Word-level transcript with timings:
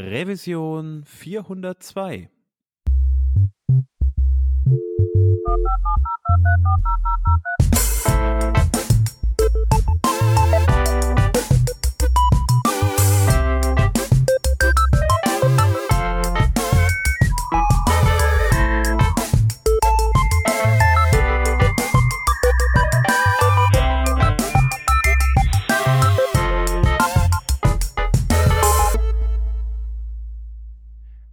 Revision 0.00 1.02
402. 1.04 2.28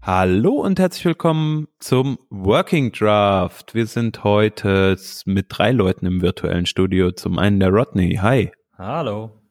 Hallo 0.08 0.62
und 0.62 0.80
herzlich 0.80 1.04
willkommen 1.04 1.68
zum 1.80 2.18
Working 2.30 2.94
Draft. 2.94 3.76
Wir 3.76 3.88
sind 3.88 4.24
heute 4.24 4.96
mit 5.26 5.48
drei 5.50 5.74
Leuten 5.74 6.06
im 6.06 6.22
virtuellen 6.22 6.66
Studio. 6.66 7.12
Zum 7.12 7.38
einen 7.38 7.60
der 7.60 7.72
Rodney. 7.72 8.18
Hi. 8.22 8.54
Hallo. 8.78 9.42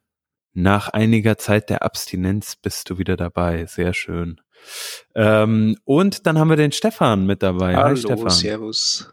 Nach 0.55 0.89
einiger 0.89 1.37
Zeit 1.37 1.69
der 1.69 1.83
Abstinenz 1.83 2.57
bist 2.57 2.89
du 2.89 2.97
wieder 2.97 3.19
dabei. 3.19 3.67
Sehr 3.67 3.93
schön. 3.93 4.41
Ähm, 5.15 5.77
und 5.85 6.27
dann 6.27 6.39
haben 6.39 6.49
wir 6.49 6.57
den 6.57 6.73
Stefan 6.73 7.27
mit 7.27 7.43
dabei. 7.43 7.77
Hallo, 7.77 7.89
Hi 7.89 7.97
Stefan. 7.99 8.31
Servus. 8.31 9.13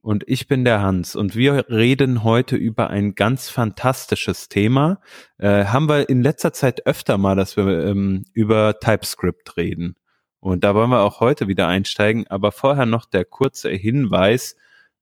Und 0.00 0.24
ich 0.26 0.48
bin 0.48 0.64
der 0.64 0.80
Hans 0.80 1.16
und 1.16 1.36
wir 1.36 1.68
reden 1.68 2.24
heute 2.24 2.56
über 2.56 2.88
ein 2.88 3.14
ganz 3.14 3.50
fantastisches 3.50 4.48
Thema. 4.48 5.02
Äh, 5.36 5.66
haben 5.66 5.86
wir 5.90 6.08
in 6.08 6.22
letzter 6.22 6.54
Zeit 6.54 6.86
öfter 6.86 7.18
mal, 7.18 7.36
dass 7.36 7.58
wir 7.58 7.84
ähm, 7.84 8.24
über 8.32 8.80
TypeScript 8.80 9.58
reden. 9.58 9.96
Und 10.46 10.62
da 10.62 10.76
wollen 10.76 10.90
wir 10.90 11.00
auch 11.00 11.18
heute 11.18 11.48
wieder 11.48 11.66
einsteigen. 11.66 12.28
Aber 12.28 12.52
vorher 12.52 12.86
noch 12.86 13.04
der 13.04 13.24
kurze 13.24 13.70
Hinweis. 13.70 14.54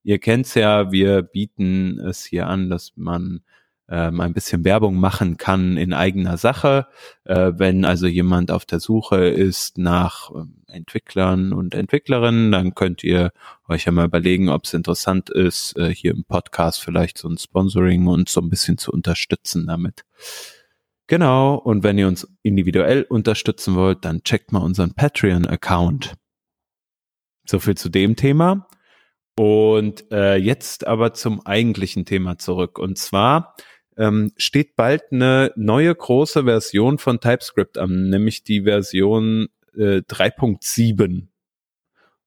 Ihr 0.03 0.19
kennt's 0.19 0.55
ja, 0.55 0.91
wir 0.91 1.21
bieten 1.21 2.01
es 2.01 2.25
hier 2.25 2.47
an, 2.47 2.71
dass 2.71 2.93
man 2.97 3.43
ähm, 3.87 4.23
ein 4.23 4.33
bisschen 4.33 4.65
Werbung 4.65 4.97
machen 4.97 5.37
kann 5.37 5.77
in 5.77 5.93
eigener 5.93 6.39
Sache. 6.39 6.87
Äh, 7.25 7.53
wenn 7.57 7.85
also 7.85 8.07
jemand 8.07 8.51
auf 8.51 8.65
der 8.65 8.81
Suche 8.81 9.27
ist 9.27 9.77
nach 9.77 10.31
ähm, 10.35 10.63
Entwicklern 10.67 11.53
und 11.53 11.75
Entwicklerinnen, 11.75 12.51
dann 12.51 12.75
könnt 12.75 13.05
ihr 13.05 13.31
euch 13.69 13.85
ja 13.85 13.93
mal 13.93 14.07
überlegen, 14.07 14.49
ob 14.49 14.65
es 14.65 14.73
interessant 14.73 15.29
ist, 15.29 15.77
äh, 15.77 15.95
hier 15.95 16.13
im 16.13 16.25
Podcast 16.25 16.81
vielleicht 16.81 17.19
so 17.19 17.29
ein 17.29 17.37
Sponsoring 17.37 18.07
und 18.07 18.31
so 18.31 18.41
ein 18.41 18.49
bisschen 18.49 18.79
zu 18.79 18.93
unterstützen 18.93 19.67
damit. 19.67 20.07
Genau, 21.07 21.57
und 21.57 21.83
wenn 21.83 21.99
ihr 21.99 22.09
uns 22.09 22.27
individuell 22.43 23.03
unterstützen 23.03 23.75
wollt, 23.75 24.05
dann 24.05 24.23
checkt 24.23 24.53
mal 24.53 24.63
unseren 24.63 24.95
Patreon-Account. 24.95 26.15
So 27.47 27.59
viel 27.59 27.77
zu 27.77 27.91
dem 27.91 28.17
Thema. 28.17 28.67
Und 29.37 30.11
äh, 30.13 30.37
jetzt 30.37 30.87
aber 30.87 31.13
zum 31.13 31.45
eigentlichen 31.45 32.07
Thema 32.07 32.39
zurück. 32.39 32.79
Und 32.79 32.99
zwar 32.99 33.55
ähm, 33.99 34.33
steht 34.37 34.77
bald 34.77 35.03
eine 35.11 35.53
neue 35.57 35.95
große 35.95 36.45
Version 36.45 36.99
von 36.99 37.21
TypeScript 37.21 37.77
an, 37.77 38.09
nämlich 38.09 38.45
die 38.45 38.63
Version 38.63 39.49
äh, 39.77 39.99
3.7. 39.99 41.29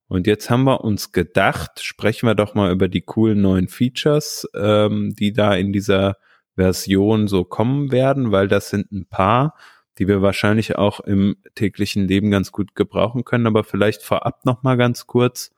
Und 0.10 0.28
jetzt 0.28 0.50
haben 0.50 0.64
wir 0.64 0.82
uns 0.82 1.12
gedacht, 1.12 1.82
sprechen 1.82 2.28
wir 2.28 2.36
doch 2.36 2.54
mal 2.54 2.72
über 2.72 2.88
die 2.88 3.02
coolen 3.02 3.42
neuen 3.42 3.68
Features, 3.68 4.48
ähm, 4.56 5.16
die 5.18 5.34
da 5.34 5.56
in 5.56 5.74
dieser 5.74 6.18
Version 6.58 7.28
so 7.28 7.46
kommen 7.46 7.92
werden, 7.92 8.32
weil 8.32 8.48
das 8.48 8.70
sind 8.70 8.92
ein 8.92 9.06
paar, 9.06 9.56
die 9.98 10.08
wir 10.08 10.22
wahrscheinlich 10.22 10.76
auch 10.76 11.00
im 11.00 11.38
täglichen 11.56 12.08
Leben 12.08 12.32
ganz 12.32 12.52
gut 12.52 12.76
gebrauchen 12.76 13.24
können. 13.24 13.48
Aber 13.48 13.64
vielleicht 13.64 14.04
vorab 14.04 14.44
noch 14.46 14.64
mal 14.64 14.76
ganz 14.76 15.08
kurz. 15.08 15.52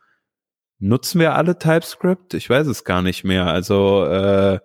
Nutzen 0.77 1.20
wir 1.20 1.36
alle 1.36 1.58
TypeScript? 1.58 2.33
Ich 2.36 2.50
weiß 2.50 2.67
es 2.67 2.83
gar 2.83 3.02
nicht 3.02 3.23
mehr. 3.23 3.47
Also 3.47 4.05
äh, 4.05 4.59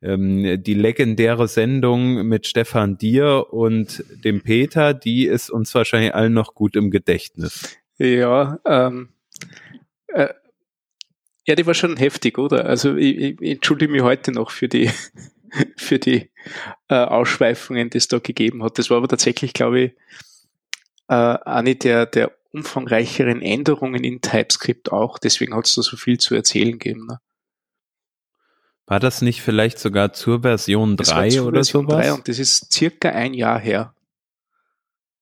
ähm, 0.00 0.62
die 0.62 0.74
legendäre 0.74 1.48
Sendung 1.48 2.26
mit 2.26 2.46
Stefan 2.46 2.96
Dier 2.96 3.46
und 3.50 4.04
dem 4.24 4.42
Peter, 4.42 4.94
die 4.94 5.26
ist 5.26 5.50
uns 5.50 5.74
wahrscheinlich 5.74 6.14
allen 6.14 6.32
noch 6.32 6.54
gut 6.54 6.76
im 6.76 6.90
Gedächtnis. 6.90 7.76
Ja, 7.98 8.58
ähm, 8.64 9.08
äh, 10.08 10.28
ja, 11.46 11.54
die 11.54 11.66
war 11.66 11.74
schon 11.74 11.96
heftig, 11.96 12.38
oder? 12.38 12.66
Also 12.66 12.96
ich, 12.96 13.40
ich 13.40 13.50
entschuldige 13.50 13.90
mich 13.90 14.02
heute 14.02 14.32
noch 14.32 14.50
für 14.50 14.68
die 14.68 14.90
für 15.76 15.98
die 15.98 16.30
äh, 16.88 16.94
Ausschweifungen, 16.94 17.90
die 17.90 17.98
es 17.98 18.08
da 18.08 18.18
gegeben 18.18 18.62
hat. 18.62 18.78
Das 18.78 18.90
war 18.90 18.98
aber 18.98 19.08
tatsächlich, 19.08 19.52
glaube 19.52 19.80
ich, 19.80 19.92
äh, 21.08 21.14
eine 21.14 21.76
der, 21.76 22.06
der 22.06 22.32
umfangreicheren 22.52 23.42
Änderungen 23.42 24.04
in 24.04 24.20
TypeScript 24.20 24.92
auch. 24.92 25.18
Deswegen 25.18 25.54
hat 25.54 25.66
es 25.66 25.74
da 25.74 25.82
so 25.82 25.96
viel 25.96 26.18
zu 26.18 26.34
erzählen 26.34 26.72
gegeben. 26.72 27.06
Ne? 27.06 27.20
War 28.86 29.00
das 29.00 29.20
nicht 29.20 29.42
vielleicht 29.42 29.78
sogar 29.78 30.12
zur 30.14 30.42
Version 30.42 30.96
3 30.96 31.42
oder 31.42 31.58
Version 31.58 31.86
sowas? 31.86 32.06
3 32.06 32.12
und 32.14 32.28
das 32.28 32.38
ist 32.38 32.72
circa 32.72 33.10
ein 33.10 33.34
Jahr 33.34 33.58
her. 33.58 33.94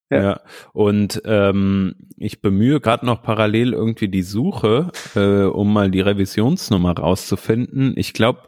Ja. 0.08 0.22
ja, 0.22 0.41
und 0.72 1.20
ähm, 1.25 1.97
ich 2.16 2.41
bemühe 2.41 2.81
gerade 2.81 3.04
noch 3.04 3.25
parallel 3.25 3.72
irgendwie 3.72 4.06
die 4.06 4.22
Suche, 4.22 4.93
äh, 5.16 5.47
um 5.47 5.72
mal 5.72 5.91
die 5.91 6.00
Revisionsnummer 6.00 6.97
rauszufinden. 6.97 7.94
Ich 7.97 8.12
glaube, 8.12 8.43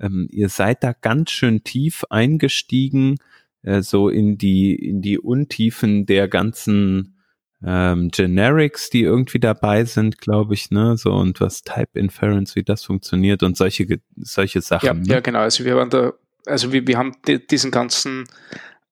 ähm, 0.00 0.28
ihr 0.30 0.48
seid 0.48 0.82
da 0.84 0.92
ganz 0.92 1.30
schön 1.30 1.64
tief 1.64 2.04
eingestiegen, 2.10 3.16
äh, 3.62 3.82
so 3.82 4.08
in 4.08 4.38
die, 4.38 4.74
in 4.74 5.02
die 5.02 5.18
Untiefen 5.18 6.06
der 6.06 6.28
ganzen 6.28 7.16
ähm, 7.64 8.10
Generics, 8.10 8.90
die 8.90 9.02
irgendwie 9.02 9.40
dabei 9.40 9.84
sind, 9.84 10.18
glaube 10.18 10.54
ich, 10.54 10.70
ne, 10.70 10.96
so 10.96 11.12
und 11.12 11.40
was 11.40 11.62
Type 11.62 11.98
Inference, 11.98 12.54
wie 12.54 12.62
das 12.62 12.84
funktioniert 12.84 13.42
und 13.42 13.56
solche, 13.56 14.00
solche 14.16 14.60
Sachen. 14.60 14.86
Ja, 14.86 14.94
ne? 14.94 15.06
ja 15.06 15.20
genau. 15.20 15.40
Also 15.40 15.64
wir 15.64 15.76
waren 15.76 15.90
da, 15.90 16.12
also 16.46 16.72
wir, 16.72 16.86
wir 16.86 16.96
haben 16.96 17.16
diesen 17.50 17.72
ganzen 17.72 18.24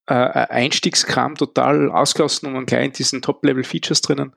äh, 0.06 0.15
Einstiegskram 0.15 1.37
total 1.37 1.91
ausgelassen 1.91 2.56
und 2.56 2.66
gleich 2.66 2.87
in 2.87 2.93
diesen 2.93 3.22
Top-Level-Features 3.22 4.00
drinnen. 4.00 4.33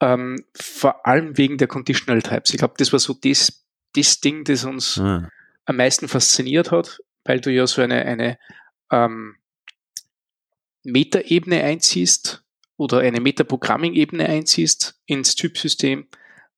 Ähm, 0.00 0.36
vor 0.54 1.06
allem 1.06 1.36
wegen 1.36 1.58
der 1.58 1.68
Conditional 1.68 2.22
Types. 2.22 2.52
Ich 2.52 2.58
glaube, 2.58 2.74
das 2.78 2.92
war 2.92 3.00
so 3.00 3.14
das, 3.22 3.66
das 3.94 4.20
Ding, 4.20 4.44
das 4.44 4.64
uns 4.64 4.98
ah 4.98 5.28
am 5.68 5.76
meisten 5.76 6.08
fasziniert 6.08 6.70
hat, 6.70 7.00
weil 7.24 7.40
du 7.40 7.52
ja 7.52 7.66
so 7.66 7.82
eine, 7.82 8.04
eine 8.06 8.38
ähm, 8.90 9.36
Metaebene 10.82 11.62
einziehst 11.62 12.42
oder 12.78 13.00
eine 13.00 13.20
Metaprogramming-Ebene 13.20 14.26
einziehst 14.26 14.98
ins 15.04 15.34
Typsystem, 15.34 16.08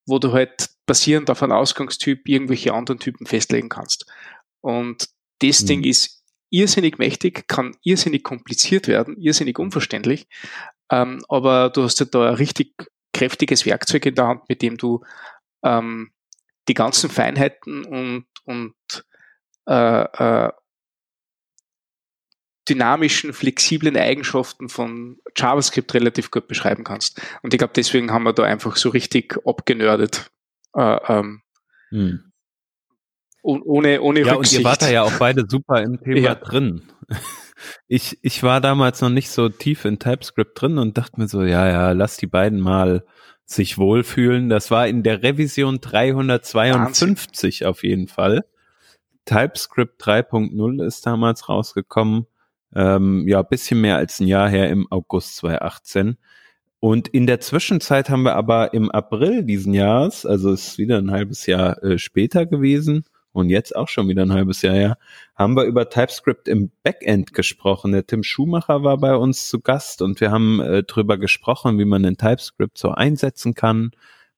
wo 0.05 0.17
du 0.17 0.31
halt 0.31 0.69
basierend 0.85 1.29
auf 1.29 1.43
einem 1.43 1.51
Ausgangstyp 1.51 2.27
irgendwelche 2.27 2.73
anderen 2.73 2.99
Typen 2.99 3.25
festlegen 3.25 3.67
kannst. 3.67 4.05
Und 4.61 5.09
das 5.39 5.61
mhm. 5.63 5.67
Ding 5.67 5.83
ist 5.83 6.23
irrsinnig 6.49 6.97
mächtig, 6.97 7.49
kann 7.49 7.75
irrsinnig 7.83 8.23
kompliziert 8.23 8.87
werden, 8.87 9.17
irrsinnig 9.17 9.59
unverständlich, 9.59 10.27
ähm, 10.89 11.21
aber 11.27 11.69
du 11.69 11.83
hast 11.83 11.99
ja 11.99 12.05
da 12.05 12.29
ein 12.29 12.35
richtig 12.35 12.87
kräftiges 13.13 13.65
Werkzeug 13.65 14.05
in 14.05 14.15
der 14.15 14.27
Hand, 14.27 14.47
mit 14.47 14.61
dem 14.61 14.77
du 14.77 15.03
ähm, 15.63 16.11
die 16.67 16.73
ganzen 16.73 17.09
Feinheiten 17.09 17.85
und, 17.85 18.25
und 18.45 18.75
äh, 19.67 20.03
äh, 20.03 20.51
dynamischen, 22.69 23.33
flexiblen 23.33 23.97
Eigenschaften 23.97 24.69
von 24.69 25.17
JavaScript 25.35 25.93
relativ 25.93 26.31
gut 26.31 26.47
beschreiben 26.47 26.83
kannst. 26.83 27.21
Und 27.41 27.53
ich 27.53 27.57
glaube, 27.57 27.73
deswegen 27.75 28.11
haben 28.11 28.23
wir 28.23 28.33
da 28.33 28.43
einfach 28.43 28.75
so 28.75 28.89
richtig 28.89 29.37
abgenördet. 29.45 30.31
Äh, 30.75 30.97
ähm, 31.07 31.41
hm. 31.89 32.31
Ohne, 33.43 34.01
ohne 34.01 34.21
ja, 34.21 34.33
Rücksicht. 34.33 34.59
und 34.59 34.61
ihr 34.61 34.69
wart 34.69 34.81
da 34.83 34.89
ja 34.89 35.01
auch 35.01 35.17
beide 35.17 35.45
super 35.47 35.81
im 35.81 35.99
Thema 36.03 36.19
ja. 36.19 36.35
drin. 36.35 36.83
Ich, 37.87 38.19
ich 38.21 38.43
war 38.43 38.61
damals 38.61 39.01
noch 39.01 39.09
nicht 39.09 39.29
so 39.29 39.49
tief 39.49 39.85
in 39.85 39.99
TypeScript 39.99 40.61
drin 40.61 40.77
und 40.77 40.97
dachte 40.97 41.19
mir 41.19 41.27
so, 41.27 41.43
ja, 41.43 41.67
ja, 41.67 41.91
lass 41.91 42.17
die 42.17 42.27
beiden 42.27 42.59
mal 42.59 43.03
sich 43.45 43.77
wohlfühlen. 43.77 44.49
Das 44.49 44.71
war 44.71 44.87
in 44.87 45.03
der 45.03 45.23
Revision 45.23 45.79
352 45.81 47.61
Wahnsinn. 47.61 47.67
auf 47.67 47.83
jeden 47.83 48.07
Fall. 48.07 48.45
TypeScript 49.25 50.01
3.0 50.01 50.85
ist 50.85 51.05
damals 51.05 51.49
rausgekommen. 51.49 52.27
Ähm, 52.73 53.27
ja, 53.27 53.41
bisschen 53.41 53.81
mehr 53.81 53.97
als 53.97 54.19
ein 54.19 54.27
Jahr 54.27 54.49
her 54.49 54.69
im 54.69 54.87
August 54.89 55.35
2018. 55.37 56.17
Und 56.79 57.09
in 57.09 57.27
der 57.27 57.39
Zwischenzeit 57.39 58.09
haben 58.09 58.23
wir 58.23 58.35
aber 58.35 58.73
im 58.73 58.89
April 58.89 59.43
diesen 59.43 59.73
Jahres, 59.73 60.25
also 60.25 60.51
ist 60.51 60.77
wieder 60.77 60.97
ein 60.97 61.11
halbes 61.11 61.45
Jahr 61.45 61.83
äh, 61.83 61.99
später 61.99 62.45
gewesen 62.45 63.05
und 63.33 63.49
jetzt 63.49 63.75
auch 63.75 63.87
schon 63.87 64.07
wieder 64.07 64.23
ein 64.23 64.33
halbes 64.33 64.61
Jahr 64.61 64.75
her, 64.75 64.97
haben 65.35 65.55
wir 65.55 65.63
über 65.63 65.89
TypeScript 65.89 66.47
im 66.47 66.71
Backend 66.83 67.33
gesprochen. 67.33 67.91
Der 67.91 68.05
Tim 68.05 68.23
Schumacher 68.23 68.83
war 68.83 68.97
bei 68.97 69.15
uns 69.15 69.49
zu 69.49 69.59
Gast 69.59 70.01
und 70.01 70.19
wir 70.21 70.31
haben 70.31 70.59
äh, 70.59 70.83
drüber 70.83 71.17
gesprochen, 71.17 71.79
wie 71.79 71.85
man 71.85 72.03
den 72.03 72.17
TypeScript 72.17 72.77
so 72.77 72.89
einsetzen 72.91 73.53
kann 73.53 73.91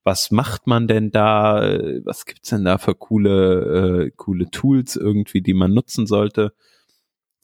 was 0.03 0.31
macht 0.31 0.67
man 0.67 0.87
denn 0.87 1.11
da? 1.11 1.61
Was 2.03 2.25
gibt's 2.25 2.49
denn 2.49 2.65
da 2.65 2.77
für 2.77 2.93
coole, 2.93 4.07
äh, 4.07 4.11
coole 4.15 4.49
Tools 4.51 4.95
irgendwie, 4.95 5.41
die 5.41 5.53
man 5.53 5.73
nutzen 5.73 6.07
sollte? 6.07 6.53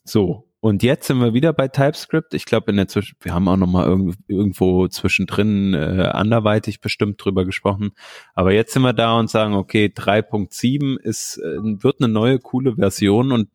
So. 0.04 0.49
Und 0.62 0.84
jetzt 0.84 1.08
sind 1.08 1.20
wir 1.20 1.34
wieder 1.34 1.54
bei 1.54 1.68
TypeScript. 1.68 2.34
Ich 2.34 2.46
glaube, 2.46 2.72
in 2.72 2.78
der 2.78 2.88
Zwischen 2.88 3.16
wir 3.22 3.34
haben 3.34 3.48
auch 3.48 3.56
noch 3.58 3.68
mal 3.68 3.86
irgend 3.86 4.18
irgendwo 4.28 4.88
zwischendrin 4.88 5.74
äh, 5.74 6.10
anderweitig 6.12 6.82
bestimmt 6.82 7.24
drüber 7.24 7.46
gesprochen. 7.46 7.92
Aber 8.34 8.54
jetzt 8.54 8.74
sind 8.74 8.82
wir 8.82 8.94
da 8.94 9.18
und 9.18 9.30
sagen, 9.30 9.54
okay, 9.54 9.86
3.7 9.86 11.00
ist 11.00 11.38
äh, 11.38 11.58
wird 11.62 12.02
eine 12.02 12.12
neue 12.12 12.40
coole 12.40 12.76
Version 12.76 13.32
und 13.32 13.50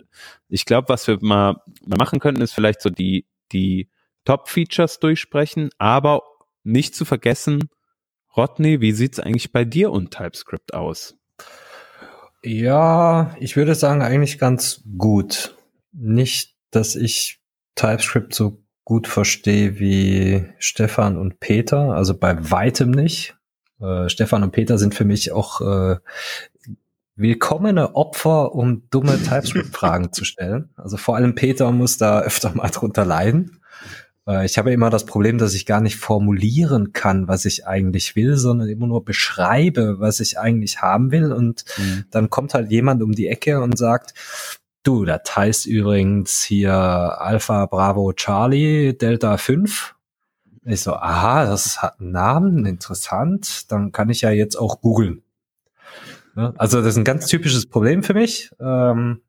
ich 0.48 0.64
glaube, 0.64 0.88
was 0.88 1.06
wir 1.06 1.18
mal, 1.20 1.56
mal 1.84 1.98
machen 1.98 2.20
könnten, 2.20 2.40
ist 2.40 2.54
vielleicht 2.54 2.80
so 2.80 2.90
die 2.90 3.26
die 3.52 3.90
Top-Features 4.24 5.00
durchsprechen, 5.00 5.70
aber 5.78 6.22
nicht 6.62 6.94
zu 6.94 7.04
vergessen, 7.04 7.68
Rodney, 8.36 8.80
wie 8.80 8.92
sieht's 8.92 9.20
eigentlich 9.20 9.52
bei 9.52 9.64
dir 9.64 9.92
und 9.92 10.10
TypeScript 10.10 10.74
aus? 10.74 11.16
Ja, 12.42 13.34
ich 13.38 13.56
würde 13.56 13.74
sagen, 13.74 14.02
eigentlich 14.02 14.38
ganz 14.38 14.82
gut. 14.98 15.56
Nicht, 15.92 16.53
dass 16.74 16.96
ich 16.96 17.40
TypeScript 17.74 18.34
so 18.34 18.62
gut 18.84 19.08
verstehe 19.08 19.78
wie 19.78 20.44
Stefan 20.58 21.16
und 21.16 21.40
Peter, 21.40 21.94
also 21.94 22.16
bei 22.16 22.50
weitem 22.50 22.90
nicht. 22.90 23.36
Äh, 23.80 24.08
Stefan 24.08 24.42
und 24.42 24.52
Peter 24.52 24.78
sind 24.78 24.94
für 24.94 25.04
mich 25.04 25.32
auch 25.32 25.60
äh, 25.60 25.96
willkommene 27.16 27.94
Opfer, 27.94 28.54
um 28.54 28.88
dumme 28.90 29.20
TypeScript-Fragen 29.22 30.12
zu 30.12 30.24
stellen. 30.24 30.70
Also 30.76 30.96
vor 30.96 31.16
allem 31.16 31.34
Peter 31.34 31.70
muss 31.72 31.96
da 31.96 32.20
öfter 32.20 32.54
mal 32.54 32.68
drunter 32.68 33.04
leiden. 33.04 33.60
Äh, 34.26 34.44
ich 34.44 34.58
habe 34.58 34.72
immer 34.72 34.90
das 34.90 35.06
Problem, 35.06 35.38
dass 35.38 35.54
ich 35.54 35.66
gar 35.66 35.80
nicht 35.80 35.96
formulieren 35.96 36.92
kann, 36.92 37.28
was 37.28 37.44
ich 37.44 37.66
eigentlich 37.66 38.16
will, 38.16 38.36
sondern 38.36 38.68
immer 38.68 38.86
nur 38.86 39.04
beschreibe, 39.04 40.00
was 40.00 40.20
ich 40.20 40.38
eigentlich 40.38 40.82
haben 40.82 41.10
will. 41.10 41.32
Und 41.32 41.64
mhm. 41.78 42.04
dann 42.10 42.30
kommt 42.30 42.54
halt 42.54 42.70
jemand 42.70 43.02
um 43.02 43.12
die 43.12 43.28
Ecke 43.28 43.60
und 43.60 43.78
sagt, 43.78 44.14
du, 44.84 45.04
das 45.04 45.22
heißt 45.34 45.66
übrigens 45.66 46.42
hier 46.42 46.72
Alpha 46.72 47.66
Bravo 47.66 48.12
Charlie 48.12 48.96
Delta 48.96 49.36
5. 49.36 49.94
Ich 50.66 50.82
so, 50.82 50.94
aha, 50.94 51.46
das 51.46 51.82
hat 51.82 52.00
einen 52.00 52.12
Namen, 52.12 52.66
interessant. 52.66 53.70
Dann 53.70 53.92
kann 53.92 54.08
ich 54.08 54.22
ja 54.22 54.30
jetzt 54.30 54.56
auch 54.56 54.80
googeln. 54.80 55.22
Also 56.34 56.78
das 56.78 56.88
ist 56.88 56.96
ein 56.96 57.04
ganz 57.04 57.26
typisches 57.26 57.66
Problem 57.66 58.02
für 58.02 58.14
mich. 58.14 58.50
Ähm, 58.60 59.20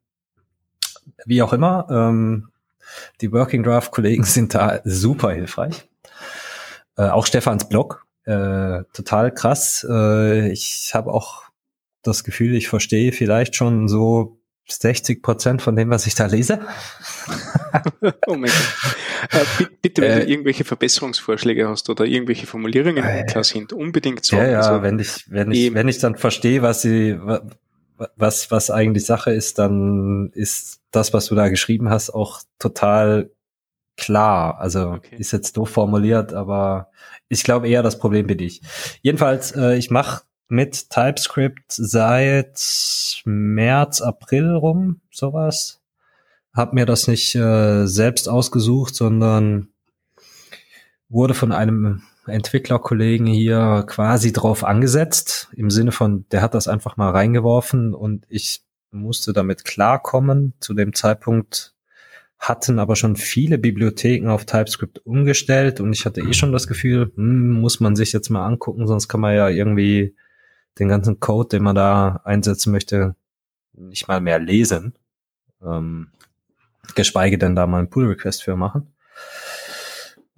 wie 1.24 1.42
auch 1.42 1.52
immer. 1.52 1.86
Ähm, 1.90 2.48
die 3.20 3.32
Working 3.32 3.62
Draft 3.62 3.92
Kollegen 3.92 4.24
sind 4.24 4.54
da 4.54 4.80
super 4.84 5.32
hilfreich. 5.32 5.88
Äh, 6.96 7.08
auch 7.08 7.26
Stefans 7.26 7.68
Blog, 7.68 8.06
äh, 8.24 8.82
total 8.92 9.32
krass. 9.32 9.86
Äh, 9.88 10.50
ich 10.50 10.92
habe 10.94 11.12
auch 11.12 11.44
das 12.02 12.24
Gefühl, 12.24 12.54
ich 12.54 12.68
verstehe 12.68 13.12
vielleicht 13.12 13.56
schon 13.56 13.88
so 13.88 14.35
60 14.68 15.22
Prozent 15.22 15.62
von 15.62 15.76
dem, 15.76 15.90
was 15.90 16.06
ich 16.06 16.14
da 16.14 16.26
lese. 16.26 16.60
oh 18.26 18.34
mein 18.34 18.50
Gott. 18.50 19.40
Äh, 19.60 19.64
bitte, 19.80 20.02
wenn 20.02 20.10
äh, 20.10 20.24
du 20.24 20.30
irgendwelche 20.30 20.64
Verbesserungsvorschläge 20.64 21.68
hast 21.68 21.88
oder 21.88 22.04
irgendwelche 22.04 22.46
Formulierungen 22.46 23.04
äh, 23.04 23.20
unklar 23.20 23.44
sind, 23.44 23.72
unbedingt 23.72 24.24
sagen. 24.24 24.44
Ja, 24.44 24.50
ja, 24.50 24.60
also, 24.60 24.82
wenn 24.82 24.98
ich, 24.98 25.30
wenn 25.30 25.52
ich, 25.52 25.72
wenn 25.74 25.88
ich 25.88 25.98
dann 25.98 26.16
verstehe, 26.16 26.62
was 26.62 26.82
sie, 26.82 27.18
was, 28.16 28.50
was 28.50 28.70
eigentlich 28.70 29.06
Sache 29.06 29.32
ist, 29.32 29.58
dann 29.58 30.30
ist 30.34 30.80
das, 30.90 31.12
was 31.12 31.26
du 31.26 31.34
da 31.34 31.48
geschrieben 31.48 31.88
hast, 31.88 32.10
auch 32.10 32.40
total 32.58 33.30
klar. 33.96 34.58
Also 34.58 34.90
okay. 34.92 35.16
ist 35.16 35.32
jetzt 35.32 35.56
doof 35.56 35.70
formuliert, 35.70 36.32
aber 36.32 36.90
ich 37.28 37.44
glaube 37.44 37.68
eher, 37.68 37.82
das 37.82 37.98
Problem 37.98 38.26
bin 38.26 38.38
ich. 38.40 38.60
Jedenfalls, 39.02 39.52
äh, 39.52 39.76
ich 39.76 39.90
mache 39.90 40.22
mit 40.48 40.90
TypeScript 40.90 41.64
seit 41.68 43.22
März, 43.24 44.00
April 44.00 44.54
rum, 44.54 45.00
sowas. 45.10 45.80
Hab 46.52 46.72
mir 46.72 46.86
das 46.86 47.08
nicht 47.08 47.34
äh, 47.34 47.86
selbst 47.86 48.28
ausgesucht, 48.28 48.94
sondern 48.94 49.68
wurde 51.08 51.34
von 51.34 51.52
einem 51.52 52.02
Entwicklerkollegen 52.26 53.26
hier 53.26 53.84
quasi 53.86 54.32
drauf 54.32 54.64
angesetzt, 54.64 55.48
im 55.54 55.70
Sinne 55.70 55.92
von, 55.92 56.26
der 56.30 56.42
hat 56.42 56.54
das 56.54 56.66
einfach 56.66 56.96
mal 56.96 57.10
reingeworfen 57.10 57.94
und 57.94 58.24
ich 58.28 58.62
musste 58.90 59.32
damit 59.32 59.64
klarkommen. 59.64 60.54
Zu 60.60 60.74
dem 60.74 60.94
Zeitpunkt 60.94 61.74
hatten 62.38 62.78
aber 62.78 62.96
schon 62.96 63.16
viele 63.16 63.58
Bibliotheken 63.58 64.28
auf 64.28 64.44
TypeScript 64.44 65.04
umgestellt 65.06 65.80
und 65.80 65.92
ich 65.92 66.04
hatte 66.04 66.20
eh 66.20 66.32
schon 66.32 66.52
das 66.52 66.66
Gefühl, 66.66 67.12
hm, 67.14 67.52
muss 67.52 67.80
man 67.80 67.96
sich 67.96 68.12
jetzt 68.12 68.30
mal 68.30 68.46
angucken, 68.46 68.86
sonst 68.86 69.08
kann 69.08 69.20
man 69.20 69.34
ja 69.34 69.48
irgendwie 69.48 70.14
den 70.78 70.88
ganzen 70.88 71.20
Code, 71.20 71.48
den 71.48 71.62
man 71.62 71.74
da 71.74 72.20
einsetzen 72.24 72.72
möchte, 72.72 73.14
nicht 73.72 74.08
mal 74.08 74.20
mehr 74.20 74.38
lesen. 74.38 74.94
Ähm, 75.62 76.08
geschweige 76.94 77.38
denn 77.38 77.56
da 77.56 77.66
mal 77.66 77.78
einen 77.78 77.90
Pull-Request 77.90 78.42
für 78.42 78.56
machen. 78.56 78.94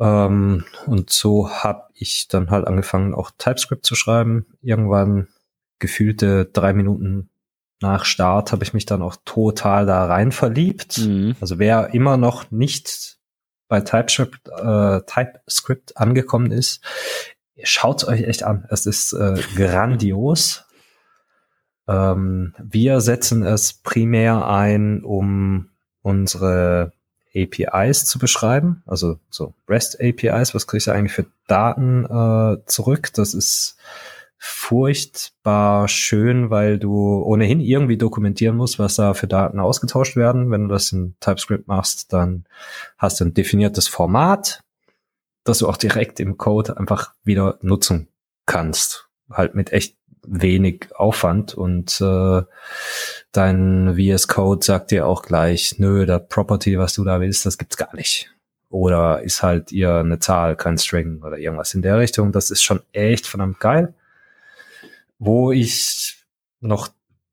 Ähm, 0.01 0.65
und 0.87 1.11
so 1.11 1.51
habe 1.51 1.89
ich 1.95 2.29
dann 2.29 2.51
halt 2.51 2.67
angefangen, 2.67 3.15
auch 3.15 3.31
TypeScript 3.37 3.85
zu 3.85 3.95
schreiben. 3.95 4.47
Irgendwann 4.63 5.29
gefühlte 5.79 6.47
drei 6.47 6.73
Minuten 6.73 7.31
nach 7.81 8.05
Start 8.05 8.51
habe 8.53 8.65
ich 8.65 8.75
mich 8.75 8.87
dann 8.87 9.03
auch 9.03 9.17
total 9.25 9.87
da 9.87 10.07
rein 10.07 10.33
verliebt. 10.33 10.99
Mhm. 10.99 11.37
Also 11.41 11.59
wer 11.59 11.95
immer 11.95 12.17
noch 12.17 12.51
nicht 12.51 13.19
bei 13.69 13.81
TypeScript, 13.81 14.49
äh, 14.49 15.01
TypeScript 15.03 15.97
angekommen 15.97 16.51
ist, 16.51 16.83
schaut 17.63 18.05
euch 18.05 18.23
echt 18.23 18.43
an. 18.43 18.67
Es 18.71 18.87
ist 18.87 19.13
äh, 19.13 19.41
grandios. 19.57 20.65
Ähm, 21.87 22.55
wir 22.59 23.01
setzen 23.01 23.43
es 23.43 23.73
primär 23.73 24.47
ein, 24.47 25.03
um 25.03 25.71
unsere 26.03 26.93
APIs 27.35 28.05
zu 28.05 28.19
beschreiben, 28.19 28.83
also 28.87 29.19
so 29.31 29.55
REST 29.69 30.01
APIs, 30.01 30.55
was 30.55 30.67
kriege 30.67 30.79
ich 30.79 30.91
eigentlich 30.91 31.13
für 31.13 31.27
Daten 31.47 32.05
äh, 32.05 32.65
zurück? 32.67 33.13
Das 33.15 33.35
ist 33.35 33.77
furchtbar 34.39 35.89
schön, 35.89 36.51
weil 36.51 36.79
du 36.79 37.23
ohnehin 37.23 37.61
irgendwie 37.61 37.97
dokumentieren 37.97 38.57
musst, 38.57 38.79
was 38.79 38.95
da 38.95 39.15
für 39.15 39.27
Daten 39.27 39.59
ausgetauscht 39.59 40.17
werden. 40.17 40.51
Wenn 40.51 40.63
du 40.63 40.69
das 40.69 40.93
in 40.93 41.17
TypeScript 41.21 41.67
machst, 41.67 42.13
dann 42.13 42.45
hast 42.97 43.21
du 43.21 43.25
ein 43.25 43.35
definiertes 43.35 43.89
Format, 43.89 44.63
das 45.49 45.59
du 45.59 45.69
auch 45.69 45.77
direkt 45.77 46.21
im 46.21 46.37
Code 46.37 46.79
einfach 46.79 47.15
wieder 47.25 47.59
nutzen 47.63 48.09
kannst. 48.47 49.09
Halt 49.31 49.55
mit 49.55 49.73
echt 49.73 49.97
wenig 50.27 50.89
Aufwand 50.95 51.55
und 51.55 52.01
äh, 52.01 52.43
dein 53.33 53.97
VS 53.97 54.29
Code 54.29 54.65
sagt 54.65 54.91
dir 54.91 55.07
auch 55.07 55.23
gleich, 55.23 55.79
nö, 55.79 56.07
der 56.07 56.19
Property, 56.19 56.79
was 56.79 56.95
du 56.95 57.05
da 57.05 57.21
willst, 57.21 57.47
das 57.47 57.59
gibt's 57.59 57.77
gar 57.77 57.95
nicht. 57.95 58.31
Oder 58.71 59.23
ist 59.23 59.43
halt 59.43 59.73
ihr 59.73 59.95
eine 59.95 60.19
Zahl, 60.19 60.55
kein 60.57 60.77
String 60.77 61.23
oder 61.23 61.39
irgendwas 61.39 61.73
in 61.75 61.83
der 61.83 61.99
Richtung. 61.99 62.33
Das 62.33 62.51
ist 62.51 62.63
schon 62.63 62.81
echt 62.93 63.27
verdammt 63.27 63.61
geil. 63.61 63.95
Wo 65.19 65.53
ich 65.53 66.19
noch 66.61 66.89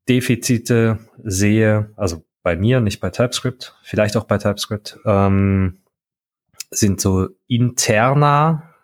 Defizite 0.08 0.98
sehe, 1.22 1.90
also 1.96 2.24
bei 2.42 2.56
mir, 2.56 2.80
nicht 2.80 3.00
bei 3.00 3.10
TypeScript, 3.10 3.74
vielleicht 3.82 4.16
auch 4.16 4.24
bei 4.24 4.38
TypeScript, 4.38 4.98
ähm, 5.04 5.78
sind 6.70 7.00
so 7.00 7.28
interna. 7.46 8.74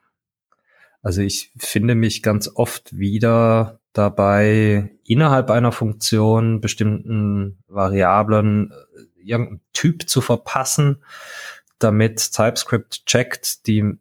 Also 1.02 1.20
ich 1.22 1.52
finde 1.56 1.94
mich 1.94 2.22
ganz 2.22 2.50
oft 2.54 2.96
wieder 2.96 3.80
dabei, 3.92 4.96
innerhalb 5.04 5.50
einer 5.50 5.72
Funktion 5.72 6.60
bestimmten 6.60 7.58
Variablen 7.68 8.70
äh, 8.70 9.30
irgendeinen 9.30 9.60
Typ 9.72 10.08
zu 10.08 10.20
verpassen, 10.20 11.02
damit 11.78 12.32
TypeScript 12.32 13.06
checkt, 13.06 13.66
die, 13.66 13.98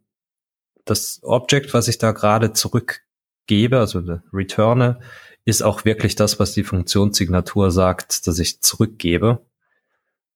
das 0.85 1.19
Object, 1.23 1.73
was 1.73 1.87
ich 1.87 1.97
da 1.97 2.11
gerade 2.11 2.53
zurückgebe, 2.53 3.79
also 3.79 4.01
returne, 4.31 4.99
ist 5.43 5.63
auch 5.63 5.85
wirklich 5.85 6.15
das, 6.15 6.39
was 6.39 6.53
die 6.53 6.63
Funktionssignatur 6.63 7.71
sagt, 7.71 8.27
dass 8.27 8.39
ich 8.39 8.61
zurückgebe. 8.61 9.43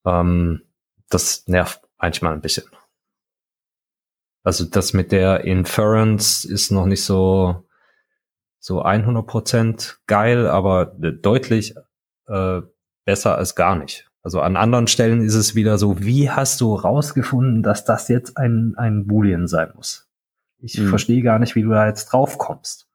Ähm, 0.05 0.61
das 1.09 1.47
nervt 1.47 1.81
manchmal 1.97 2.33
ein 2.33 2.41
bisschen. 2.41 2.65
Also 4.45 4.63
das 4.63 4.93
mit 4.93 5.11
der 5.11 5.43
Inference 5.43 6.45
ist 6.45 6.71
noch 6.71 6.85
nicht 6.85 7.03
so 7.03 7.63
so 8.59 8.83
100% 8.83 9.97
geil, 10.07 10.47
aber 10.47 10.85
deutlich 10.85 11.75
äh, 12.27 12.61
besser 13.05 13.37
als 13.37 13.55
gar 13.55 13.75
nicht. 13.75 14.09
Also 14.23 14.41
an 14.41 14.55
anderen 14.55 14.87
Stellen 14.87 15.21
ist 15.21 15.35
es 15.35 15.53
wieder 15.53 15.77
so, 15.77 16.01
wie 16.01 16.31
hast 16.31 16.61
du 16.61 16.73
rausgefunden, 16.73 17.61
dass 17.61 17.85
das 17.85 18.07
jetzt 18.07 18.37
ein, 18.37 18.73
ein 18.75 19.05
Boolean 19.05 19.47
sein 19.47 19.71
muss? 19.75 20.07
Ich 20.57 20.77
hm. 20.77 20.89
verstehe 20.89 21.21
gar 21.21 21.37
nicht, 21.37 21.55
wie 21.55 21.61
du 21.61 21.69
da 21.69 21.87
jetzt 21.87 22.05
drauf 22.05 22.39
kommst. 22.39 22.87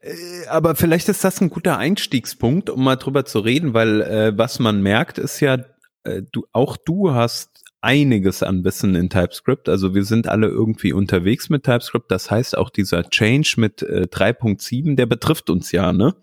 Äh, 0.00 0.46
aber 0.48 0.74
vielleicht 0.74 1.10
ist 1.10 1.24
das 1.24 1.40
ein 1.42 1.50
guter 1.50 1.76
Einstiegspunkt, 1.76 2.70
um 2.70 2.82
mal 2.82 2.96
drüber 2.96 3.26
zu 3.26 3.40
reden, 3.40 3.74
weil 3.74 4.00
äh, 4.00 4.38
was 4.38 4.58
man 4.58 4.82
merkt, 4.82 5.18
ist 5.18 5.40
ja, 5.40 5.58
äh, 6.04 6.22
du 6.32 6.46
auch 6.52 6.78
du 6.78 7.12
hast 7.12 7.49
einiges 7.80 8.42
an 8.42 8.64
Wissen 8.64 8.94
in 8.94 9.10
TypeScript. 9.10 9.68
Also 9.68 9.94
wir 9.94 10.04
sind 10.04 10.28
alle 10.28 10.48
irgendwie 10.48 10.92
unterwegs 10.92 11.48
mit 11.48 11.64
TypeScript. 11.64 12.10
Das 12.10 12.30
heißt, 12.30 12.56
auch 12.56 12.70
dieser 12.70 13.08
Change 13.08 13.54
mit 13.56 13.82
äh, 13.82 14.06
3.7, 14.10 14.96
der 14.96 15.06
betrifft 15.06 15.50
uns 15.50 15.72
ja, 15.72 15.92
ne? 15.92 16.14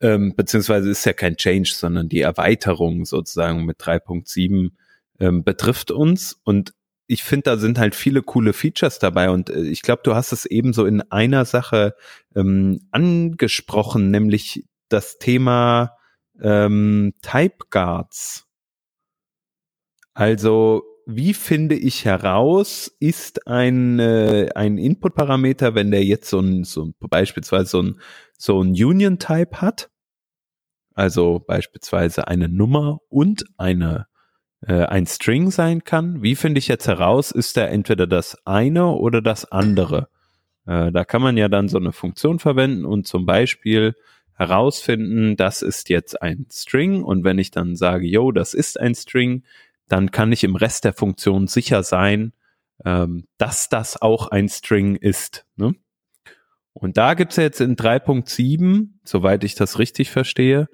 Ähm, 0.00 0.34
beziehungsweise 0.36 0.90
ist 0.90 1.04
ja 1.04 1.12
kein 1.12 1.36
Change, 1.36 1.72
sondern 1.74 2.08
die 2.08 2.20
Erweiterung 2.20 3.04
sozusagen 3.04 3.64
mit 3.64 3.80
3.7 3.80 4.70
ähm, 5.18 5.42
betrifft 5.42 5.90
uns 5.90 6.38
und 6.44 6.72
ich 7.08 7.24
finde, 7.24 7.44
da 7.44 7.56
sind 7.56 7.78
halt 7.78 7.94
viele 7.94 8.22
coole 8.22 8.52
Features 8.52 8.98
dabei 8.98 9.30
und 9.30 9.50
äh, 9.50 9.62
ich 9.62 9.82
glaube, 9.82 10.02
du 10.04 10.14
hast 10.14 10.32
es 10.32 10.44
eben 10.44 10.72
so 10.72 10.84
in 10.84 11.00
einer 11.10 11.44
Sache 11.46 11.94
ähm, 12.36 12.86
angesprochen, 12.92 14.10
nämlich 14.10 14.64
das 14.88 15.18
Thema 15.18 15.96
ähm, 16.40 17.14
Type 17.22 17.64
Guards. 17.70 18.47
Also 20.18 20.82
wie 21.06 21.32
finde 21.32 21.76
ich 21.76 22.04
heraus, 22.04 22.92
ist 22.98 23.46
ein, 23.46 24.00
äh, 24.00 24.48
ein 24.52 24.76
Input-Parameter, 24.76 25.76
wenn 25.76 25.92
der 25.92 26.04
jetzt 26.04 26.28
so 26.28 26.40
ein, 26.40 26.64
so 26.64 26.92
beispielsweise 26.98 27.70
so 27.70 27.82
ein, 27.82 28.00
so 28.36 28.60
ein 28.60 28.70
Union-Type 28.70 29.60
hat, 29.60 29.90
also 30.92 31.38
beispielsweise 31.38 32.26
eine 32.26 32.48
Nummer 32.48 32.98
und 33.08 33.44
eine 33.58 34.08
äh, 34.66 34.86
ein 34.86 35.06
String 35.06 35.52
sein 35.52 35.84
kann. 35.84 36.20
Wie 36.20 36.34
finde 36.34 36.58
ich 36.58 36.66
jetzt 36.66 36.88
heraus, 36.88 37.30
ist 37.30 37.56
der 37.56 37.70
entweder 37.70 38.08
das 38.08 38.44
eine 38.44 38.88
oder 38.88 39.22
das 39.22 39.44
andere? 39.52 40.08
Äh, 40.66 40.90
da 40.90 41.04
kann 41.04 41.22
man 41.22 41.36
ja 41.36 41.48
dann 41.48 41.68
so 41.68 41.78
eine 41.78 41.92
Funktion 41.92 42.40
verwenden 42.40 42.84
und 42.84 43.06
zum 43.06 43.24
Beispiel 43.24 43.94
herausfinden, 44.32 45.36
das 45.36 45.62
ist 45.62 45.88
jetzt 45.88 46.22
ein 46.22 46.46
String 46.50 47.04
und 47.04 47.22
wenn 47.22 47.38
ich 47.38 47.52
dann 47.52 47.76
sage, 47.76 48.06
yo, 48.06 48.32
das 48.32 48.54
ist 48.54 48.80
ein 48.80 48.96
String, 48.96 49.44
dann 49.88 50.10
kann 50.10 50.32
ich 50.32 50.44
im 50.44 50.56
Rest 50.56 50.84
der 50.84 50.92
Funktion 50.92 51.46
sicher 51.46 51.82
sein, 51.82 52.32
ähm, 52.84 53.26
dass 53.38 53.68
das 53.68 54.00
auch 54.00 54.28
ein 54.28 54.48
String 54.48 54.96
ist. 54.96 55.46
Ne? 55.56 55.74
Und 56.72 56.96
da 56.96 57.14
gibt's 57.14 57.36
jetzt 57.36 57.60
in 57.60 57.76
3.7, 57.76 58.90
soweit 59.02 59.42
ich 59.44 59.54
das 59.54 59.78
richtig 59.78 60.10
verstehe, 60.10 60.68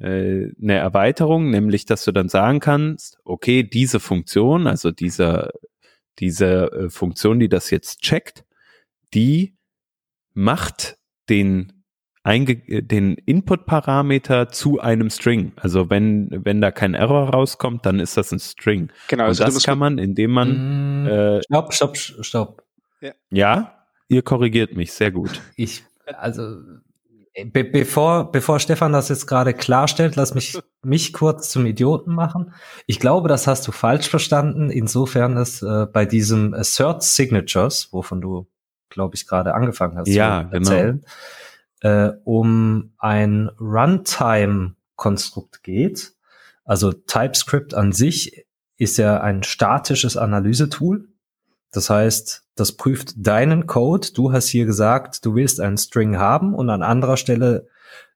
äh, 0.00 0.48
eine 0.60 0.74
Erweiterung, 0.74 1.50
nämlich 1.50 1.86
dass 1.86 2.04
du 2.04 2.12
dann 2.12 2.28
sagen 2.28 2.60
kannst, 2.60 3.18
okay, 3.24 3.62
diese 3.62 4.00
Funktion, 4.00 4.66
also 4.66 4.90
dieser, 4.90 5.52
diese 6.18 6.72
äh, 6.72 6.90
Funktion, 6.90 7.38
die 7.38 7.48
das 7.48 7.70
jetzt 7.70 8.00
checkt, 8.02 8.44
die 9.14 9.56
macht 10.34 10.98
den 11.28 11.75
einge 12.26 12.56
den 12.82 13.14
Input-Parameter 13.14 14.48
zu 14.48 14.80
einem 14.80 15.10
String. 15.10 15.52
Also 15.56 15.90
wenn, 15.90 16.28
wenn 16.44 16.60
da 16.60 16.72
kein 16.72 16.94
Error 16.94 17.30
rauskommt, 17.30 17.86
dann 17.86 18.00
ist 18.00 18.16
das 18.16 18.32
ein 18.32 18.40
String. 18.40 18.90
Genau. 19.08 19.24
Also 19.24 19.44
Und 19.44 19.54
das 19.54 19.62
kann 19.62 19.78
man, 19.78 19.98
indem 19.98 20.32
man 20.32 21.02
Mm, 21.04 21.06
äh, 21.06 21.42
Stopp, 21.44 21.72
stopp, 21.72 21.96
stopp. 21.96 22.62
ja, 23.30 23.74
ihr 24.08 24.22
korrigiert 24.22 24.74
mich, 24.76 24.92
sehr 24.92 25.12
gut. 25.12 25.40
Ich, 25.54 25.84
also, 26.18 26.56
be 27.52 27.62
bevor, 27.64 28.32
bevor 28.32 28.58
Stefan 28.58 28.92
das 28.92 29.08
jetzt 29.08 29.26
gerade 29.26 29.54
klarstellt, 29.54 30.16
lass 30.16 30.34
mich, 30.34 30.58
mich 30.82 31.12
kurz 31.12 31.50
zum 31.50 31.64
Idioten 31.66 32.12
machen. 32.12 32.54
Ich 32.86 32.98
glaube, 32.98 33.28
das 33.28 33.46
hast 33.46 33.68
du 33.68 33.72
falsch 33.72 34.08
verstanden, 34.08 34.70
insofern 34.70 35.36
es 35.36 35.62
äh, 35.62 35.86
bei 35.92 36.04
diesem 36.06 36.54
Assert 36.54 37.04
Signatures, 37.04 37.92
wovon 37.92 38.20
du, 38.20 38.48
glaube 38.88 39.14
ich, 39.14 39.26
gerade 39.28 39.54
angefangen 39.54 39.96
hast 39.96 40.08
Ja, 40.08 40.48
zu 40.50 40.58
genau. 40.58 40.98
Äh, 41.86 42.12
um 42.24 42.92
ein 42.98 43.48
Runtime-Konstrukt 43.60 45.62
geht. 45.62 46.14
Also 46.64 46.92
TypeScript 46.92 47.74
an 47.74 47.92
sich 47.92 48.44
ist 48.76 48.96
ja 48.96 49.20
ein 49.20 49.44
statisches 49.44 50.16
Analysetool. 50.16 51.06
Das 51.70 51.88
heißt, 51.88 52.42
das 52.56 52.72
prüft 52.72 53.12
deinen 53.16 53.68
Code. 53.68 54.08
Du 54.14 54.32
hast 54.32 54.48
hier 54.48 54.66
gesagt, 54.66 55.24
du 55.24 55.36
willst 55.36 55.60
einen 55.60 55.78
String 55.78 56.18
haben 56.18 56.54
und 56.54 56.70
an 56.70 56.82
anderer 56.82 57.16
Stelle 57.16 57.68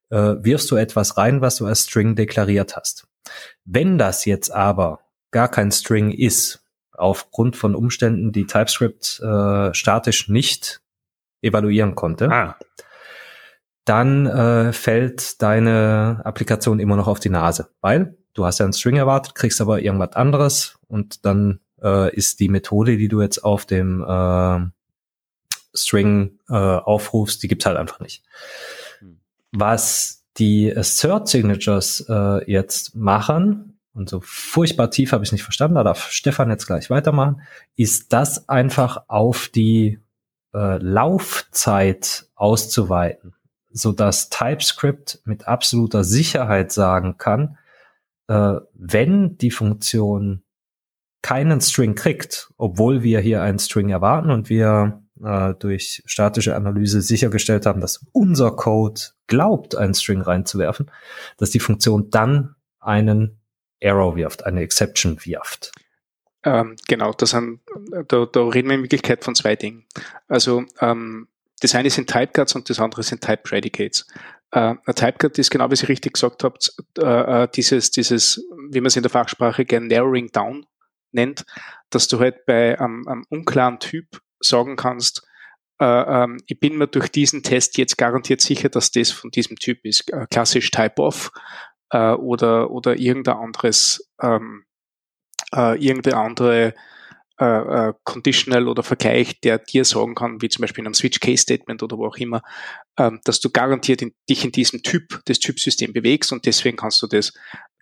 äh, 0.09 0.35
wirfst 0.41 0.69
du 0.71 0.77
etwas 0.77 1.17
rein, 1.17 1.41
was 1.41 1.57
du 1.57 1.67
als 1.67 1.85
String 1.85 2.17
deklariert 2.17 2.77
hast. 2.77 3.07
Wenn 3.65 3.99
das 3.99 4.25
jetzt 4.25 4.51
aber 4.51 5.01
gar 5.31 5.49
kein 5.49 5.71
String 5.71 6.11
ist, 6.11 6.65
aufgrund 6.93 7.55
von 7.55 7.77
Umständen, 7.77 8.33
die 8.33 8.47
TypeScript 8.47 9.21
äh, 9.21 9.73
statisch 9.75 10.29
nicht 10.29 10.81
evaluieren 11.41 11.95
konnte, 11.95 12.31
Ah, 12.31 12.57
dann 13.91 14.27
äh, 14.27 14.73
fällt 14.73 15.43
deine 15.43 16.21
Applikation 16.23 16.79
immer 16.79 16.95
noch 16.95 17.09
auf 17.09 17.19
die 17.19 17.29
Nase, 17.29 17.71
weil 17.81 18.17
du 18.35 18.47
hast 18.47 18.61
ja 18.61 18.65
einen 18.65 18.73
String 18.73 18.95
erwartet, 18.95 19.35
kriegst 19.35 19.61
aber 19.61 19.83
irgendwas 19.83 20.13
anderes 20.13 20.79
und 20.87 21.25
dann 21.27 21.59
äh, 21.83 22.15
ist 22.15 22.39
die 22.39 22.49
Methode, 22.49 22.97
die 22.97 23.09
du 23.09 23.21
jetzt 23.21 23.43
auf 23.43 23.67
dem 23.67 24.05
äh, 24.05 24.61
String 25.75 26.39
äh, 26.49 26.55
aufrufst, 26.55 27.43
die 27.43 27.49
gibt's 27.49 27.67
halt 27.67 27.79
einfach 27.79 27.99
nicht. 27.99 28.23
Hm. 29.01 29.19
Was 29.51 30.25
die 30.37 30.73
Assert 30.75 31.27
Signatures 31.27 32.07
äh, 32.09 32.49
jetzt 32.49 32.95
machen, 32.95 33.79
und 33.93 34.09
so 34.09 34.21
furchtbar 34.23 34.93
tief 34.93 35.11
habe 35.11 35.25
ich 35.25 35.33
nicht 35.33 35.43
verstanden, 35.43 35.75
da 35.75 35.83
darf 35.83 36.13
Stefan 36.13 36.49
jetzt 36.49 36.69
gleich 36.69 36.91
weitermachen, 36.91 37.43
ist 37.75 38.13
das 38.13 38.49
einfach 38.49 39.03
auf 39.09 39.49
die 39.49 39.99
äh, 40.55 40.79
Laufzeit 40.79 42.27
auszuweiten, 42.37 43.35
so 43.71 43.93
dass 43.93 44.31
TypeScript 44.31 45.21
mit 45.25 45.49
absoluter 45.49 46.05
Sicherheit 46.05 46.73
sagen 46.73 47.19
kann, 47.19 47.59
äh, 48.29 48.57
wenn 48.75 49.39
die 49.39 49.51
Funktion 49.51 50.43
keinen 51.23 51.61
String 51.61 51.95
kriegt, 51.95 52.51
obwohl 52.57 53.03
wir 53.03 53.21
hier 53.21 53.43
einen 53.43 53.59
String 53.59 53.91
erwarten 53.91 54.31
und 54.31 54.49
wir 54.49 55.03
äh, 55.23 55.55
durch 55.55 56.03
statische 56.07 56.57
Analyse 56.57 57.03
sichergestellt 57.03 57.67
haben, 57.67 57.81
dass 57.81 58.07
unser 58.13 58.53
Code 58.53 59.01
glaubt, 59.27 59.75
einen 59.77 59.95
String 59.95 60.23
reinzuwerfen, 60.23 60.91
dass 61.37 61.51
die 61.51 61.61
Funktion 61.61 62.11
dann 62.11 62.55
einen 62.81 63.41
Error 63.81 64.17
wirft, 64.17 64.47
eine 64.47 64.61
Exception 64.61 65.19
wirft. 65.25 65.73
Ähm, 66.43 66.77
genau, 66.89 67.13
das 67.13 67.31
sind, 67.31 67.61
da, 68.09 68.25
da 68.25 68.41
reden 68.49 68.69
wir 68.69 68.77
in 68.77 68.83
Wirklichkeit 68.83 69.25
von 69.25 69.35
zwei 69.35 69.57
Dingen. 69.57 69.85
Also 70.27 70.65
ähm, 70.81 71.29
das 71.61 71.75
eine 71.75 71.91
sind 71.91 72.11
Typeguards 72.11 72.55
und 72.55 72.69
das 72.69 72.81
andere 72.81 73.03
sind 73.03 73.23
Type 73.23 73.43
Predicates. 73.45 74.07
Äh, 74.51 74.75
ein 74.85 74.95
Typeguard 74.95 75.39
ist 75.39 75.51
genau, 75.51 75.71
wie 75.71 75.77
Sie 75.77 75.87
richtig 75.87 76.15
gesagt 76.15 76.43
habt, 76.43 76.75
äh, 76.99 77.45
äh, 77.45 77.49
dieses, 77.55 77.91
dieses, 77.91 78.45
wie 78.71 78.81
man 78.81 78.87
es 78.87 78.97
in 78.97 79.03
der 79.03 79.11
Fachsprache 79.11 79.65
gerne 79.65 79.87
Narrowing 79.87 80.31
Down 80.33 80.67
nennt, 81.13 81.45
dass 81.91 82.09
du 82.09 82.19
halt 82.19 82.47
bei 82.47 82.79
einem, 82.79 83.07
einem 83.07 83.25
unklaren 83.29 83.79
Typ 83.79 84.21
sagen 84.41 84.77
kannst, 84.77 85.27
äh, 85.81 85.85
ähm, 86.25 86.39
ich 86.47 86.61
bin 86.61 86.77
mir 86.77 86.89
durch 86.89 87.11
diesen 87.11 87.43
Test 87.43 87.79
jetzt 87.79 87.97
garantiert 87.97 88.41
sicher, 88.41 88.69
dass 88.69 88.91
das 88.91 89.11
von 89.11 89.31
diesem 89.31 89.57
Typ 89.57 89.85
ist. 89.85 90.13
Äh, 90.13 90.27
klassisch 90.31 90.71
Type-Off 90.71 91.33
äh, 91.91 92.13
oder, 92.13 92.71
oder 92.71 92.99
irgendein 92.99 93.37
anderes, 93.37 94.11
ähm, 94.21 94.65
äh, 95.55 95.83
irgendeine 95.83 96.17
andere 96.17 96.75
äh, 97.41 97.89
äh, 97.89 97.93
Conditional 98.05 98.69
oder 98.69 98.83
Vergleich, 98.83 99.41
der 99.41 99.59
dir 99.59 99.87
sagen 99.87 100.15
kann, 100.15 100.43
wie 100.43 100.51
zum 100.51 100.61
Beispiel 100.61 100.83
in 100.83 100.89
einem 100.89 100.95
Switch-Case-Statement 100.95 101.83
oder 101.83 101.97
wo 101.97 102.07
auch 102.07 102.17
immer, 102.17 102.43
ähm, 102.99 103.21
dass 103.25 103.41
du 103.41 103.49
garantiert 103.49 104.03
in, 104.03 104.13
dich 104.29 104.45
in 104.45 104.53
diesem 104.53 104.83
Typ, 104.83 105.23
das 105.25 105.39
Typsystem 105.39 105.95
bewegst 105.95 106.33
und 106.33 106.45
deswegen 106.45 106.77
kannst 106.77 107.01
du 107.03 107.07
das 107.07 107.33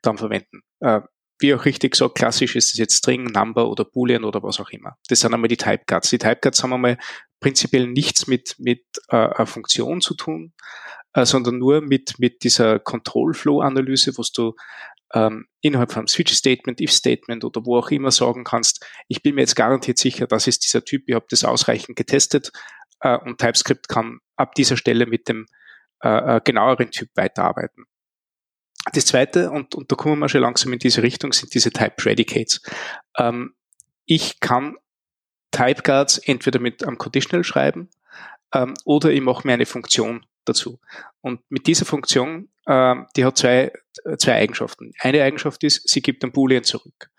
dann 0.02 0.16
verwenden. 0.16 0.62
Äh, 0.78 1.00
wie 1.40 1.54
auch 1.54 1.64
richtig 1.64 1.92
gesagt, 1.92 2.16
klassisch 2.16 2.56
ist 2.56 2.72
es 2.72 2.78
jetzt 2.78 2.96
String, 2.96 3.24
Number 3.24 3.68
oder 3.68 3.84
Boolean 3.84 4.24
oder 4.24 4.42
was 4.42 4.60
auch 4.60 4.70
immer. 4.70 4.96
Das 5.08 5.20
sind 5.20 5.34
einmal 5.34 5.48
die 5.48 5.56
Typeguards. 5.56 6.10
Die 6.10 6.18
Typeguards 6.18 6.62
haben 6.62 6.72
einmal 6.72 6.98
prinzipiell 7.40 7.86
nichts 7.88 8.26
mit, 8.26 8.56
mit 8.58 8.84
äh, 9.08 9.44
Funktion 9.46 10.00
zu 10.00 10.14
tun, 10.14 10.52
äh, 11.14 11.24
sondern 11.24 11.58
nur 11.58 11.80
mit, 11.80 12.18
mit 12.18 12.44
dieser 12.44 12.78
Control-Flow-Analyse, 12.78 14.16
wo 14.16 14.24
du 14.34 14.54
ähm, 15.14 15.46
innerhalb 15.60 15.92
von 15.92 16.00
einem 16.00 16.08
Switch-Statement, 16.08 16.80
If-Statement 16.80 17.44
oder 17.44 17.64
wo 17.64 17.78
auch 17.78 17.90
immer 17.90 18.10
sagen 18.10 18.44
kannst, 18.44 18.84
ich 19.08 19.22
bin 19.22 19.34
mir 19.34 19.42
jetzt 19.42 19.56
garantiert 19.56 19.98
sicher, 19.98 20.26
das 20.26 20.46
ist 20.46 20.64
dieser 20.64 20.84
Typ, 20.84 21.04
ich 21.06 21.14
habe 21.14 21.26
das 21.30 21.44
ausreichend 21.44 21.96
getestet 21.96 22.52
äh, 23.00 23.16
und 23.16 23.38
TypeScript 23.38 23.88
kann 23.88 24.18
ab 24.36 24.54
dieser 24.54 24.76
Stelle 24.76 25.06
mit 25.06 25.28
dem 25.28 25.46
äh, 26.02 26.36
äh 26.36 26.40
genaueren 26.44 26.90
Typ 26.90 27.08
weiterarbeiten. 27.14 27.84
Das 28.92 29.06
zweite, 29.06 29.50
und, 29.50 29.74
und 29.74 29.90
da 29.90 29.96
kommen 29.96 30.18
wir 30.18 30.28
schon 30.28 30.40
langsam 30.40 30.72
in 30.72 30.78
diese 30.78 31.02
Richtung, 31.02 31.32
sind 31.32 31.52
diese 31.52 31.70
Type 31.70 31.94
Predicates. 31.96 32.62
Ähm, 33.16 33.54
ich 34.06 34.40
kann 34.40 34.76
Typeguards 35.50 36.18
entweder 36.18 36.60
mit 36.60 36.84
einem 36.84 36.98
Conditional 36.98 37.44
schreiben 37.44 37.90
ähm, 38.54 38.74
oder 38.84 39.10
ich 39.10 39.20
mache 39.20 39.46
mir 39.46 39.54
eine 39.54 39.66
Funktion 39.66 40.24
dazu. 40.48 40.80
Und 41.20 41.40
mit 41.48 41.66
dieser 41.66 41.84
Funktion, 41.84 42.48
ähm, 42.66 43.06
die 43.16 43.24
hat 43.24 43.38
zwei, 43.38 43.72
zwei 44.18 44.34
Eigenschaften. 44.34 44.92
Eine 45.00 45.22
Eigenschaft 45.22 45.62
ist, 45.64 45.88
sie 45.88 46.02
gibt 46.02 46.24
ein 46.24 46.32
Boolean 46.32 46.64
zurück. 46.64 47.10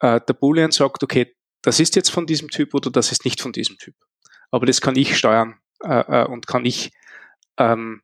Äh, 0.00 0.20
der 0.26 0.34
Boolean 0.34 0.70
sagt, 0.70 1.02
okay, 1.02 1.34
das 1.62 1.80
ist 1.80 1.96
jetzt 1.96 2.10
von 2.10 2.26
diesem 2.26 2.50
Typ 2.50 2.74
oder 2.74 2.90
das 2.90 3.12
ist 3.12 3.24
nicht 3.24 3.40
von 3.40 3.52
diesem 3.52 3.78
Typ. 3.78 3.94
Aber 4.50 4.66
das 4.66 4.80
kann 4.80 4.96
ich 4.96 5.16
steuern 5.16 5.58
äh, 5.82 6.22
äh 6.22 6.26
und 6.26 6.46
kann 6.46 6.64
ich 6.64 6.92
ähm, 7.56 8.02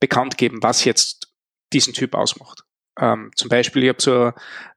bekannt 0.00 0.38
geben, 0.38 0.62
was 0.62 0.84
jetzt 0.84 1.32
diesen 1.72 1.94
Typ 1.94 2.14
ausmacht. 2.14 2.64
Ähm, 2.98 3.30
zum 3.36 3.48
Beispiel, 3.48 3.84
ich 3.84 3.88
habe 3.88 4.02
so, 4.02 4.32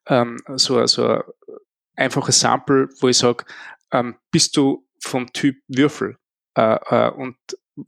ähm, 0.08 0.40
so, 0.56 0.86
so 0.86 1.08
ein 1.08 1.24
einfaches 1.96 2.40
Sample, 2.40 2.90
wo 3.00 3.10
ich 3.10 3.18
sage, 3.18 3.46
ähm, 3.92 4.16
bist 4.32 4.56
du 4.58 4.88
vom 5.02 5.32
Typ 5.34 5.58
Würfel? 5.68 6.18
Äh, 6.58 6.78
äh, 6.90 7.12
und 7.12 7.38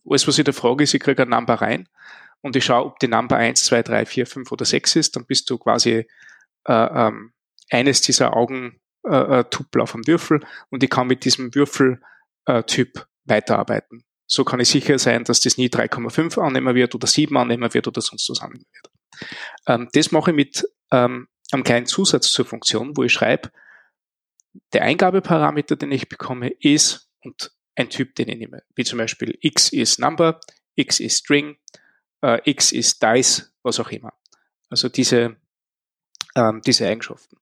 alles, 0.10 0.28
was 0.28 0.38
ich 0.38 0.44
da 0.44 0.52
frage, 0.52 0.84
ist, 0.84 0.94
ich 0.94 1.02
kriege 1.02 1.24
ein 1.24 1.30
Number 1.30 1.56
rein 1.56 1.88
und 2.42 2.56
ich 2.56 2.66
schaue, 2.66 2.86
ob 2.86 3.00
die 3.00 3.08
Number 3.08 3.38
1, 3.38 3.66
2, 3.66 3.84
3, 3.84 4.06
4, 4.06 4.26
5 4.26 4.52
oder 4.52 4.66
6 4.66 4.96
ist, 4.96 5.16
dann 5.16 5.26
bist 5.26 5.50
du 5.50 5.58
quasi 5.58 6.08
äh, 6.66 6.74
ähm, 6.74 7.34
eines 7.70 8.02
dieser 8.02 8.36
Augen 8.36 8.80
äh, 9.04 9.44
Tupel 9.46 9.82
auf 9.82 9.94
einem 9.94 10.08
Würfel 10.08 10.46
und 10.70 10.84
ich 10.84 10.90
kann 10.90 11.08
mit 11.08 11.26
diesem 11.26 11.54
Würfeltyp 11.56 12.98
äh, 12.98 13.02
weiterarbeiten. 13.26 14.04
So 14.26 14.44
kann 14.44 14.60
ich 14.60 14.70
sicher 14.70 15.00
sein, 15.00 15.24
dass 15.24 15.40
das 15.40 15.58
nie 15.58 15.68
3,5 15.68 16.40
annehmen 16.42 16.76
wird 16.76 16.94
oder 16.96 17.08
7 17.08 17.36
annehmen 17.38 17.74
wird 17.74 17.88
oder 17.88 18.02
sonst 18.02 18.30
was 18.30 18.42
annehmen 18.42 18.66
wird. 18.74 18.92
Ähm, 19.68 19.90
das 19.94 20.12
mache 20.12 20.32
ich 20.32 20.36
mit 20.36 20.68
ähm, 20.92 21.28
einem 21.52 21.64
kleinen 21.64 21.86
Zusatz 21.86 22.30
zur 22.30 22.46
Funktion, 22.46 22.96
wo 22.98 23.04
ich 23.04 23.14
schreibe, 23.14 23.52
der 24.74 24.84
Eingabeparameter, 24.84 25.76
den 25.76 25.92
ich 25.92 26.10
bekomme, 26.10 26.50
ist 26.60 27.10
und 27.24 27.52
ein 27.78 27.90
Typ, 27.90 28.16
den 28.16 28.30
ich 28.30 28.38
nehme. 28.38 28.64
Wie 28.76 28.84
zum 28.84 28.98
Beispiel 28.98 29.38
x 29.42 29.70
ist 29.70 30.00
Number, 30.00 30.40
x 30.76 31.00
ist 31.00 31.18
String, 31.18 31.58
äh, 32.22 32.40
x 32.50 32.72
ist 32.72 33.02
Dice, 33.02 33.54
was 33.62 33.80
auch 33.80 33.90
immer. 33.92 34.14
Also 34.70 34.90
diese, 34.90 35.38
ähm, 36.36 36.62
diese 36.66 36.88
Eigenschaften. 36.88 37.38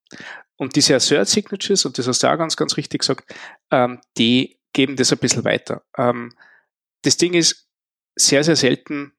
Und 0.58 0.76
diese 0.76 0.96
Assert 0.96 1.28
Signatures, 1.28 1.86
und 1.86 1.98
das 1.98 2.08
hast 2.08 2.22
du 2.22 2.28
auch 2.28 2.38
ganz, 2.38 2.56
ganz 2.56 2.78
richtig 2.78 3.02
gesagt, 3.02 3.34
ähm, 3.72 4.02
die 4.18 4.60
geben 4.74 4.96
das 4.96 5.12
ein 5.12 5.20
bisschen 5.20 5.46
weiter. 5.46 5.84
Ähm, 5.98 6.34
das 7.04 7.18
Ding 7.18 7.34
ist, 7.34 7.70
sehr, 8.18 8.44
sehr 8.44 8.56
selten 8.56 9.14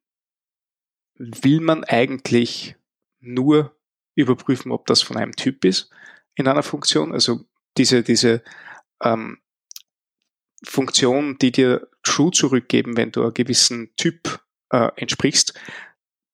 will 1.18 1.60
man 1.60 1.84
eigentlich 1.84 2.76
nur 3.20 3.76
überprüfen, 4.14 4.72
ob 4.72 4.86
das 4.86 5.02
von 5.02 5.16
einem 5.16 5.36
Typ 5.36 5.64
ist 5.64 5.90
in 6.34 6.48
einer 6.48 6.62
Funktion. 6.62 7.12
Also 7.12 7.44
diese, 7.76 8.02
diese 8.02 8.42
ähm, 9.02 9.38
Funktion, 10.66 11.38
die 11.38 11.52
dir 11.52 11.88
True 12.02 12.30
zurückgeben, 12.30 12.96
wenn 12.96 13.12
du 13.12 13.22
einen 13.22 13.34
gewissen 13.34 13.94
Typ 13.96 14.40
äh, 14.70 14.90
entsprichst, 14.96 15.54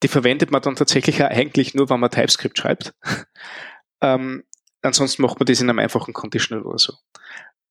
die 0.02 0.08
verwendet 0.08 0.50
man 0.50 0.62
dann 0.62 0.76
tatsächlich 0.76 1.22
eigentlich 1.22 1.74
nur, 1.74 1.88
wenn 1.88 2.00
man 2.00 2.10
TypeScript 2.10 2.58
schreibt. 2.58 2.94
ähm, 4.00 4.44
ansonsten 4.82 5.22
macht 5.22 5.38
man 5.38 5.46
das 5.46 5.60
in 5.60 5.70
einem 5.70 5.78
einfachen 5.78 6.12
Conditional 6.12 6.64
oder 6.64 6.78
so. 6.78 6.94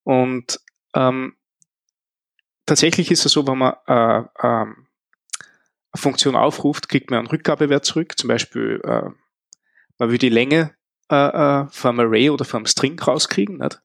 Und 0.04 0.60
ähm, 0.96 1.36
tatsächlich 2.66 3.12
ist 3.12 3.26
es 3.26 3.34
so, 3.34 3.48
wenn 3.48 3.58
man 3.58 3.74
äh, 3.88 4.20
äh, 4.20 4.66
eine 5.94 6.00
Funktion 6.00 6.36
aufruft, 6.36 6.90
kriegt 6.90 7.12
man 7.12 7.20
einen 7.20 7.28
Rückgabewert 7.28 7.86
zurück. 7.86 8.18
Zum 8.18 8.30
Beispiel, 8.30 8.82
äh, 8.84 9.10
man 9.98 10.10
will 10.10 10.18
die 10.18 10.30
Länge 10.30 10.74
äh, 11.12 11.16
äh, 11.16 11.68
vom 11.70 12.00
Array 12.00 12.30
oder 12.30 12.46
vom 12.46 12.66
String 12.66 12.98
rauskriegen. 13.00 13.58
Nicht? 13.58 13.82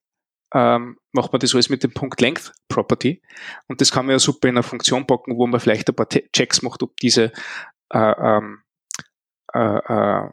Ähm, 0.55 0.99
macht 1.13 1.33
man 1.33 1.41
das 1.41 1.55
alles 1.55 1.69
mit 1.69 1.83
dem 1.83 1.93
Punkt 1.93 2.21
Length 2.21 2.53
Property. 2.69 3.23
Und 3.69 3.81
das 3.81 3.91
kann 3.91 4.07
man 4.07 4.15
ja 4.15 4.19
super 4.19 4.49
in 4.49 4.55
einer 4.55 4.63
Funktion 4.63 5.07
packen, 5.07 5.37
wo 5.37 5.47
man 5.47 5.61
vielleicht 5.61 5.89
ein 5.89 5.97
paar 5.97 6.09
Checks 6.09 6.63
macht, 6.63 6.83
ob 6.83 6.97
diese 6.99 7.33
äh, 7.91 7.99
ähm, 7.99 8.63
äh, 9.55 9.79
äh, 9.79 10.31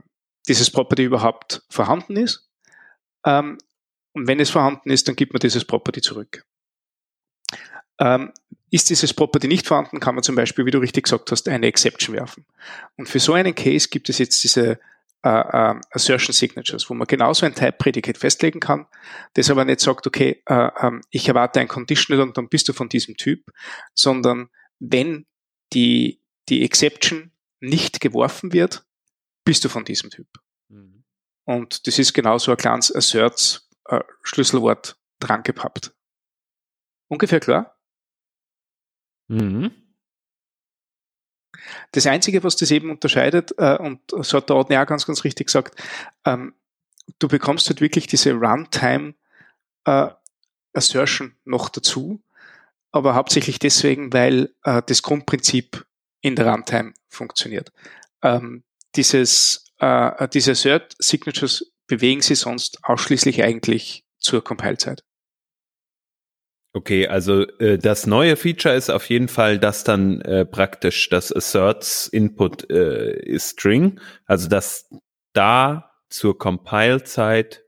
dieses 0.48 0.70
Property 0.70 1.04
überhaupt 1.04 1.64
vorhanden 1.70 2.18
ist. 2.18 2.50
Ähm, 3.26 3.58
und 4.14 4.28
wenn 4.28 4.40
es 4.40 4.50
vorhanden 4.50 4.92
ist, 4.92 5.08
dann 5.08 5.16
gibt 5.16 5.34
man 5.34 5.40
dieses 5.40 5.66
Property 5.66 6.02
zurück. 6.02 6.46
Ähm, 8.00 8.34
ist 8.70 8.90
dieses 8.90 9.14
Property 9.14 9.48
nicht 9.48 9.68
vorhanden, 9.68 10.00
kann 10.00 10.16
man 10.16 10.24
zum 10.24 10.36
Beispiel, 10.36 10.66
wie 10.66 10.72
du 10.72 10.80
richtig 10.80 11.06
gesagt 11.06 11.32
hast, 11.32 11.48
eine 11.48 11.68
Exception 11.68 12.16
werfen. 12.16 12.46
Und 12.98 13.08
für 13.08 13.20
so 13.20 13.34
einen 13.34 13.56
Case 13.56 13.88
gibt 13.88 14.10
es 14.10 14.18
jetzt 14.18 14.44
diese 14.44 14.80
äh, 15.24 15.30
äh, 15.30 15.80
Assertion 15.92 16.34
Signatures, 16.34 16.90
wo 16.90 16.94
man 16.94 17.08
genauso 17.08 17.46
ein 17.46 17.56
Type 17.56 17.74
Predicate 17.74 18.20
festlegen 18.20 18.60
kann, 18.60 18.88
das 19.36 19.50
aber 19.50 19.66
nicht 19.66 19.80
sagt, 19.80 20.06
okay, 20.06 20.42
äh, 20.46 20.70
ähm, 20.82 21.02
ich 21.12 21.28
erwarte 21.28 21.60
ein 21.60 21.68
Conditional 21.68 22.22
und 22.28 22.38
dann 22.38 22.50
bist 22.50 22.68
du 22.68 22.74
von 22.74 22.90
diesem 22.90 23.16
Typ, 23.16 23.52
sondern 23.94 24.50
wenn 24.80 25.26
die, 25.72 26.22
die 26.50 26.64
Exception 26.64 27.32
nicht 27.62 28.02
geworfen 28.02 28.52
wird, 28.52 28.86
bist 29.46 29.64
du 29.64 29.70
von 29.70 29.86
diesem 29.86 30.10
Typ. 30.10 30.28
Mhm. 30.68 31.04
Und 31.46 31.88
das 31.88 32.00
ist 32.00 32.14
genauso 32.14 32.52
ein 32.52 32.58
kleines 32.58 32.94
Asserts 32.94 33.70
äh, 33.86 34.02
Schlüsselwort 34.24 34.98
dran 35.20 35.44
gepappt. 35.44 35.96
Ungefähr 37.08 37.40
klar? 37.40 37.78
Mhm. 39.28 39.72
Das 41.92 42.08
Einzige, 42.08 42.44
was 42.44 42.56
das 42.56 42.72
eben 42.72 42.90
unterscheidet, 42.90 43.54
äh, 43.58 43.78
und 43.78 44.00
so 44.10 44.38
hat 44.38 44.50
der 44.50 44.56
Ordner 44.56 44.82
auch 44.82 44.88
ganz, 44.88 45.06
ganz 45.06 45.24
richtig 45.24 45.48
gesagt, 45.48 45.82
ähm, 46.26 46.54
du 47.20 47.28
bekommst 47.28 47.70
halt 47.70 47.82
wirklich 47.82 48.08
diese 48.08 48.34
Runtime 48.34 49.14
äh, 49.86 50.08
Assertion 50.74 51.36
noch 51.46 51.70
dazu, 51.70 52.22
aber 52.92 53.16
hauptsächlich 53.16 53.60
deswegen, 53.60 54.14
weil 54.14 54.54
äh, 54.64 54.82
das 54.86 55.02
Grundprinzip 55.02 55.86
in 56.22 56.36
der 56.36 56.48
Runtime 56.48 56.94
funktioniert. 57.10 57.72
Ähm, 58.22 58.64
dieses, 58.96 59.66
äh, 59.80 60.28
diese 60.30 60.52
Assert 60.52 60.96
Signatures 61.00 61.72
bewegen 61.88 62.22
sie 62.22 62.36
sonst 62.36 62.84
ausschließlich 62.84 63.44
eigentlich 63.44 64.06
zur 64.20 64.44
Compile-Zeit. 64.44 65.04
Okay, 66.76 67.08
also 67.08 67.48
äh, 67.60 67.78
das 67.78 68.08
neue 68.08 68.36
Feature 68.36 68.74
ist 68.74 68.90
auf 68.90 69.08
jeden 69.08 69.28
Fall, 69.28 69.60
dass 69.60 69.84
dann 69.84 70.22
äh, 70.22 70.44
praktisch 70.44 71.08
das 71.10 71.32
Asserts 71.32 72.08
Input 72.08 72.70
äh, 72.72 73.14
ist 73.22 73.52
String, 73.52 74.00
also 74.26 74.50
dass 74.50 74.90
da 75.34 75.92
zur 76.10 76.38
Compile-Zeit 76.38 77.64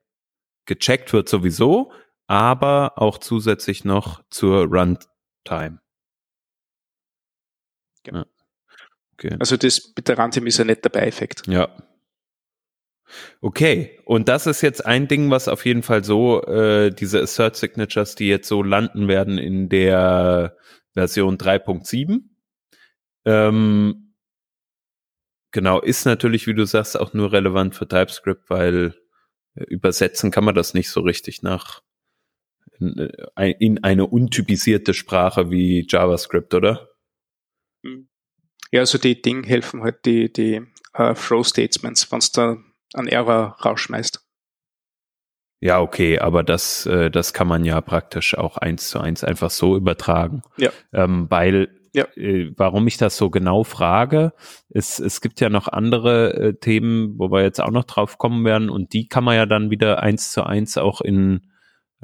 gecheckt 0.66 1.14
wird 1.14 1.30
sowieso, 1.30 1.92
aber 2.26 2.94
auch 2.96 3.20
zusätzlich 3.20 3.86
noch 3.86 4.24
zur 4.32 4.66
Runtime. 4.66 5.80
Genau. 8.04 8.20
Ja. 8.20 8.26
Okay. 9.14 9.36
Also 9.40 9.56
das 9.56 9.94
mit 9.96 10.08
der 10.08 10.18
Runtime 10.18 10.48
ist 10.48 10.60
ein 10.60 10.68
netter 10.68 10.90
Beifekt. 10.90 11.44
Ja, 11.48 11.70
Okay, 13.42 14.00
und 14.06 14.28
das 14.28 14.48
ist 14.48 14.62
jetzt 14.62 14.86
ein 14.86 15.08
Ding, 15.08 15.30
was 15.30 15.48
auf 15.48 15.66
jeden 15.66 15.84
Fall 15.84 16.04
so, 16.04 16.42
äh, 16.44 16.90
diese 16.92 17.22
Assert 17.22 17.56
Signatures, 17.56 18.16
die 18.16 18.28
jetzt 18.28 18.48
so 18.48 18.64
landen 18.64 19.08
werden 19.08 19.38
in 19.38 19.70
der 19.70 20.58
Version 20.94 21.38
3.7. 21.38 22.22
Ähm, 23.26 24.16
genau, 25.52 25.82
ist 25.82 26.06
natürlich, 26.06 26.48
wie 26.48 26.54
du 26.54 26.66
sagst, 26.66 27.00
auch 27.00 27.14
nur 27.14 27.32
relevant 27.32 27.76
für 27.76 27.88
TypeScript, 27.88 28.50
weil 28.50 28.96
äh, 29.56 29.64
übersetzen 29.66 30.32
kann 30.32 30.46
man 30.46 30.56
das 30.56 30.74
nicht 30.74 30.90
so 30.90 31.02
richtig 31.02 31.42
nach 31.42 31.82
in, 32.80 32.98
äh, 33.36 33.54
in 33.60 33.84
eine 33.84 34.06
untypisierte 34.08 34.94
Sprache 34.94 35.50
wie 35.50 35.86
JavaScript, 35.88 36.54
oder? 36.54 36.90
Hm. 37.84 38.10
Ja, 38.72 38.82
also 38.82 38.98
die 38.98 39.22
Dinge 39.22 39.48
helfen 39.48 39.84
halt 39.84 40.06
die, 40.06 40.32
die 40.32 40.62
uh, 40.98 41.14
Throw 41.14 41.46
Statements, 41.46 42.12
wenn 42.12 42.20
es 42.20 42.32
da 42.32 42.58
an 42.96 43.08
Error 43.08 43.58
rausschmeißt. 43.64 44.26
Ja, 45.62 45.82
okay, 45.82 46.20
aber 46.20 46.44
das, 46.44 46.86
äh, 46.86 47.10
das 47.10 47.34
kann 47.34 47.48
man 47.48 47.66
ja 47.66 47.82
praktisch 47.82 48.38
auch 48.38 48.58
eins 48.58 48.90
zu 48.90 49.00
eins 49.00 49.24
einfach 49.24 49.50
so 49.50 49.76
übertragen. 49.76 50.44
Ja. 50.58 50.70
Ähm, 50.94 51.28
weil, 51.30 51.70
ja. 51.94 52.06
Äh, 52.16 52.52
warum 52.58 52.86
ich 52.88 52.98
das 52.98 53.18
so 53.18 53.30
genau 53.30 53.64
frage, 53.64 54.34
ist, 54.70 55.00
es 55.00 55.22
gibt 55.22 55.40
ja 55.40 55.50
noch 55.50 55.68
andere 55.68 56.34
äh, 56.34 56.54
Themen, 56.54 57.18
wo 57.18 57.32
wir 57.32 57.42
jetzt 57.42 57.62
auch 57.62 57.72
noch 57.72 57.86
drauf 57.86 58.18
kommen 58.18 58.44
werden 58.44 58.70
und 58.70 58.94
die 58.94 59.08
kann 59.08 59.24
man 59.24 59.38
ja 59.38 59.46
dann 59.46 59.72
wieder 59.72 60.04
eins 60.04 60.32
zu 60.32 60.44
eins 60.44 60.78
auch 60.78 61.00
in, 61.02 61.50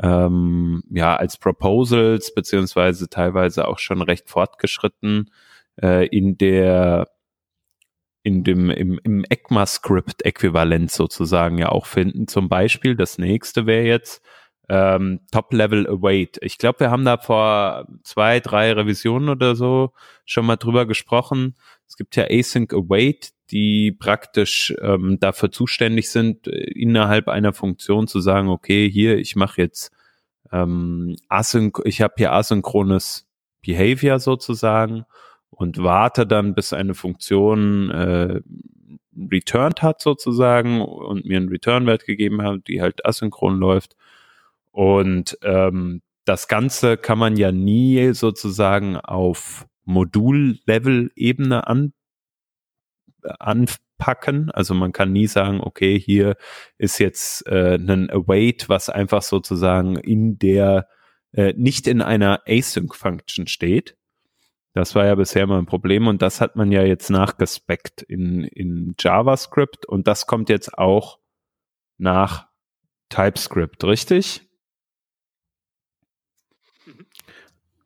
ähm, 0.02 0.82
ja, 0.90 1.18
als 1.18 1.38
Proposals 1.38 2.34
beziehungsweise 2.34 3.10
teilweise 3.10 3.68
auch 3.68 3.80
schon 3.80 4.02
recht 4.02 4.30
fortgeschritten 4.30 5.30
äh, 5.82 6.08
in 6.08 6.38
der 6.38 7.10
in 8.24 8.44
dem, 8.44 8.70
im, 8.70 9.00
im 9.04 9.26
ECMAScript-Äquivalent 9.30 10.92
sozusagen 10.92 11.58
ja 11.58 11.70
auch 11.70 11.86
finden. 11.86 12.28
Zum 12.28 12.50
Beispiel, 12.50 12.96
das 12.96 13.18
nächste 13.18 13.66
wäre 13.66 13.86
jetzt 13.86 14.24
ähm, 14.70 15.22
Top-Level 15.32 15.88
Await. 15.88 16.38
Ich 16.42 16.58
glaube, 16.58 16.82
wir 16.82 16.92
haben 16.92 17.04
da 17.04 17.18
vor 17.18 17.88
zwei, 18.04 18.40
drei 18.40 18.72
Revisionen 18.72 19.30
oder 19.30 19.56
so 19.56 19.92
schon 20.26 20.46
mal 20.46 20.56
drüber 20.56 20.86
gesprochen. 20.86 21.56
Es 21.88 21.98
gibt 21.98 22.16
ja 22.16 22.26
Async 22.30 22.74
Await, 22.74 23.32
die 23.50 23.92
praktisch 23.92 24.74
ähm, 24.82 25.18
dafür 25.20 25.52
zuständig 25.52 26.10
sind, 26.10 26.48
äh, 26.48 26.52
innerhalb 26.52 27.28
einer 27.28 27.54
Funktion 27.54 28.08
zu 28.08 28.22
sagen, 28.22 28.48
okay, 28.48 28.90
hier, 28.90 29.18
ich 29.18 29.36
mache 29.36 29.62
jetzt 29.62 29.92
ähm, 30.52 31.18
async, 31.28 31.82
ich 31.86 32.02
habe 32.02 32.14
hier 32.18 32.32
asynchrones 32.32 33.28
Behavior 33.62 34.20
sozusagen 34.20 35.06
und 35.52 35.84
warte 35.84 36.26
dann, 36.26 36.56
bis 36.56 36.74
eine 36.74 36.96
Funktion 36.96 37.92
äh, 37.92 38.42
returned 39.30 39.82
hat 39.82 40.02
sozusagen 40.02 40.82
und 40.82 41.26
mir 41.26 41.38
einen 41.38 41.50
Return-Wert 41.50 42.06
gegeben 42.06 42.42
hat, 42.42 42.68
die 42.68 42.82
halt 42.82 43.06
asynchron 43.06 43.60
läuft. 43.60 43.96
Und 44.72 45.38
ähm, 45.44 46.02
das 46.26 46.48
Ganze 46.48 46.98
kann 46.98 47.20
man 47.20 47.36
ja 47.36 47.52
nie 47.52 48.14
sozusagen 48.14 48.96
auf 48.96 49.68
Modul-Level-Ebene 49.84 51.68
an, 51.68 51.94
anpacken. 53.40 54.52
Also 54.52 54.74
man 54.74 54.94
kann 54.94 55.12
nie 55.12 55.28
sagen, 55.28 55.60
okay, 55.62 56.00
hier 56.00 56.38
ist 56.78 57.00
jetzt 57.00 57.46
äh, 57.48 57.76
ein 57.76 58.10
Await, 58.10 58.70
was 58.70 58.90
einfach 58.90 59.22
sozusagen 59.22 59.98
in 59.98 60.40
der, 60.40 60.88
äh, 61.34 61.54
nicht 61.58 61.88
in 61.88 62.02
einer 62.02 62.42
Async-Function 62.48 63.48
steht, 63.48 63.98
das 64.74 64.96
war 64.96 65.06
ja 65.06 65.16
bisher 65.16 65.44
immer 65.44 65.58
ein 65.58 65.66
Problem 65.66 66.08
und 66.08 66.22
das 66.22 66.40
hat 66.40 66.56
man 66.56 66.72
ja 66.72 66.84
jetzt 66.84 67.10
nachgespeckt 67.10 68.02
in, 68.02 68.44
in 68.44 68.96
JavaScript 68.98 69.86
und 69.86 70.08
das 70.08 70.28
kommt 70.28 70.50
jetzt 70.50 70.78
auch 70.78 71.20
nach 71.98 72.48
TypeScript, 73.10 73.84
richtig? 73.84 74.48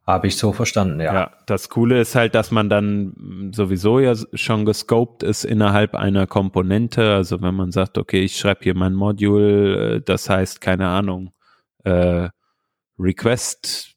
Habe 0.05 0.27
ich 0.27 0.37
so 0.37 0.53
verstanden, 0.53 0.99
ja. 0.99 1.13
Ja, 1.13 1.31
das 1.47 1.69
Coole 1.69 1.99
ist 1.99 2.13
halt, 2.13 2.35
dass 2.35 2.51
man 2.51 2.69
dann 2.69 3.51
sowieso 3.51 3.99
ja 3.99 4.13
schon 4.33 4.63
gescoped 4.63 5.23
ist 5.23 5.43
innerhalb 5.45 5.95
einer 5.95 6.27
Komponente. 6.27 7.11
Also 7.11 7.41
wenn 7.41 7.55
man 7.55 7.71
sagt, 7.71 7.97
okay, 7.97 8.21
ich 8.21 8.37
schreibe 8.37 8.63
hier 8.63 8.75
mein 8.75 8.93
Module, 8.93 9.95
äh, 9.95 10.01
das 10.01 10.29
heißt, 10.29 10.61
keine 10.61 10.89
Ahnung, 10.89 11.33
äh, 11.85 12.29
Request 12.99 13.95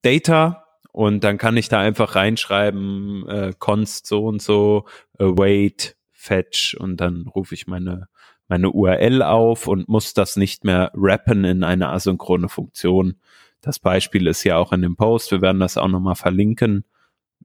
Data 0.00 0.63
und 0.94 1.24
dann 1.24 1.38
kann 1.38 1.56
ich 1.56 1.68
da 1.68 1.80
einfach 1.80 2.14
reinschreiben, 2.14 3.28
äh, 3.28 3.52
const 3.58 4.06
so 4.06 4.26
und 4.26 4.40
so, 4.40 4.84
await, 5.18 5.96
fetch 6.12 6.76
und 6.78 6.98
dann 6.98 7.26
rufe 7.26 7.52
ich 7.56 7.66
meine 7.66 8.06
meine 8.46 8.70
URL 8.70 9.22
auf 9.22 9.66
und 9.66 9.88
muss 9.88 10.14
das 10.14 10.36
nicht 10.36 10.62
mehr 10.62 10.92
rappen 10.94 11.44
in 11.44 11.64
eine 11.64 11.88
asynchrone 11.88 12.48
Funktion. 12.48 13.16
Das 13.60 13.80
Beispiel 13.80 14.28
ist 14.28 14.44
ja 14.44 14.56
auch 14.56 14.72
in 14.72 14.82
dem 14.82 14.94
Post. 14.94 15.32
Wir 15.32 15.40
werden 15.40 15.58
das 15.58 15.78
auch 15.78 15.88
nochmal 15.88 16.14
verlinken. 16.14 16.84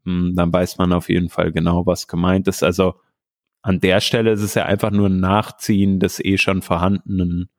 Hm, 0.06 0.36
dann 0.36 0.54
weiß 0.54 0.78
man 0.78 0.94
auf 0.94 1.10
jeden 1.10 1.30
Fall 1.30 1.52
genau, 1.52 1.88
was 1.88 2.08
gemeint 2.08 2.48
ist. 2.48 2.62
Also 2.64 2.96
an 3.64 3.80
der 3.80 4.00
Stelle 4.00 4.32
ist 4.32 4.44
es 4.44 4.54
ja 4.54 4.66
einfach 4.66 4.92
nur 4.92 5.08
ein 5.08 5.20
Nachziehen 5.20 6.00
des 6.00 6.24
eh 6.24 6.38
schon 6.38 6.62
vorhandenen 6.62 7.50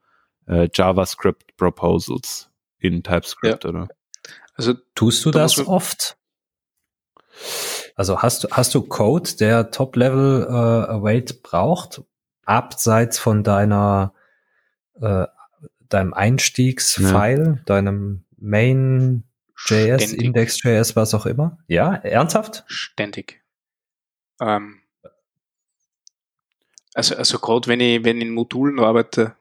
äh, 0.47 0.69
JavaScript 0.73 1.57
Proposals 1.57 2.53
in 2.79 3.03
TypeScript, 3.03 3.65
ja. 3.65 3.71
oder? 3.71 3.89
Also 4.61 4.75
tust 4.95 5.25
du 5.25 5.31
das 5.31 5.67
oft? 5.67 6.19
Also 7.95 8.21
hast 8.21 8.45
du 8.45 8.49
hast 8.51 8.75
du 8.75 8.83
Code, 8.83 9.31
der 9.41 9.71
Top-Level 9.71 10.49
äh, 10.51 10.53
Await 10.53 11.43
braucht, 11.43 12.03
abseits 12.45 13.19
von 13.19 13.43
deiner 13.43 14.13
äh, 15.01 15.27
deinem 15.89 16.13
Einstiegsfile, 16.13 17.55
ja. 17.57 17.63
deinem 17.65 18.27
Main.js, 18.37 20.13
Index.js, 20.13 20.95
was 20.95 21.15
auch 21.15 21.25
immer? 21.25 21.57
Ja, 21.67 21.95
ernsthaft? 21.95 22.65
Ständig. 22.67 23.43
Ähm, 24.43 24.83
also, 26.93 27.17
also 27.17 27.39
gerade 27.39 27.67
wenn 27.67 27.81
ich, 27.81 28.05
wenn 28.05 28.19
ich 28.19 28.25
in 28.25 28.35
Modulen 28.35 28.79
arbeite 28.79 29.37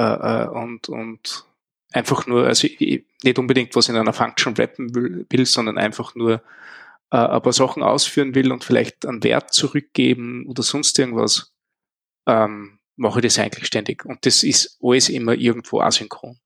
äh, 0.00 0.02
äh, 0.02 0.48
und, 0.48 0.88
und 0.88 1.47
einfach 1.92 2.26
nur, 2.26 2.46
also 2.46 2.66
ich, 2.66 3.04
nicht 3.22 3.38
unbedingt 3.38 3.74
was 3.74 3.88
in 3.88 3.96
einer 3.96 4.12
Function 4.12 4.54
rappen 4.54 4.94
will, 4.94 5.26
will 5.30 5.46
sondern 5.46 5.78
einfach 5.78 6.14
nur 6.14 6.42
äh, 7.10 7.16
ein 7.16 7.42
paar 7.42 7.52
Sachen 7.52 7.82
ausführen 7.82 8.34
will 8.34 8.52
und 8.52 8.64
vielleicht 8.64 9.06
einen 9.06 9.22
Wert 9.24 9.52
zurückgeben 9.52 10.46
oder 10.46 10.62
sonst 10.62 10.98
irgendwas, 10.98 11.52
ähm, 12.26 12.78
mache 12.96 13.20
ich 13.20 13.24
das 13.24 13.38
eigentlich 13.38 13.66
ständig. 13.66 14.04
Und 14.04 14.26
das 14.26 14.42
ist 14.42 14.78
alles 14.82 15.08
immer 15.08 15.34
irgendwo 15.34 15.80
asynchron. 15.80 16.38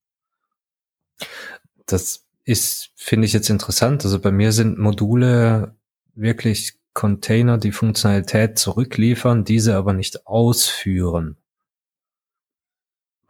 Das 1.87 2.25
ist, 2.45 2.91
finde 2.97 3.27
ich 3.27 3.33
jetzt 3.33 3.51
interessant. 3.51 4.05
Also 4.05 4.21
bei 4.21 4.31
mir 4.31 4.53
sind 4.53 4.79
Module 4.79 5.75
wirklich 6.15 6.75
Container, 6.95 7.59
die 7.59 7.73
Funktionalität 7.73 8.59
zurückliefern, 8.59 9.45
diese 9.45 9.77
aber 9.77 9.93
nicht 9.95 10.27
ausführen. 10.27 11.37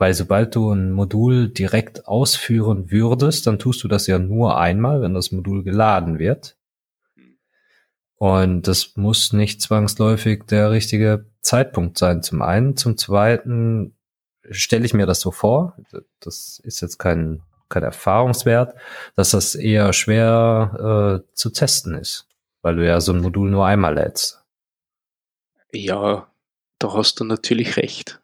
Weil 0.02 0.14
sobald 0.14 0.56
du 0.56 0.72
ein 0.72 0.90
Modul 0.90 1.48
direkt 1.48 2.08
ausführen 2.08 2.90
würdest, 2.90 3.46
dann 3.46 3.60
tust 3.60 3.84
du 3.84 3.86
das 3.86 4.08
ja 4.08 4.18
nur 4.18 4.58
einmal, 4.58 5.00
wenn 5.00 5.14
das 5.14 5.30
Modul 5.30 5.62
geladen 5.62 6.18
wird. 6.18 6.56
Und 8.16 8.66
das 8.66 8.96
muss 8.96 9.32
nicht 9.32 9.62
zwangsläufig 9.62 10.42
der 10.46 10.72
richtige 10.72 11.26
Zeitpunkt 11.40 11.98
sein, 11.98 12.20
zum 12.20 12.42
einen. 12.42 12.76
Zum 12.76 12.96
zweiten 12.98 13.94
stelle 14.50 14.86
ich 14.86 14.92
mir 14.92 15.06
das 15.06 15.20
so 15.20 15.30
vor, 15.30 15.76
das 16.18 16.60
ist 16.64 16.80
jetzt 16.80 16.98
kein 16.98 17.42
kein 17.68 17.84
Erfahrungswert, 17.84 18.74
dass 19.14 19.30
das 19.30 19.54
eher 19.54 19.92
schwer 19.92 21.22
äh, 21.22 21.34
zu 21.36 21.50
testen 21.50 21.94
ist, 21.94 22.26
weil 22.60 22.74
du 22.74 22.84
ja 22.84 23.00
so 23.00 23.12
ein 23.12 23.20
Modul 23.20 23.52
nur 23.52 23.66
einmal 23.66 23.94
lädst. 23.94 24.42
Ja, 25.72 26.26
da 26.80 26.92
hast 26.92 27.20
du 27.20 27.24
natürlich 27.24 27.76
recht. 27.76 28.20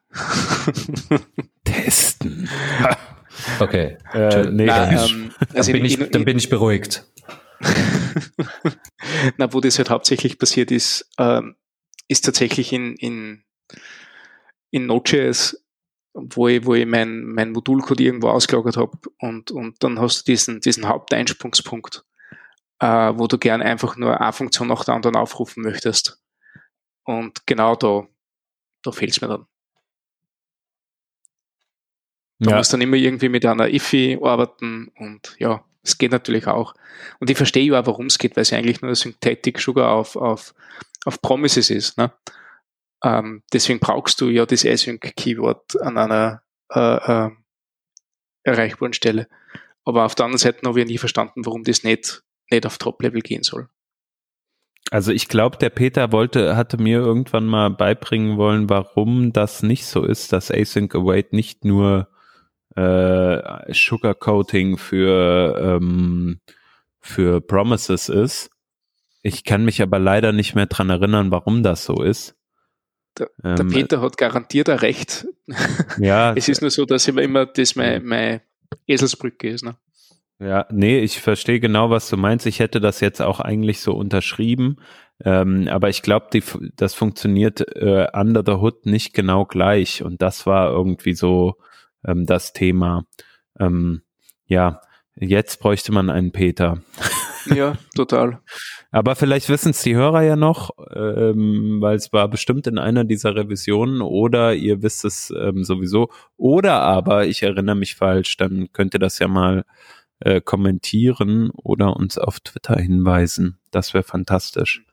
Testen. 1.64 2.48
okay. 3.60 3.98
Äh, 4.12 4.50
nee, 4.50 4.66
Na, 4.66 4.86
dann, 4.86 5.08
ähm, 5.08 5.32
also 5.54 5.72
bin 5.72 5.84
in, 5.84 5.86
ich, 5.86 6.10
dann 6.10 6.24
bin 6.24 6.38
ich 6.38 6.48
beruhigt. 6.48 7.04
Na, 9.36 9.52
wo 9.52 9.60
das 9.60 9.78
halt 9.78 9.90
hauptsächlich 9.90 10.38
passiert 10.38 10.70
ist, 10.70 11.10
ähm, 11.18 11.56
ist 12.08 12.24
tatsächlich 12.24 12.72
in, 12.72 12.94
in, 12.96 13.44
in 14.70 14.86
Node.js 14.86 15.56
wo 16.18 16.48
ich, 16.48 16.64
wo 16.64 16.74
ich 16.74 16.86
mein, 16.86 17.24
mein 17.24 17.52
Modulcode 17.52 18.00
irgendwo 18.00 18.28
ausgelagert 18.28 18.76
habe 18.76 18.98
und, 19.18 19.50
und 19.50 19.82
dann 19.82 20.00
hast 20.00 20.20
du 20.20 20.32
diesen, 20.32 20.60
diesen 20.60 20.88
Haupteinsprungspunkt, 20.88 22.04
äh, 22.80 23.12
wo 23.14 23.26
du 23.26 23.38
gern 23.38 23.62
einfach 23.62 23.96
nur 23.96 24.20
eine 24.20 24.32
Funktion 24.32 24.68
nach 24.68 24.84
der 24.84 24.94
anderen 24.94 25.16
aufrufen 25.16 25.62
möchtest. 25.62 26.20
Und 27.04 27.46
genau 27.46 27.74
da, 27.76 28.06
da 28.82 28.92
fehlt 28.92 29.12
es 29.12 29.20
mir 29.20 29.28
dann. 29.28 29.46
Da 32.38 32.53
ja. 32.53 32.57
musst 32.57 32.72
dann 32.72 32.81
immer 32.81 32.96
irgendwie 32.96 33.29
mit 33.29 33.44
einer 33.44 33.68
IFI 33.68 34.18
arbeiten 34.22 34.92
und 34.96 35.35
ja, 35.38 35.64
es 35.83 35.98
geht 35.98 36.12
natürlich 36.12 36.46
auch. 36.46 36.74
Und 37.18 37.31
ich 37.31 37.37
verstehe 37.37 37.64
ja 37.64 37.81
auch, 37.81 37.87
warum 37.87 38.07
es 38.07 38.18
geht, 38.18 38.37
weil 38.37 38.42
es 38.42 38.53
eigentlich 38.53 38.83
nur 38.83 38.94
Synthetic 38.94 39.61
Sugar 39.61 39.90
auf, 39.90 40.16
auf, 40.16 40.55
auf 41.05 41.20
Promises 41.20 41.70
ist. 41.70 41.98
Ne? 41.98 42.12
Ähm, 43.03 43.42
deswegen 43.53 43.81
brauchst 43.81 44.20
du 44.20 44.29
ja 44.29 44.46
das 44.46 44.64
Async-Keyword 44.64 45.81
an 45.81 45.98
einer 45.98 46.42
äh, 46.70 47.27
äh, 47.27 47.31
erreichbaren 48.44 48.92
Stelle. 48.92 49.29
Aber 49.85 50.05
auf 50.05 50.14
der 50.14 50.27
anderen 50.27 50.38
Seite 50.38 50.66
habe 50.66 50.81
ich 50.81 50.87
nie 50.87 50.98
verstanden, 50.98 51.46
warum 51.46 51.64
das 51.64 51.83
nicht, 51.83 52.22
nicht 52.51 52.66
auf 52.66 52.79
Top-Level 52.79 53.22
gehen 53.22 53.42
soll. 53.42 53.68
Also 54.90 55.12
ich 55.12 55.29
glaube, 55.29 55.59
der 55.59 55.70
Peter 55.70 56.12
wollte, 56.12 56.57
hatte 56.57 56.79
mir 56.79 56.98
irgendwann 56.98 57.46
mal 57.46 57.70
beibringen 57.70 58.38
wollen, 58.38 58.70
warum 58.70 59.33
das 59.33 59.62
nicht 59.62 59.87
so 59.87 60.05
ist, 60.05 60.33
dass 60.33 60.51
Async 60.51 60.94
Await 60.94 61.33
nicht 61.33 61.64
nur 61.64 62.09
äh, 62.78 63.72
Sugarcoating 63.72 64.78
für 64.78 65.58
ähm, 65.60 66.40
für 67.00 67.40
Promises 67.40 68.08
ist. 68.08 68.50
Ich 69.22 69.44
kann 69.44 69.64
mich 69.64 69.82
aber 69.82 69.98
leider 69.98 70.32
nicht 70.32 70.54
mehr 70.54 70.66
dran 70.66 70.90
erinnern, 70.90 71.30
warum 71.30 71.62
das 71.62 71.84
so 71.84 72.02
ist. 72.02 72.36
Der, 73.18 73.30
der 73.42 73.60
ähm, 73.60 73.68
Peter 73.68 74.00
hat 74.00 74.16
garantiert 74.16 74.68
ein 74.68 74.78
Recht. 74.78 75.26
Ja. 75.98 76.34
es 76.34 76.48
ist 76.48 76.60
nur 76.60 76.70
so, 76.70 76.84
dass 76.84 77.08
immer, 77.08 77.22
immer 77.22 77.46
das 77.46 77.74
meine 77.74 78.00
mein 78.00 78.40
Eselsbrücke 78.86 79.48
ist. 79.48 79.64
Ne? 79.64 79.76
Ja, 80.38 80.66
nee, 80.70 81.00
ich 81.00 81.20
verstehe 81.20 81.58
genau, 81.58 81.90
was 81.90 82.08
du 82.10 82.16
meinst. 82.16 82.46
Ich 82.46 82.60
hätte 82.60 82.80
das 82.80 83.00
jetzt 83.00 83.20
auch 83.20 83.40
eigentlich 83.40 83.80
so 83.80 83.94
unterschrieben. 83.94 84.76
Ähm, 85.24 85.66
aber 85.68 85.88
ich 85.88 86.02
glaube, 86.02 86.26
das 86.76 86.94
funktioniert 86.94 87.60
äh, 87.76 88.06
under 88.12 88.44
the 88.46 88.52
hood 88.52 88.86
nicht 88.86 89.14
genau 89.14 89.46
gleich. 89.46 90.02
Und 90.02 90.22
das 90.22 90.46
war 90.46 90.70
irgendwie 90.70 91.14
so 91.14 91.56
ähm, 92.06 92.26
das 92.26 92.52
Thema. 92.52 93.04
Ähm, 93.58 94.02
ja, 94.46 94.80
jetzt 95.16 95.61
bräuchte 95.61 95.92
man 95.92 96.11
einen 96.11 96.32
Peter. 96.32 96.82
Ja, 97.54 97.78
total. 97.94 98.40
Aber 98.90 99.16
vielleicht 99.16 99.48
wissen 99.48 99.70
es 99.70 99.82
die 99.82 99.94
Hörer 99.94 100.22
ja 100.22 100.37
noch, 100.37 100.70
ähm, 100.94 101.78
weil 101.80 101.96
es 101.96 102.12
war 102.12 102.28
bestimmt 102.28 102.66
in 102.66 102.78
einer 102.78 103.04
dieser 103.04 103.34
Revisionen 103.34 104.02
oder 104.02 104.54
ihr 104.54 104.82
wisst 104.82 105.04
es 105.06 105.32
ähm, 105.34 105.64
sowieso. 105.64 106.11
Oder 106.37 106.82
aber 106.82 107.26
ich 107.26 107.42
erinnere 107.42 107.76
mich 107.76 107.94
falsch, 107.94 108.37
dann 108.37 108.70
könnt 108.72 108.94
ihr 108.94 109.00
das 109.00 109.18
ja 109.18 109.28
mal 109.28 109.64
äh, 110.20 110.40
kommentieren 110.40 111.50
oder 111.50 111.96
uns 111.96 112.18
auf 112.18 112.40
Twitter 112.40 112.76
hinweisen. 112.76 113.58
Das 113.70 113.94
wäre 113.94 114.04
fantastisch. 114.04 114.84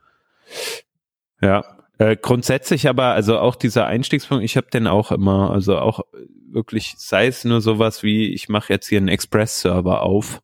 Ja, 1.41 1.74
äh, 1.97 2.15
grundsätzlich 2.15 2.87
aber, 2.87 3.13
also 3.13 3.39
auch 3.39 3.55
dieser 3.55 3.85
Einstiegspunkt, 3.87 4.43
ich 4.43 4.57
habe 4.57 4.67
den 4.71 4.87
auch 4.87 5.11
immer, 5.11 5.51
also 5.51 5.77
auch 5.77 6.01
wirklich, 6.49 6.95
sei 6.97 7.27
es 7.27 7.45
nur 7.45 7.61
sowas 7.61 8.03
wie, 8.03 8.33
ich 8.33 8.49
mache 8.49 8.73
jetzt 8.73 8.87
hier 8.87 8.97
einen 8.97 9.07
Express-Server 9.07 10.01
auf 10.01 10.41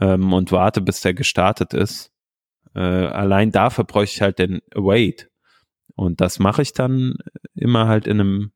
ähm, 0.00 0.32
und 0.32 0.52
warte, 0.52 0.80
bis 0.80 1.00
der 1.00 1.14
gestartet 1.14 1.74
ist 1.74 2.12
äh, 2.74 2.80
allein 2.80 3.50
dafür 3.50 3.84
bräuchte 3.84 4.16
ich 4.16 4.22
halt 4.22 4.38
den 4.38 4.60
Await. 4.74 5.30
Und 5.94 6.20
das 6.20 6.38
mache 6.38 6.62
ich 6.62 6.72
dann 6.72 7.16
immer 7.54 7.86
halt 7.86 8.06
in 8.06 8.20
einem 8.20 8.52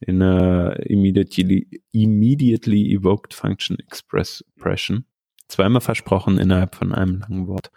in 0.00 0.20
einer 0.20 0.78
immediately, 0.80 1.82
immediately 1.92 2.92
evoked 2.92 3.32
function 3.32 3.78
expression. 3.78 5.06
Zweimal 5.48 5.80
versprochen 5.80 6.38
innerhalb 6.38 6.74
von 6.74 6.94
einem 6.94 7.20
langen 7.20 7.46
Wort. 7.48 7.70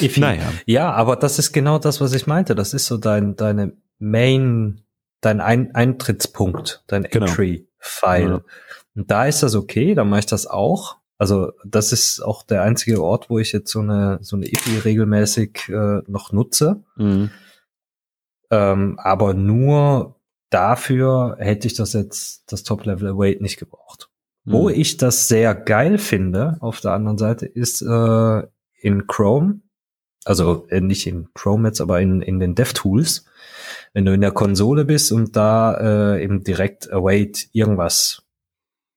Iffy. 0.00 0.20
Naja. 0.20 0.52
Ja, 0.66 0.92
aber 0.92 1.16
das 1.16 1.38
ist 1.38 1.52
genau 1.52 1.78
das, 1.78 2.00
was 2.00 2.12
ich 2.12 2.26
meinte. 2.26 2.54
Das 2.54 2.74
ist 2.74 2.86
so 2.86 2.96
dein, 2.96 3.36
deine 3.36 3.76
Main, 3.98 4.82
dein 5.20 5.40
Ein 5.40 5.74
Eintrittspunkt, 5.74 6.82
dein 6.86 7.04
genau. 7.04 7.26
Entry-File. 7.26 8.28
Ja. 8.28 8.40
Und 8.94 9.10
da 9.10 9.26
ist 9.26 9.42
das 9.42 9.54
okay, 9.54 9.94
dann 9.94 10.08
mache 10.08 10.20
ich 10.20 10.26
das 10.26 10.46
auch. 10.46 10.96
Also 11.18 11.52
das 11.64 11.92
ist 11.92 12.20
auch 12.20 12.44
der 12.44 12.62
einzige 12.62 13.02
Ort, 13.02 13.28
wo 13.28 13.38
ich 13.38 13.52
jetzt 13.52 13.70
so 13.70 13.80
eine 13.80 14.18
so 14.20 14.36
eine 14.36 14.46
IFI 14.46 14.78
regelmäßig 14.78 15.68
äh, 15.68 16.02
noch 16.06 16.32
nutze. 16.32 16.82
Mhm. 16.96 17.30
Ähm, 18.50 18.98
aber 19.02 19.34
nur 19.34 20.16
dafür 20.50 21.36
hätte 21.38 21.66
ich 21.66 21.74
das 21.74 21.92
jetzt, 21.92 22.50
das 22.50 22.62
Top-Level 22.62 23.08
Await 23.08 23.40
nicht 23.40 23.58
gebraucht. 23.58 24.07
Mhm. 24.48 24.52
Wo 24.52 24.68
ich 24.70 24.96
das 24.96 25.28
sehr 25.28 25.54
geil 25.54 25.98
finde, 25.98 26.56
auf 26.60 26.80
der 26.80 26.92
anderen 26.92 27.18
Seite, 27.18 27.46
ist 27.46 27.82
äh, 27.82 28.42
in 28.80 29.06
Chrome, 29.06 29.60
also 30.24 30.66
äh, 30.70 30.80
nicht 30.80 31.06
in 31.06 31.28
Chrome 31.34 31.68
jetzt, 31.68 31.80
aber 31.80 32.00
in, 32.00 32.22
in 32.22 32.40
den 32.40 32.54
DevTools, 32.54 33.26
wenn 33.92 34.06
du 34.06 34.14
in 34.14 34.22
der 34.22 34.32
Konsole 34.32 34.84
bist 34.86 35.12
und 35.12 35.36
da 35.36 36.14
äh, 36.14 36.24
eben 36.24 36.44
direkt 36.44 36.90
Await 36.90 37.48
irgendwas 37.52 38.22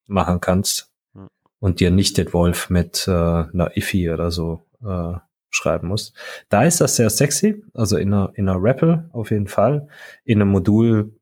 machen 0.07 0.39
kannst 0.39 0.89
mhm. 1.13 1.27
und 1.59 1.81
dir 1.81 1.91
nicht 1.91 2.17
den 2.17 2.31
Wolf 2.31 2.69
mit 2.69 3.07
äh, 3.07 3.11
einer 3.11 3.75
IFI 3.75 4.11
oder 4.11 4.31
so 4.31 4.65
äh, 4.85 5.15
schreiben 5.49 5.89
musst. 5.89 6.15
Da 6.47 6.63
ist 6.63 6.79
das 6.79 6.95
sehr 6.95 7.09
sexy, 7.09 7.61
also 7.73 7.97
in 7.97 8.13
einer, 8.13 8.31
in 8.35 8.47
einer 8.47 8.63
REPL 8.63 9.09
auf 9.11 9.31
jeden 9.31 9.49
Fall. 9.49 9.89
In 10.23 10.41
einem 10.41 10.51
Modul 10.51 11.13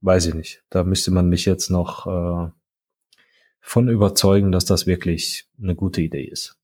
weiß 0.00 0.26
ich 0.26 0.34
nicht. 0.34 0.64
Da 0.70 0.82
müsste 0.82 1.10
man 1.10 1.28
mich 1.28 1.44
jetzt 1.44 1.68
noch 1.68 2.06
äh, 2.06 2.50
von 3.66 3.88
überzeugen, 3.88 4.52
dass 4.52 4.64
das 4.64 4.86
wirklich 4.86 5.48
eine 5.60 5.74
gute 5.74 6.00
Idee 6.00 6.22
ist. 6.22 6.56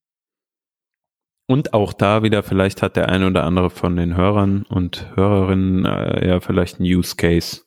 Und 1.46 1.74
auch 1.74 1.92
da 1.92 2.22
wieder, 2.22 2.44
vielleicht 2.44 2.80
hat 2.80 2.94
der 2.94 3.08
eine 3.08 3.26
oder 3.26 3.42
andere 3.42 3.70
von 3.70 3.96
den 3.96 4.16
Hörern 4.16 4.62
und 4.62 5.14
Hörerinnen 5.16 5.84
äh, 5.84 6.28
ja 6.28 6.40
vielleicht 6.40 6.78
einen 6.78 6.88
Use 6.88 7.16
Case 7.16 7.62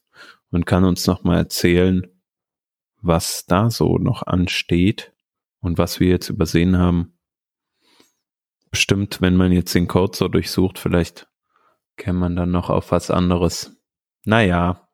und 0.52 0.66
kann 0.66 0.86
uns 0.86 1.06
nochmal 1.06 1.38
erzählen, 1.38 2.08
was 3.02 3.46
da 3.46 3.70
so 3.70 3.98
noch 3.98 4.24
ansteht 4.24 5.12
und 5.60 5.78
was 5.78 6.00
wir 6.00 6.08
jetzt 6.08 6.30
übersehen 6.30 6.78
haben. 6.78 7.20
Bestimmt, 8.72 9.22
wenn 9.22 9.36
man 9.36 9.52
jetzt 9.52 9.76
den 9.76 9.90
Code 9.90 10.16
so 10.16 10.30
durchsucht, 10.30 10.80
vielleicht 10.80 11.28
käme 11.98 12.20
man 12.20 12.38
dann 12.38 12.52
noch 12.52 12.70
auf 12.70 12.92
was 12.92 13.12
anderes. 13.12 13.76
Naja, 14.24 14.85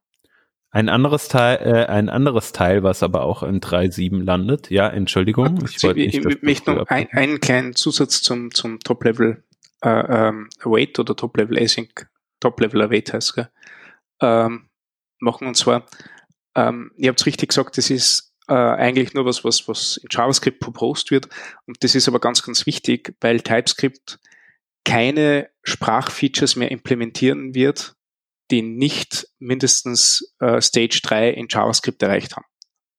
ein 0.72 0.88
anderes 0.88 1.28
Teil, 1.28 1.58
äh, 1.58 1.86
ein 1.86 2.10
anderes 2.10 2.54
Teil, 2.54 2.82
was 2.82 3.04
aber 3.04 3.24
auch 3.24 3.44
in 3.44 3.60
3.7 3.60 4.24
landet. 4.24 4.70
Ja, 4.70 4.88
Entschuldigung. 4.88 5.64
Ich, 5.70 5.84
wollte 5.84 6.00
nicht, 6.00 6.26
ich 6.26 6.42
möchte 6.42 6.74
noch 6.74 6.88
ein, 6.88 7.10
einen 7.12 7.42
kleinen 7.42 7.76
Zusatz 7.76 8.22
zum, 8.22 8.54
zum 8.54 8.80
Top-Level 8.80 9.44
äh, 9.82 9.90
ähm, 9.90 10.50
Await 10.62 10.98
oder 10.98 11.16
Top-Level 11.16 11.58
Async, 11.58 12.08
Top-Level 12.40 12.82
Await 12.84 13.12
heißt 13.12 13.38
es, 13.38 13.46
ähm, 14.22 14.70
machen. 15.20 15.48
Und 15.48 15.58
zwar, 15.58 15.86
ähm, 16.56 16.92
ihr 16.96 17.10
habt 17.10 17.20
es 17.20 17.26
richtig 17.26 17.50
gesagt, 17.50 17.78
das 17.78 17.90
ist 17.90 18.34
äh, 18.48 18.54
eigentlich 18.54 19.14
nur 19.14 19.26
was, 19.26 19.44
was, 19.44 19.68
was 19.68 19.98
in 19.98 20.08
JavaScript 20.10 20.62
proposed 20.62 21.12
wird. 21.12 21.28
Und 21.66 21.84
das 21.84 21.96
ist 21.96 22.08
aber 22.08 22.20
ganz, 22.20 22.44
ganz 22.44 22.66
wichtig, 22.66 23.14
weil 23.20 23.42
TypeScript 23.42 24.20
keine 24.86 25.50
Sprachfeatures 25.64 26.56
mehr 26.56 26.72
implementieren 26.72 27.54
wird, 27.54 27.96
die 28.52 28.62
nicht 28.62 29.28
mindestens 29.40 30.36
äh, 30.40 30.62
Stage 30.62 31.00
3 31.04 31.30
in 31.32 31.48
JavaScript 31.50 32.02
erreicht 32.04 32.36
haben. 32.36 32.46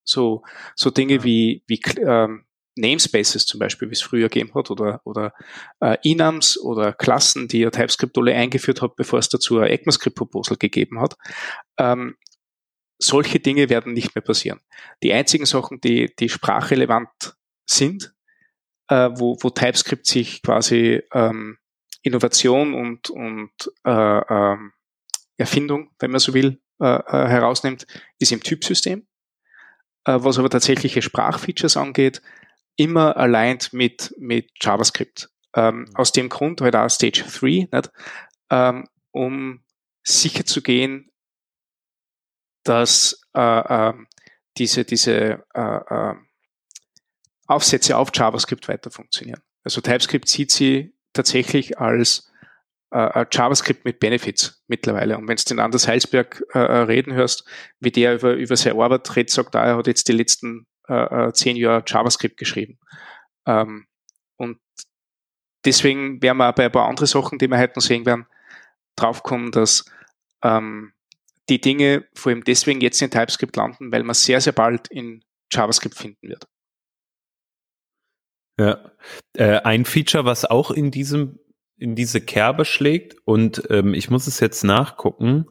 So, 0.05 0.43
so 0.75 0.91
Dinge 0.91 1.23
wie, 1.23 1.62
wie 1.67 1.81
ähm, 2.01 2.45
Namespaces 2.77 3.47
zum 3.47 3.61
Beispiel, 3.61 3.88
wie 3.88 3.93
es 3.93 4.01
früher 4.01 4.29
gegeben 4.29 4.55
hat, 4.55 4.71
oder, 4.71 5.01
oder 5.05 5.35
äh, 5.81 5.97
Enums 6.05 6.59
oder 6.59 6.93
Klassen, 6.93 7.49
die 7.49 7.61
ja 7.61 7.71
TypeScript 7.71 8.17
alle 8.17 8.35
eingeführt 8.35 8.81
hat, 8.83 8.97
bevor 8.97 9.19
es 9.19 9.29
dazu 9.29 9.59
ein 9.59 9.71
ECMAScript-Proposal 9.71 10.57
gegeben 10.57 11.01
hat. 11.01 11.17
Ähm, 11.79 12.17
solche 12.99 13.41
Dinge 13.41 13.69
werden 13.69 13.93
nicht 13.93 14.15
mehr 14.15 14.23
passieren. 14.23 14.61
Die 15.03 15.12
einzigen 15.12 15.45
Sachen, 15.45 15.81
die, 15.81 16.15
die 16.19 16.29
sprachrelevant 16.29 17.37
sind, 17.67 18.15
äh, 18.88 19.11
wo, 19.15 19.37
wo 19.41 19.51
TypeScript 19.51 20.07
sich 20.07 20.43
quasi 20.43 21.03
ähm, 21.12 21.59
Innovation 22.03 22.75
und, 22.75 23.11
und 23.11 23.53
äh, 23.85 23.91
ähm, 23.91 24.73
Erfindung, 25.42 25.90
wenn 25.98 26.11
man 26.11 26.20
so 26.20 26.35
will, 26.35 26.61
äh, 26.81 26.87
äh, 26.87 27.28
herausnimmt, 27.28 27.87
ist 28.18 28.33
im 28.33 28.42
Typsystem. 28.42 29.07
Äh, 30.05 30.18
was 30.18 30.38
aber 30.38 30.50
tatsächliche 30.50 31.02
Sprachfeatures 31.02 31.76
angeht, 31.76 32.22
immer 32.76 33.16
aligned 33.16 33.72
mit, 33.72 34.14
mit 34.18 34.50
JavaScript. 34.61 35.28
Ähm, 35.55 35.81
mhm. 35.81 35.96
aus 35.96 36.12
dem 36.12 36.31
Grund 36.31 36.62
halt 36.62 36.74
auch 36.74 36.88
Stage 36.88 37.24
3, 37.24 37.68
nicht? 37.70 37.90
Ähm, 38.50 38.88
um 39.11 39.62
sicher 40.02 40.46
zu 40.46 40.62
gehen, 40.62 41.11
dass 42.64 43.20
äh, 43.35 43.90
äh, 43.90 43.92
diese, 44.57 44.85
diese 44.85 45.44
äh, 45.55 45.61
äh, 45.61 46.14
Aufsätze 47.46 47.96
auf 47.96 48.11
JavaScript 48.14 48.66
weiter 48.68 48.90
funktionieren. 48.90 49.42
Also 49.62 49.81
TypeScript 49.81 50.28
sieht 50.28 50.50
sie 50.50 50.94
tatsächlich 51.12 51.78
als 51.78 52.32
äh, 52.92 53.26
JavaScript 53.31 53.85
mit 53.85 54.00
Benefits 54.00 54.62
mittlerweile. 54.68 55.16
Und 55.16 55.26
wenn 55.28 55.37
du 55.37 55.44
den 55.44 55.59
Anders 55.59 55.88
Heilsberg 55.88 56.44
äh, 56.55 56.59
äh, 56.59 56.78
reden 56.83 57.14
hörst, 57.14 57.44
wie 57.81 57.90
der 57.90 58.14
über, 58.14 58.35
über 58.35 58.57
seine 58.57 58.81
Arbeit 58.81 59.14
redet, 59.16 59.31
sagt, 59.31 59.55
er 59.55 59.76
hat 59.76 59.87
jetzt 59.87 60.09
die 60.09 60.12
letzten 60.12 60.66
äh, 60.88 61.28
äh, 61.28 61.33
zehn 61.33 61.57
Jahre 61.57 61.83
JavaScript 61.87 62.37
geschrieben. 62.37 62.78
Ähm, 63.46 63.87
und 64.37 64.59
deswegen 65.64 66.22
werden 66.22 66.38
wir 66.38 66.50
auch 66.50 66.55
bei 66.55 66.66
ein 66.66 66.72
paar 66.72 66.88
anderen 66.88 67.07
Sachen, 67.07 67.38
die 67.38 67.48
wir 67.48 67.59
heute 67.59 67.74
noch 67.76 67.83
sehen 67.83 68.05
werden, 68.05 68.26
draufkommen, 68.96 69.52
dass 69.52 69.85
ähm, 70.42 70.92
die 71.48 71.61
Dinge 71.61 72.07
vor 72.14 72.31
allem 72.31 72.44
deswegen 72.44 72.81
jetzt 72.81 73.00
in 73.00 73.11
TypeScript 73.11 73.57
landen, 73.57 73.90
weil 73.90 74.02
man 74.02 74.14
sehr, 74.14 74.40
sehr 74.40 74.52
bald 74.52 74.88
in 74.88 75.24
JavaScript 75.50 75.96
finden 75.96 76.28
wird. 76.28 76.46
Ja, 78.61 78.92
äh, 79.35 79.61
ein 79.61 79.85
Feature, 79.85 80.24
was 80.24 80.44
auch 80.44 80.70
in 80.70 80.90
diesem 80.90 81.38
in 81.83 81.95
diese 81.95 82.21
Kerbe 82.21 82.64
schlägt 82.64 83.16
und 83.25 83.64
ähm, 83.71 83.92
ich 83.92 84.09
muss 84.09 84.27
es 84.27 84.40
jetzt 84.40 84.62
nachgucken, 84.62 85.47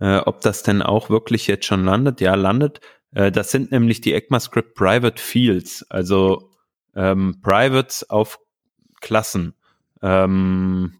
äh, 0.00 0.16
ob 0.18 0.40
das 0.40 0.62
denn 0.62 0.82
auch 0.82 1.10
wirklich 1.10 1.46
jetzt 1.46 1.66
schon 1.66 1.84
landet. 1.84 2.20
Ja, 2.20 2.34
landet. 2.34 2.80
Äh, 3.12 3.30
das 3.30 3.50
sind 3.50 3.70
nämlich 3.70 4.00
die 4.00 4.14
ECMAScript 4.14 4.74
Private 4.74 5.22
Fields, 5.22 5.84
also 5.90 6.50
ähm, 6.94 7.40
Privates 7.42 8.08
auf 8.08 8.38
Klassen. 9.00 9.54
Ähm, 10.02 10.94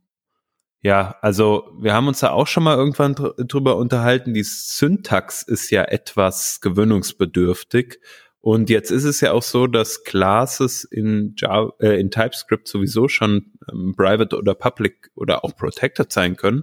ja, 0.83 1.17
also 1.21 1.73
wir 1.81 1.95
haben 1.95 2.07
uns 2.07 2.21
da 2.21 2.31
auch 2.31 2.47
schon 2.47 2.63
mal 2.63 2.77
irgendwann 2.77 3.15
dr 3.15 3.45
drüber 3.45 3.77
unterhalten. 3.77 4.35
Die 4.35 4.45
Syntax 4.45 5.43
ist 5.43 5.71
ja 5.71 5.83
etwas 5.83 6.61
gewöhnungsbedürftig. 6.61 7.99
Und 8.47 8.71
jetzt 8.71 8.93
ist 8.93 9.03
es 9.03 9.21
ja 9.21 9.33
auch 9.33 9.43
so, 9.43 9.67
dass 9.67 10.05
Classes 10.05 10.85
in, 10.85 11.35
Java, 11.37 11.73
äh, 11.81 11.99
in 11.99 12.13
TypeScript 12.13 12.69
sowieso 12.69 13.09
schon 13.09 13.51
ähm, 13.69 13.93
private 13.97 14.39
oder 14.39 14.55
public 14.55 15.11
oder 15.17 15.45
auch 15.45 15.57
protected 15.57 16.13
sein 16.13 16.37
können. 16.37 16.63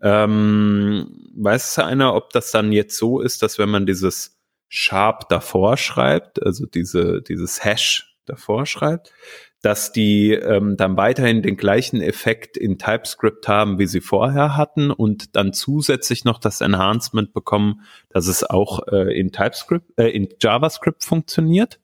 Ähm, 0.00 1.30
weiß 1.36 1.78
einer, 1.80 2.14
ob 2.14 2.30
das 2.30 2.52
dann 2.52 2.72
jetzt 2.72 2.96
so 2.96 3.20
ist, 3.20 3.42
dass 3.42 3.58
wenn 3.58 3.68
man 3.68 3.84
dieses 3.84 4.40
Sharp 4.70 5.28
davor 5.28 5.76
schreibt, 5.76 6.42
also 6.42 6.64
diese, 6.64 7.20
dieses 7.20 7.62
Hash 7.62 8.16
davor 8.24 8.64
schreibt, 8.64 9.12
dass 9.62 9.92
die 9.92 10.32
ähm, 10.32 10.76
dann 10.76 10.96
weiterhin 10.96 11.42
den 11.42 11.56
gleichen 11.56 12.00
Effekt 12.00 12.56
in 12.56 12.78
TypeScript 12.78 13.46
haben, 13.46 13.78
wie 13.78 13.86
sie 13.86 14.00
vorher 14.00 14.56
hatten 14.56 14.90
und 14.90 15.36
dann 15.36 15.52
zusätzlich 15.52 16.24
noch 16.24 16.38
das 16.38 16.60
Enhancement 16.62 17.34
bekommen, 17.34 17.82
dass 18.08 18.26
es 18.26 18.42
auch 18.42 18.86
äh, 18.88 19.18
in 19.18 19.32
TypeScript, 19.32 19.98
äh, 19.98 20.08
in 20.08 20.28
JavaScript 20.40 21.04
funktioniert? 21.04 21.78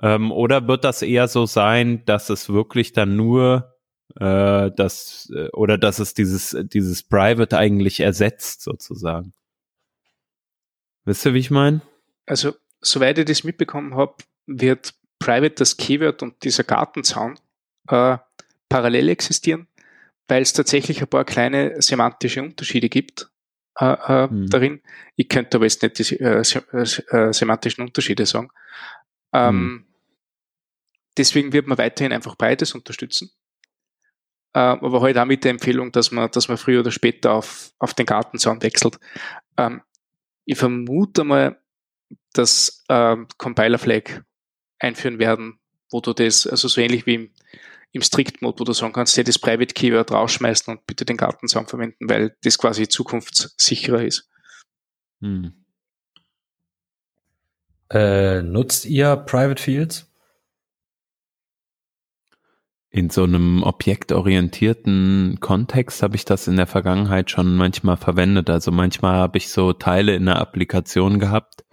Ähm, 0.00 0.32
oder 0.32 0.66
wird 0.66 0.84
das 0.84 1.02
eher 1.02 1.28
so 1.28 1.44
sein, 1.44 2.04
dass 2.06 2.30
es 2.30 2.48
wirklich 2.48 2.92
dann 2.92 3.16
nur 3.16 3.74
äh, 4.18 4.70
das 4.74 5.30
äh, 5.34 5.48
oder 5.50 5.76
dass 5.76 5.98
es 5.98 6.14
dieses 6.14 6.56
dieses 6.72 7.02
Private 7.02 7.58
eigentlich 7.58 8.00
ersetzt 8.00 8.62
sozusagen? 8.62 9.34
Wisst 11.04 11.26
ihr, 11.26 11.34
wie 11.34 11.40
ich 11.40 11.50
meine? 11.50 11.82
Also 12.26 12.54
soweit 12.80 13.18
ich 13.18 13.24
das 13.26 13.44
mitbekommen 13.44 13.94
habe, 13.94 14.14
wird 14.46 14.94
Private, 15.18 15.54
das 15.56 15.76
Keyword 15.76 16.22
und 16.22 16.42
dieser 16.44 16.64
Gartenzaun 16.64 17.38
äh, 17.88 18.18
parallel 18.68 19.08
existieren, 19.08 19.66
weil 20.28 20.42
es 20.42 20.52
tatsächlich 20.52 21.00
ein 21.00 21.08
paar 21.08 21.24
kleine 21.24 21.80
semantische 21.80 22.42
Unterschiede 22.42 22.88
gibt 22.88 23.30
äh, 23.78 23.84
äh, 23.84 24.26
mhm. 24.26 24.50
darin. 24.50 24.82
Ich 25.16 25.28
könnte 25.28 25.56
aber 25.56 25.64
jetzt 25.64 25.82
nicht 25.82 25.98
die 25.98 26.20
äh, 26.20 26.40
äh, 26.40 27.32
semantischen 27.32 27.84
Unterschiede 27.84 28.26
sagen. 28.26 28.50
Ähm, 29.32 29.56
mhm. 29.56 29.84
Deswegen 31.16 31.52
wird 31.52 31.66
man 31.66 31.78
weiterhin 31.78 32.12
einfach 32.12 32.36
beides 32.36 32.74
unterstützen. 32.74 33.30
Äh, 34.54 34.60
aber 34.60 35.00
halt 35.00 35.18
auch 35.18 35.24
mit 35.24 35.44
der 35.44 35.50
Empfehlung, 35.50 35.92
dass 35.92 36.10
man, 36.10 36.30
dass 36.30 36.48
man 36.48 36.56
früher 36.56 36.80
oder 36.80 36.90
später 36.90 37.32
auf, 37.32 37.72
auf 37.78 37.94
den 37.94 38.06
Gartenzaun 38.06 38.62
wechselt. 38.62 38.98
Ähm, 39.56 39.82
ich 40.44 40.56
vermute 40.56 41.24
mal, 41.24 41.60
dass 42.32 42.84
ähm, 42.88 43.28
Compiler 43.36 43.78
Flag 43.78 44.22
einführen 44.78 45.18
werden, 45.18 45.58
wo 45.90 46.00
du 46.00 46.12
das, 46.12 46.46
also 46.46 46.68
so 46.68 46.80
ähnlich 46.80 47.06
wie 47.06 47.14
im, 47.14 47.30
im 47.92 48.02
Strict-Mode, 48.02 48.60
wo 48.60 48.64
du 48.64 48.72
sagen 48.72 48.92
kannst, 48.92 49.16
ja, 49.16 49.22
das 49.22 49.38
Private 49.38 49.74
Keyword 49.74 50.12
rausschmeißen 50.12 50.72
und 50.72 50.86
bitte 50.86 51.04
den 51.04 51.16
Gartenzaun 51.16 51.66
verwenden, 51.66 52.08
weil 52.08 52.36
das 52.42 52.58
quasi 52.58 52.88
zukunftssicherer 52.88 54.02
ist. 54.02 54.28
Hm. 55.20 55.64
Äh, 57.90 58.42
nutzt 58.42 58.84
ihr 58.84 59.16
Private 59.16 59.62
Fields? 59.62 60.08
in 62.90 63.10
so 63.10 63.24
einem 63.24 63.62
objektorientierten 63.62 65.38
Kontext 65.40 66.02
habe 66.02 66.16
ich 66.16 66.24
das 66.24 66.48
in 66.48 66.56
der 66.56 66.66
Vergangenheit 66.66 67.30
schon 67.30 67.56
manchmal 67.56 67.96
verwendet. 67.96 68.48
Also 68.48 68.70
manchmal 68.70 69.16
habe 69.16 69.38
ich 69.38 69.50
so 69.50 69.72
Teile 69.72 70.16
in 70.16 70.26
der 70.26 70.40
Applikation 70.40 71.18
gehabt, 71.18 71.64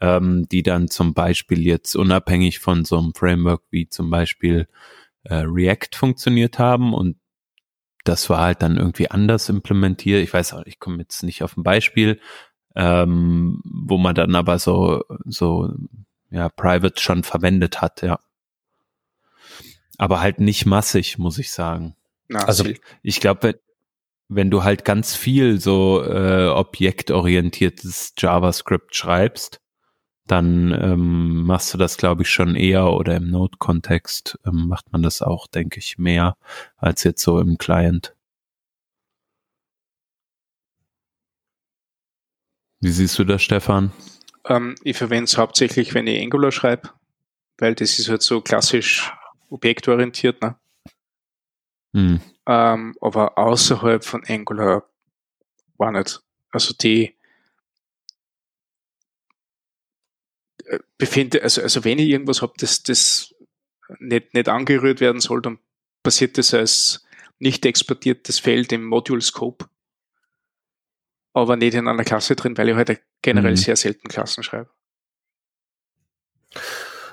ähm, 0.00 0.48
die 0.50 0.62
dann 0.62 0.88
zum 0.88 1.14
Beispiel 1.14 1.64
jetzt 1.66 1.94
unabhängig 1.96 2.58
von 2.58 2.84
so 2.84 2.98
einem 2.98 3.14
Framework 3.14 3.62
wie 3.70 3.88
zum 3.88 4.10
Beispiel 4.10 4.66
äh, 5.24 5.34
React 5.34 5.94
funktioniert 5.94 6.58
haben 6.58 6.94
und 6.94 7.16
das 8.04 8.28
war 8.28 8.40
halt 8.40 8.62
dann 8.62 8.76
irgendwie 8.76 9.10
anders 9.10 9.48
implementiert. 9.48 10.22
Ich 10.22 10.32
weiß 10.32 10.54
auch, 10.54 10.62
ich 10.66 10.80
komme 10.80 10.98
jetzt 10.98 11.22
nicht 11.22 11.42
auf 11.42 11.56
ein 11.56 11.62
Beispiel, 11.62 12.20
ähm, 12.74 13.60
wo 13.64 13.98
man 13.98 14.14
dann 14.14 14.34
aber 14.34 14.58
so, 14.58 15.04
so, 15.24 15.72
ja, 16.30 16.48
Private 16.48 17.00
schon 17.00 17.22
verwendet 17.22 17.80
hat, 17.80 18.02
ja. 18.02 18.18
Aber 19.98 20.20
halt 20.20 20.40
nicht 20.40 20.66
massig, 20.66 21.18
muss 21.18 21.38
ich 21.38 21.52
sagen. 21.52 21.94
Na, 22.28 22.40
Also 22.40 22.64
ich 23.02 23.20
glaube, 23.20 23.42
wenn, 23.42 23.54
wenn 24.28 24.50
du 24.50 24.64
halt 24.64 24.84
ganz 24.84 25.14
viel 25.14 25.60
so 25.60 26.02
äh, 26.02 26.48
objektorientiertes 26.48 28.14
JavaScript 28.18 28.96
schreibst, 28.96 29.61
dann 30.32 30.72
ähm, 30.72 31.44
machst 31.44 31.74
du 31.74 31.78
das, 31.78 31.98
glaube 31.98 32.22
ich, 32.22 32.30
schon 32.30 32.56
eher 32.56 32.90
oder 32.90 33.16
im 33.16 33.30
Node-Kontext 33.30 34.38
ähm, 34.46 34.66
macht 34.66 34.90
man 34.90 35.02
das 35.02 35.20
auch, 35.20 35.46
denke 35.46 35.78
ich, 35.78 35.98
mehr 35.98 36.38
als 36.78 37.04
jetzt 37.04 37.22
so 37.22 37.38
im 37.38 37.58
Client. 37.58 38.16
Wie 42.80 42.90
siehst 42.90 43.18
du 43.18 43.24
das, 43.24 43.42
Stefan? 43.42 43.92
Ähm, 44.46 44.74
ich 44.82 44.96
verwende 44.96 45.24
es 45.24 45.36
hauptsächlich, 45.36 45.92
wenn 45.92 46.06
ich 46.06 46.22
Angular 46.22 46.50
schreibe, 46.50 46.88
weil 47.58 47.74
das 47.74 47.98
ist 47.98 48.08
halt 48.08 48.22
so 48.22 48.40
klassisch 48.40 49.12
objektorientiert. 49.50 50.40
Ne? 50.40 50.56
Hm. 51.94 52.20
Ähm, 52.46 52.96
aber 53.02 53.36
außerhalb 53.36 54.02
von 54.02 54.24
Angular 54.26 54.88
war 55.76 55.92
nicht. 55.92 56.22
Also 56.50 56.72
die 56.72 57.16
äh, 60.51 60.51
befinde, 60.98 61.42
also, 61.42 61.62
also 61.62 61.84
wenn 61.84 61.98
ich 61.98 62.08
irgendwas 62.08 62.42
habe, 62.42 62.52
das, 62.58 62.82
das 62.82 63.34
nicht, 63.98 64.34
nicht 64.34 64.48
angerührt 64.48 65.00
werden 65.00 65.20
soll, 65.20 65.42
dann 65.42 65.58
passiert 66.02 66.38
das 66.38 66.54
als 66.54 67.04
nicht 67.38 67.66
exportiertes 67.66 68.38
Feld 68.38 68.72
im 68.72 68.84
Module 68.84 69.20
Scope. 69.20 69.66
Aber 71.34 71.56
nicht 71.56 71.74
in 71.74 71.88
einer 71.88 72.04
Klasse 72.04 72.36
drin, 72.36 72.56
weil 72.58 72.68
ich 72.68 72.76
heute 72.76 72.98
generell 73.22 73.52
Mhm. 73.52 73.56
sehr 73.56 73.76
selten 73.76 74.08
Klassen 74.08 74.42
schreibe. 74.42 74.70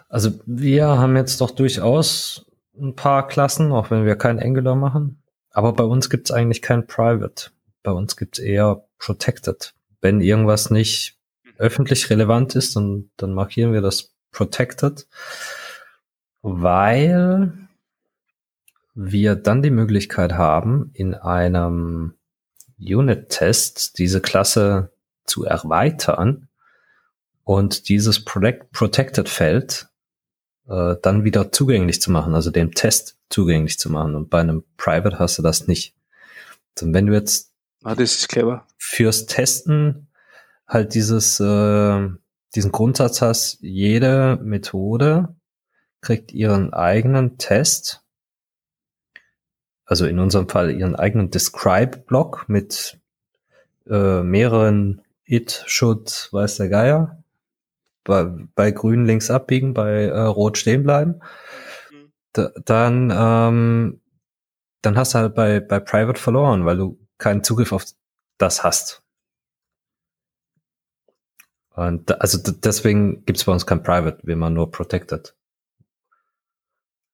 Also 0.10 0.32
wir 0.46 0.88
haben 0.88 1.16
jetzt 1.16 1.40
doch 1.42 1.52
durchaus 1.52 2.46
ein 2.78 2.96
paar 2.96 3.28
Klassen, 3.28 3.72
auch 3.72 3.92
wenn 3.92 4.06
wir 4.06 4.16
kein 4.16 4.40
Angular 4.40 4.76
machen. 4.76 5.22
Aber 5.52 5.74
bei 5.74 5.84
uns 5.84 6.10
gibt's 6.10 6.32
eigentlich 6.32 6.62
kein 6.62 6.88
Private. 6.88 7.52
Bei 7.84 7.92
uns 7.92 8.18
gibt's 8.18 8.40
eher 8.40 8.86
Protected. 8.98 9.74
Wenn 10.02 10.22
irgendwas 10.22 10.70
nicht 10.70 11.19
öffentlich 11.60 12.10
relevant 12.10 12.56
ist, 12.56 12.76
dann, 12.76 13.12
dann 13.18 13.34
markieren 13.34 13.74
wir 13.74 13.82
das 13.82 14.14
Protected, 14.32 15.08
weil 16.42 17.54
wir 18.96 19.36
dann 19.36 19.62
die 19.62 19.70
Möglichkeit 19.70 20.34
haben, 20.34 20.92
in 20.94 21.14
einem 21.14 22.16
Unit-Test 22.80 23.98
diese 24.00 24.22
Klasse 24.22 24.92
zu 25.26 25.46
erweitern 25.46 26.48
und 27.44 27.90
dieses 27.90 28.24
Protect 28.24 28.72
Protected-Feld 28.72 29.90
äh, 30.68 30.96
dann 31.02 31.24
wieder 31.24 31.52
zugänglich 31.52 32.02
zu 32.02 32.12
machen, 32.12 32.36
also 32.36 32.52
dem 32.52 32.74
Test 32.74 33.18
zugänglich 33.30 33.80
zu 33.80 33.90
machen. 33.90 34.16
Und 34.16 34.30
bei 34.30 34.40
einem 34.40 34.64
Private 34.78 35.20
hast 35.20 35.38
du 35.38 35.42
das 35.42 35.68
nicht. 35.68 35.96
Und 36.82 36.94
wenn 36.94 37.08
du 37.08 37.14
jetzt 37.14 37.52
Ah, 37.84 37.96
das 37.96 38.16
ist 38.16 38.30
clever. 38.30 38.68
fürs 38.78 39.26
Testen 39.26 40.09
halt 40.70 40.94
dieses, 40.94 41.40
äh, 41.42 42.10
diesen 42.56 42.72
Grundsatz 42.72 43.22
hast, 43.22 43.58
jede 43.62 44.38
Methode 44.42 45.36
kriegt 46.02 46.32
ihren 46.32 46.74
eigenen 46.74 47.38
Test, 47.38 48.04
also 49.86 50.06
in 50.06 50.20
unserem 50.20 50.48
Fall 50.48 50.72
ihren 50.72 50.96
eigenen 50.96 51.32
Describe-Block 51.32 52.48
mit 52.48 53.00
äh, 53.90 54.22
mehreren 54.22 55.02
it, 55.26 55.64
should, 55.68 56.30
weiß 56.32 56.58
der 56.58 56.70
Geier, 56.70 57.24
bei, 58.04 58.24
bei 58.56 58.72
grün 58.72 59.06
links 59.06 59.30
abbiegen, 59.30 59.74
bei 59.74 60.06
äh, 60.06 60.20
rot 60.22 60.58
stehen 60.58 60.84
bleiben, 60.84 61.20
Mhm. 61.92 62.12
da, 62.34 62.52
dann, 62.66 63.12
ähm, 63.16 64.02
dann 64.82 64.98
hast 64.98 65.14
du 65.14 65.20
halt 65.20 65.36
bei, 65.36 65.60
bei 65.60 65.80
Private 65.80 66.20
verloren, 66.20 66.66
weil 66.66 66.78
du 66.78 67.00
keinen 67.18 67.44
Zugriff 67.44 67.72
auf 67.72 67.86
das 68.38 68.64
hast. 68.64 68.99
Und 71.80 72.10
da, 72.10 72.16
also 72.16 72.40
deswegen 72.52 73.24
gibt's 73.26 73.46
bei 73.46 73.54
uns 73.54 73.66
kein 73.66 73.82
Private, 73.84 74.18
wie 74.24 74.36
man 74.36 74.54
nur 74.54 74.70
Protected. 74.70 75.34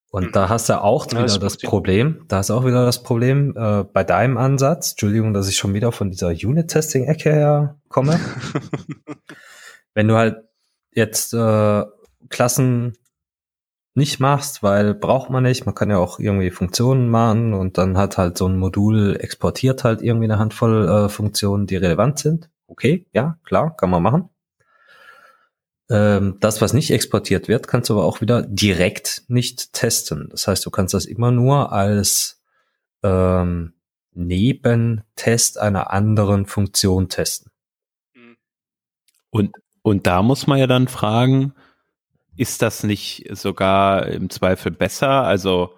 Und 0.10 0.28
Mhm. 0.28 0.32
da 0.32 0.50
hast 0.50 0.70
du 0.70 0.82
auch 0.82 1.06
Ja, 1.08 1.12
wieder 1.12 1.22
das 1.24 1.40
das 1.40 1.54
Sinn. 1.54 1.70
Problem, 1.70 2.26
da 2.30 2.38
hast 2.38 2.50
du 2.50 2.56
auch 2.56 2.66
wieder 2.66 2.84
das 2.84 3.04
Problem 3.04 3.54
äh, 3.56 3.84
bei 3.84 4.04
deinem 4.04 4.38
Ansatz, 4.38 4.92
Entschuldigung, 4.92 5.34
dass 5.34 5.48
ich 5.50 5.56
schon 5.58 5.74
wieder 5.76 5.92
von 5.92 6.10
dieser 6.10 6.30
Unit-Testing-Ecke 6.30 7.32
her 7.32 7.80
komme, 7.90 8.20
wenn 9.94 10.08
du 10.08 10.16
halt 10.16 10.38
jetzt 10.94 11.34
äh, 11.34 11.84
Klassen 12.30 12.98
nicht 13.94 14.20
machst, 14.20 14.64
weil 14.64 14.94
braucht 14.96 15.30
man 15.30 15.44
nicht, 15.44 15.66
man 15.66 15.76
kann 15.76 15.90
ja 15.92 15.98
auch 15.98 16.18
irgendwie 16.20 16.50
Funktionen 16.52 17.08
machen 17.10 17.54
und 17.54 17.78
dann 17.78 17.98
hat 17.98 18.18
halt 18.18 18.38
so 18.38 18.48
ein 18.48 18.58
Modul 18.58 19.16
exportiert 19.20 19.84
halt 19.84 20.02
irgendwie 20.02 20.26
eine 20.26 20.40
Handvoll 20.40 20.88
äh, 20.88 21.10
Funktionen, 21.10 21.68
die 21.68 21.76
relevant 21.78 22.18
sind. 22.20 22.50
Okay, 22.68 23.06
ja, 23.14 23.38
klar, 23.44 23.76
kann 23.78 23.90
man 23.92 24.02
machen. 24.02 24.30
Ähm, 25.90 26.38
das, 26.40 26.62
was 26.62 26.74
nicht 26.74 26.92
exportiert 26.92 27.48
wird, 27.48 27.68
kannst 27.68 27.90
du 27.90 27.94
aber 27.94 28.06
auch 28.06 28.22
wieder 28.22 28.42
direkt 28.42 29.24
nicht 29.28 29.74
testen. 29.74 30.30
Das 30.32 30.48
heißt, 30.48 30.66
du 30.66 30.72
kannst 30.72 30.94
das 30.94 31.06
immer 31.06 31.32
nur 31.32 31.72
als 31.72 32.42
ähm, 33.04 33.74
Nebentest 34.14 35.60
einer 35.60 35.92
anderen 35.92 36.46
Funktion 36.48 37.10
testen. 37.10 37.52
Mhm. 38.14 38.38
Und, 39.30 39.56
und 39.84 40.08
da 40.08 40.24
muss 40.24 40.48
man 40.48 40.58
ja 40.58 40.68
dann 40.68 40.88
fragen, 40.88 41.54
ist 42.36 42.62
das 42.62 42.84
nicht 42.84 43.28
sogar 43.32 44.08
im 44.08 44.30
Zweifel 44.30 44.72
besser? 44.72 45.24
Also 45.24 45.76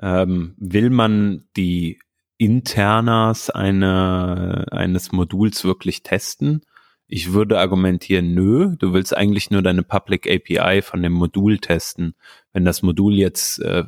ähm, 0.00 0.54
will 0.58 0.90
man 0.90 1.48
die 1.56 1.98
Internas 2.38 3.50
eine, 3.50 4.66
eines 4.70 5.12
Moduls 5.12 5.64
wirklich 5.64 6.02
testen? 6.02 6.62
Ich 7.12 7.32
würde 7.32 7.58
argumentieren, 7.58 8.34
nö, 8.34 8.76
du 8.78 8.92
willst 8.92 9.16
eigentlich 9.16 9.50
nur 9.50 9.62
deine 9.62 9.82
Public 9.82 10.30
API 10.30 10.80
von 10.80 11.02
dem 11.02 11.12
Modul 11.12 11.58
testen. 11.58 12.14
Wenn 12.52 12.64
das 12.64 12.82
Modul 12.82 13.14
jetzt 13.14 13.58
äh, 13.58 13.82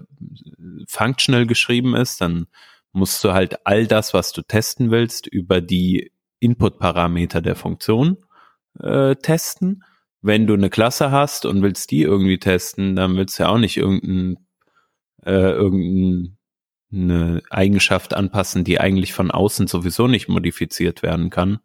functional 0.89 1.47
geschrieben 1.47 1.95
ist, 1.95 2.21
dann 2.21 2.47
musst 2.91 3.23
du 3.23 3.33
halt 3.33 3.65
all 3.65 3.87
das, 3.87 4.13
was 4.13 4.33
du 4.33 4.43
testen 4.43 4.91
willst, 4.91 5.29
über 5.29 5.61
die 5.61 6.11
Input-Parameter 6.41 7.41
der 7.41 7.55
Funktion 7.55 8.17
äh, 8.81 9.15
testen. 9.15 9.85
Wenn 10.21 10.49
du 10.49 10.55
eine 10.55 10.69
Klasse 10.69 11.13
hast 11.13 11.47
und 11.47 11.63
willst 11.63 11.93
die 11.93 12.03
irgendwie 12.03 12.41
testen, 12.41 12.97
dann 12.97 13.17
willst 13.17 13.39
du 13.39 13.45
ja 13.45 13.51
auch 13.51 13.59
nicht 13.59 13.77
irgendein, 13.77 14.45
äh, 15.25 15.53
irgendeine 15.53 17.43
Eigenschaft 17.51 18.15
anpassen, 18.15 18.65
die 18.65 18.81
eigentlich 18.81 19.13
von 19.13 19.31
außen 19.31 19.69
sowieso 19.69 20.09
nicht 20.09 20.27
modifiziert 20.27 21.05
werden 21.05 21.31
kann. 21.31 21.61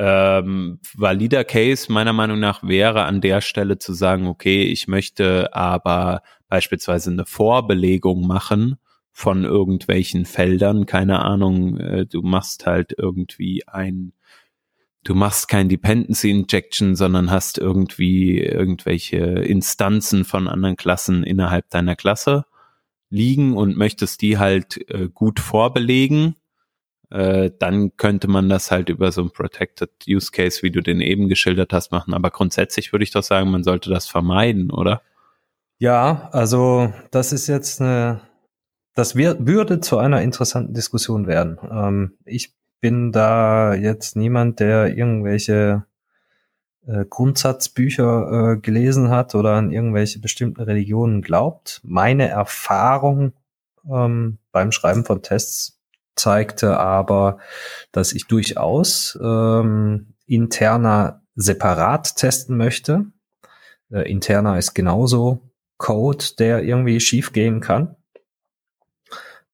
Ähm, 0.00 0.78
valider 0.96 1.42
Case 1.42 1.92
meiner 1.92 2.12
Meinung 2.12 2.38
nach 2.38 2.62
wäre 2.62 3.04
an 3.04 3.20
der 3.20 3.40
Stelle 3.40 3.78
zu 3.78 3.92
sagen, 3.92 4.28
okay, 4.28 4.62
ich 4.62 4.86
möchte 4.86 5.52
aber 5.54 6.22
beispielsweise 6.48 7.10
eine 7.10 7.26
Vorbelegung 7.26 8.24
machen 8.24 8.76
von 9.12 9.42
irgendwelchen 9.42 10.24
Feldern, 10.24 10.86
keine 10.86 11.20
Ahnung, 11.24 11.78
äh, 11.78 12.06
du 12.06 12.22
machst 12.22 12.64
halt 12.64 12.94
irgendwie 12.96 13.66
ein 13.66 14.12
du 15.02 15.14
machst 15.14 15.48
kein 15.48 15.68
Dependency 15.68 16.30
Injection, 16.30 16.94
sondern 16.94 17.30
hast 17.30 17.58
irgendwie 17.58 18.38
irgendwelche 18.38 19.16
Instanzen 19.16 20.24
von 20.24 20.46
anderen 20.46 20.76
Klassen 20.76 21.24
innerhalb 21.24 21.70
deiner 21.70 21.96
Klasse 21.96 22.44
liegen 23.10 23.56
und 23.56 23.76
möchtest 23.76 24.22
die 24.22 24.38
halt 24.38 24.78
äh, 24.90 25.08
gut 25.12 25.40
vorbelegen, 25.40 26.36
äh, 27.10 27.50
dann 27.58 27.96
könnte 27.96 28.28
man 28.28 28.48
das 28.48 28.70
halt 28.70 28.88
über 28.88 29.12
so 29.12 29.22
ein 29.22 29.30
Protected 29.30 29.90
Use 30.06 30.30
Case, 30.30 30.62
wie 30.62 30.70
du 30.70 30.82
den 30.82 31.00
eben 31.00 31.28
geschildert 31.28 31.72
hast, 31.72 31.90
machen. 31.90 32.14
Aber 32.14 32.30
grundsätzlich 32.30 32.92
würde 32.92 33.04
ich 33.04 33.10
doch 33.10 33.22
sagen, 33.22 33.50
man 33.50 33.64
sollte 33.64 33.90
das 33.90 34.06
vermeiden, 34.06 34.70
oder? 34.70 35.02
Ja, 35.78 36.28
also 36.32 36.92
das 37.10 37.32
ist 37.32 37.46
jetzt 37.46 37.80
eine, 37.80 38.20
das 38.94 39.16
wir, 39.16 39.36
würde 39.46 39.80
zu 39.80 39.98
einer 39.98 40.22
interessanten 40.22 40.74
Diskussion 40.74 41.26
werden. 41.26 41.58
Ähm, 41.70 42.18
ich 42.24 42.54
bin 42.80 43.12
da 43.12 43.74
jetzt 43.74 44.16
niemand, 44.16 44.60
der 44.60 44.96
irgendwelche 44.96 45.84
äh, 46.86 47.04
Grundsatzbücher 47.08 48.56
äh, 48.56 48.60
gelesen 48.60 49.10
hat 49.10 49.34
oder 49.34 49.54
an 49.54 49.72
irgendwelche 49.72 50.18
bestimmten 50.20 50.62
Religionen 50.62 51.22
glaubt. 51.22 51.80
Meine 51.84 52.28
Erfahrung 52.28 53.32
ähm, 53.90 54.38
beim 54.52 54.72
Schreiben 54.72 55.04
von 55.04 55.22
Tests 55.22 55.77
zeigte 56.18 56.78
aber, 56.78 57.38
dass 57.92 58.12
ich 58.12 58.26
durchaus 58.26 59.18
ähm, 59.22 60.14
interner 60.26 61.22
separat 61.34 62.16
testen 62.16 62.56
möchte. 62.56 63.06
Äh, 63.90 64.10
interner 64.10 64.58
ist 64.58 64.74
genauso 64.74 65.40
Code, 65.78 66.24
der 66.38 66.62
irgendwie 66.64 67.00
schiefgehen 67.00 67.60
kann 67.60 67.96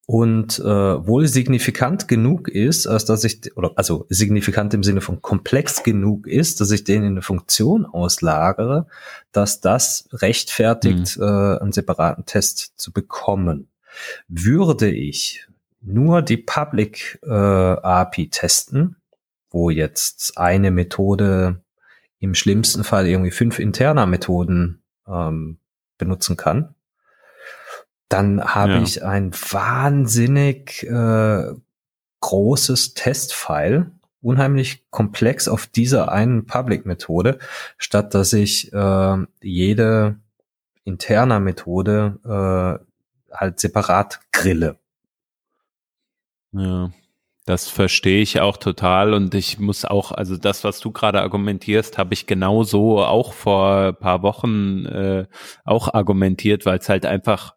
und 0.07 0.59
äh, 0.59 0.65
wohl 0.65 1.27
signifikant 1.27 2.09
genug 2.09 2.49
ist, 2.49 2.87
als 2.87 3.05
dass 3.05 3.25
ich, 3.25 3.57
oder 3.57 3.73
also 3.77 4.07
signifikant 4.11 4.75
im 4.75 4.83
Sinne 4.83 5.01
von 5.01 5.23
komplex 5.23 5.83
genug 5.83 6.27
ist, 6.27 6.61
dass 6.61 6.71
ich 6.71 6.85
den 6.85 7.03
in 7.03 7.13
eine 7.13 7.23
Funktion 7.23 7.87
auslagere, 7.87 8.87
dass 9.33 9.61
das 9.61 10.09
rechtfertigt, 10.13 11.17
mhm. 11.17 11.23
äh, 11.23 11.59
einen 11.59 11.73
separaten 11.73 12.27
Test 12.27 12.75
zu 12.77 12.93
bekommen. 12.93 13.69
Würde 14.29 14.91
ich 14.91 15.47
nur 15.85 16.23
die 16.23 16.39
Public 16.39 17.21
äh, 17.23 17.31
API 17.31 18.29
testen, 18.31 18.97
wo 19.51 19.71
jetzt 19.71 20.39
eine 20.39 20.71
Methode 20.71 21.63
im 22.19 22.35
schlimmsten 22.35 22.85
Fall 22.85 23.07
irgendwie 23.07 23.31
fünf 23.31 23.59
interner 23.59 24.07
Methoden 24.07 24.83
ähm, 25.07 25.59
benutzen 25.99 26.37
kann, 26.37 26.75
dann 28.09 28.43
habe 28.43 28.73
ja. 28.73 28.83
ich 28.83 29.05
ein 29.05 29.33
wahnsinnig 29.33 30.85
äh, 30.85 31.53
großes 32.21 32.95
Testfile, 32.95 33.91
unheimlich 34.23 34.87
komplex 34.91 35.49
auf 35.49 35.67
dieser 35.67 36.11
einen 36.11 36.47
Public-Methode, 36.47 37.39
statt 37.77 38.15
dass 38.15 38.33
ich 38.33 38.73
äh, 38.73 39.17
jede 39.43 40.17
interner 40.85 41.41
Methode 41.41 42.19
äh, 42.25 43.35
halt 43.37 43.61
separat 43.61 44.21
grille. 44.33 44.79
Ja. 46.55 46.91
Das 47.47 47.69
verstehe 47.69 48.23
ich 48.23 48.41
auch 48.41 48.57
total 48.57 49.13
und 49.13 49.35
ich 49.35 49.59
muss 49.59 49.85
auch, 49.85 50.13
also 50.13 50.39
das, 50.39 50.65
was 50.65 50.81
du 50.81 50.93
gerade 50.93 51.21
argumentierst, 51.21 51.99
habe 51.99 52.15
ich 52.15 52.27
genauso 52.27 53.03
auch 53.05 53.35
vor 53.35 53.93
paar 53.93 54.23
Wochen 54.23 54.87
äh, 54.87 55.27
auch 55.65 55.93
argumentiert, 55.93 56.65
weil 56.65 56.79
es 56.79 56.89
halt 56.89 57.05
einfach 57.05 57.55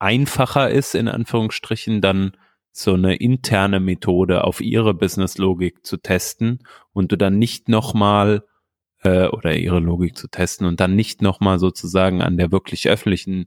einfacher 0.00 0.70
ist, 0.70 0.96
in 0.96 1.06
Anführungsstrichen, 1.06 2.00
dann 2.00 2.36
so 2.72 2.94
eine 2.94 3.16
interne 3.16 3.78
Methode 3.78 4.42
auf 4.42 4.60
ihre 4.60 4.94
Business-Logik 4.94 5.84
zu 5.84 5.98
testen 5.98 6.64
und 6.92 7.12
du 7.12 7.16
dann 7.16 7.38
nicht 7.38 7.68
nochmal 7.68 8.42
äh, 9.02 9.28
oder 9.28 9.54
ihre 9.54 9.78
Logik 9.80 10.16
zu 10.16 10.28
testen 10.28 10.66
und 10.66 10.80
dann 10.80 10.96
nicht 10.96 11.22
nochmal 11.22 11.60
sozusagen 11.60 12.20
an 12.20 12.36
der 12.36 12.50
wirklich 12.50 12.88
öffentlichen 12.88 13.46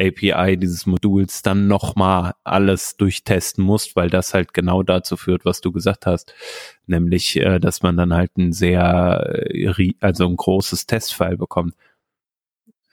API 0.00 0.56
dieses 0.56 0.86
Moduls 0.86 1.42
dann 1.42 1.66
nochmal 1.66 2.34
alles 2.44 2.96
durchtesten 2.96 3.62
musst, 3.62 3.96
weil 3.96 4.10
das 4.10 4.34
halt 4.34 4.54
genau 4.54 4.82
dazu 4.82 5.16
führt, 5.16 5.44
was 5.44 5.60
du 5.60 5.72
gesagt 5.72 6.06
hast, 6.06 6.34
nämlich, 6.86 7.36
äh, 7.36 7.58
dass 7.58 7.82
man 7.82 7.96
dann 7.96 8.14
halt 8.14 8.36
ein 8.38 8.52
sehr, 8.52 9.46
äh, 9.50 9.92
also 10.00 10.26
ein 10.26 10.36
großes 10.36 10.86
Testfile 10.86 11.36
bekommt. 11.36 11.74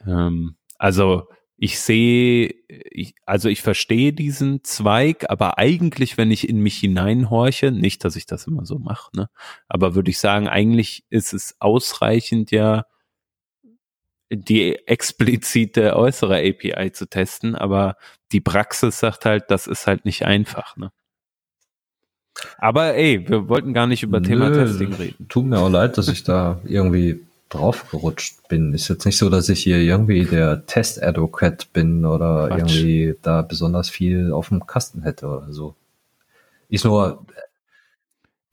Ähm, 0.05 0.55
also 0.77 1.27
ich 1.57 1.79
sehe, 1.79 2.53
ich, 2.67 3.15
also 3.25 3.49
ich 3.49 3.63
verstehe 3.63 4.13
diesen 4.13 4.63
Zweig, 4.63 5.25
aber 5.29 5.57
eigentlich, 5.57 6.17
wenn 6.17 6.29
ich 6.29 6.47
in 6.47 6.59
mich 6.59 6.77
hineinhorche, 6.77 7.71
nicht, 7.71 8.05
dass 8.05 8.15
ich 8.15 8.27
das 8.27 8.45
immer 8.45 8.65
so 8.65 8.77
mache, 8.77 9.09
ne, 9.15 9.29
aber 9.67 9.95
würde 9.95 10.11
ich 10.11 10.19
sagen, 10.19 10.47
eigentlich 10.47 11.03
ist 11.09 11.33
es 11.33 11.55
ausreichend 11.59 12.51
ja, 12.51 12.85
die 14.30 14.75
explizite 14.88 15.95
äußere 15.95 16.38
API 16.38 16.91
zu 16.91 17.07
testen, 17.07 17.55
aber 17.55 17.95
die 18.32 18.41
Praxis 18.41 18.99
sagt 18.99 19.25
halt, 19.25 19.45
das 19.49 19.67
ist 19.67 19.88
halt 19.88 20.05
nicht 20.05 20.25
einfach, 20.25 20.75
ne. 20.78 20.91
Aber 22.57 22.93
ey, 22.93 23.28
wir 23.28 23.49
wollten 23.49 23.73
gar 23.73 23.88
nicht 23.88 24.03
über 24.03 24.19
Nö, 24.19 24.28
Thema 24.28 24.51
Testing 24.51 24.93
reden. 24.93 25.28
Tut 25.28 25.45
mir 25.45 25.59
auch 25.59 25.69
leid, 25.69 25.97
dass 25.97 26.07
ich 26.07 26.23
da 26.23 26.59
irgendwie 26.65 27.25
draufgerutscht 27.49 28.47
bin. 28.47 28.73
Ist 28.73 28.89
jetzt 28.89 29.05
nicht 29.05 29.17
so, 29.17 29.30
dass 29.30 29.49
ich 29.49 29.63
hier 29.63 29.78
irgendwie 29.78 30.25
der 30.25 30.65
Test-Advocate 30.65 31.71
bin 31.73 32.05
oder 32.05 32.47
Quatsch. 32.47 32.59
irgendwie 32.59 33.15
da 33.21 33.41
besonders 33.41 33.89
viel 33.89 34.32
auf 34.32 34.49
dem 34.49 34.67
Kasten 34.67 35.01
hätte 35.03 35.28
oder 35.28 35.51
so. 35.51 35.75
Ist 36.69 36.86
nur. 36.86 37.25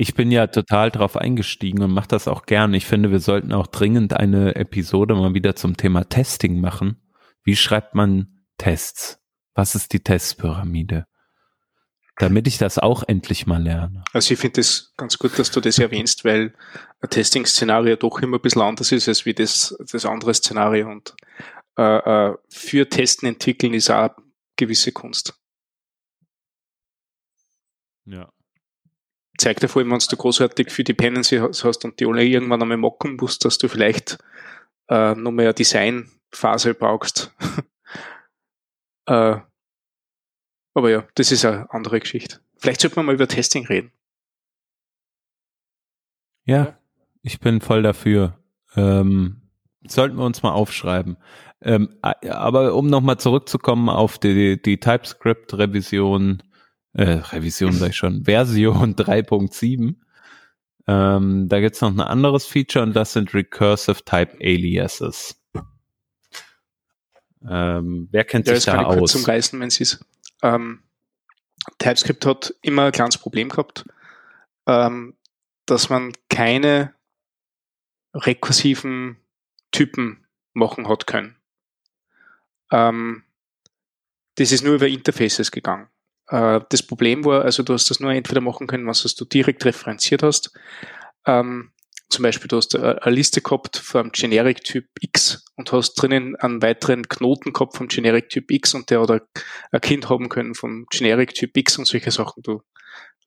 Ich 0.05 0.13
bin 0.15 0.31
ja 0.31 0.49
total 0.49 0.91
drauf 0.91 1.17
eingestiegen 1.17 1.83
und 1.83 1.91
mache 1.91 2.09
das 2.09 2.29
auch 2.29 2.45
gern. 2.45 2.75
Ich 2.75 2.85
finde, 2.85 3.11
wir 3.11 3.21
sollten 3.21 3.55
auch 3.55 3.67
dringend 3.67 4.13
eine 4.13 4.55
Episode 4.55 5.15
mal 5.15 5.33
wieder 5.33 5.57
zum 5.57 5.79
Thema 5.79 6.05
Testing 6.05 6.61
machen. 6.61 7.01
Wie 7.43 7.57
schreibt 7.57 7.95
man 7.95 8.45
Tests? 8.59 9.19
Was 9.55 9.75
ist 9.75 9.95
die 9.95 10.01
Testpyramide? 10.01 11.07
damit 12.17 12.47
ich 12.47 12.59
das 12.59 12.79
auch 12.79 13.03
endlich 13.03 13.47
mal 13.47 13.61
lerne. 13.61 14.05
Also 14.13 14.35
ich 14.35 14.39
finde 14.39 14.61
es 14.61 14.93
ganz 14.97 15.19
gut, 15.19 15.37
dass 15.37 15.51
du 15.51 15.61
das 15.61 15.81
erwähnst, 15.81 16.25
weil 16.25 16.55
ein 17.01 17.11
Testing-Szenario 17.11 17.97
doch 17.97 18.21
immer 18.21 18.37
ein 18.37 18.43
bisschen 18.43 18.63
anders 18.63 18.93
ist 18.93 19.09
als 19.09 19.27
wie 19.27 19.35
das, 19.35 19.75
das 19.91 20.05
andere 20.05 20.33
Szenario 20.33 20.91
und 20.91 21.17
äh, 21.77 21.83
äh 22.29 22.37
für 22.51 22.89
Testen 22.89 23.27
entwickeln 23.27 23.75
ist 23.75 23.91
auch 23.91 24.11
gewisse 24.57 24.93
Kunst. 24.93 25.35
Ja. 28.05 28.34
Zeigt 29.39 29.63
dir 29.63 29.69
vor 29.69 29.81
allem, 29.83 29.91
wenn 29.91 29.99
du 29.99 30.17
großartig 30.17 30.71
für 30.71 30.85
Dependency 30.85 31.39
hast 31.39 31.85
und 31.85 31.99
die 31.99 32.07
alle 32.07 32.25
irgendwann 32.25 32.63
einmal 32.63 32.77
mocken 32.77 33.17
musst, 33.17 33.45
dass 33.45 33.59
du 33.59 33.69
vielleicht 33.69 34.19
äh, 34.89 35.15
noch 35.15 35.33
mehr 35.33 35.53
Designphase 35.53 36.75
brauchst. 36.75 37.33
äh, 39.07 39.37
aber 40.75 40.91
ja, 40.91 41.07
das 41.15 41.33
ist 41.33 41.45
eine 41.45 41.71
andere 41.73 42.01
Geschichte. 42.01 42.41
Vielleicht 42.57 42.81
sollten 42.81 42.97
wir 42.97 43.03
mal 43.03 43.15
über 43.15 43.29
Testing 43.29 43.67
reden. 43.67 43.93
Ja, 46.45 46.79
ich 47.23 47.41
bin 47.41 47.61
voll 47.61 47.83
dafür. 47.83 48.39
Ähm, 48.77 49.43
sollten 49.87 50.17
wir 50.17 50.25
uns 50.25 50.43
mal 50.43 50.53
aufschreiben. 50.53 51.17
Ähm, 51.61 51.97
aber 52.03 52.75
um 52.75 52.89
nochmal 52.89 53.19
zurückzukommen 53.19 53.89
auf 53.89 54.19
die, 54.19 54.61
die 54.61 54.79
TypeScript-Revision, 54.79 56.43
äh, 56.95 57.21
Revision 57.33 57.73
sag 57.73 57.91
ich 57.91 57.97
schon, 57.97 58.25
Version 58.25 58.95
3.7, 58.97 59.97
ähm, 60.87 61.49
da 61.49 61.61
gibt's 61.61 61.81
noch 61.81 61.91
ein 61.91 62.01
anderes 62.01 62.47
Feature 62.47 62.85
und 62.85 62.95
das 62.95 63.13
sind 63.13 63.35
Recursive 63.35 64.05
Type 64.05 64.37
Aliases. 64.41 65.41
Ähm, 67.47 68.09
wer 68.11 68.25
kennt 68.25 68.49
ja, 68.49 68.55
sich 68.55 68.65
da 68.65 68.85
aus? 68.85 69.13
Zum 69.13 69.25
Reißen, 69.25 69.59
wenn 69.61 69.71
Sie 69.71 69.83
es 69.83 70.05
ähm, 70.43 70.83
TypeScript 71.79 72.27
hat 72.27 72.55
immer 72.63 72.87
ein 72.87 72.93
kleines 72.93 73.19
Problem 73.19 73.49
gehabt, 73.49 73.85
ähm, 74.67 75.17
dass 75.67 75.89
man 75.89 76.13
keine 76.29 76.95
rekursiven 78.15 79.17
Typen 79.73 80.27
machen 80.53 80.89
hat 80.89 81.07
können. 81.07 81.37
Ähm, 82.71 83.25
das 84.37 84.53
ist 84.53 84.65
nur 84.65 84.75
über 84.75 84.89
Interfaces 84.89 85.51
gegangen. 85.51 85.89
Äh, 86.29 86.61
das 86.69 86.83
Problem 86.83 87.25
war, 87.25 87.43
also 87.43 87.63
du 87.63 87.73
hast 87.75 87.91
das 87.91 88.01
nur 88.01 88.13
entweder 88.13 88.41
machen 88.41 88.67
können, 88.67 88.87
was 88.87 89.03
du 89.03 89.25
direkt 89.25 89.65
referenziert 89.65 90.23
hast. 90.23 90.53
Ähm, 91.27 91.73
zum 92.11 92.23
Beispiel, 92.23 92.49
du 92.49 92.57
hast 92.59 92.77
eine 92.77 93.15
Liste 93.15 93.41
gehabt 93.41 93.77
vom 93.77 94.13
Generic-Typ 94.13 94.87
X 95.01 95.45
und 95.57 95.73
hast 95.73 95.95
drinnen 95.95 96.37
einen 96.37 96.63
weiteren 96.63 97.09
Knoten 97.09 97.53
gehabt 97.53 97.77
vom 97.77 97.89
Generic-Typ 97.89 98.51
X 98.51 98.75
und 98.75 98.91
der 98.91 99.01
hat 99.01 99.23
ein 99.73 99.81
Kind 99.81 100.09
haben 100.09 100.29
können 100.29 100.55
vom 100.55 100.87
Generic-Typ 100.91 101.57
X 101.57 101.79
und 101.79 101.87
solche 101.87 102.11
Sachen. 102.11 102.43
Du, 102.43 102.63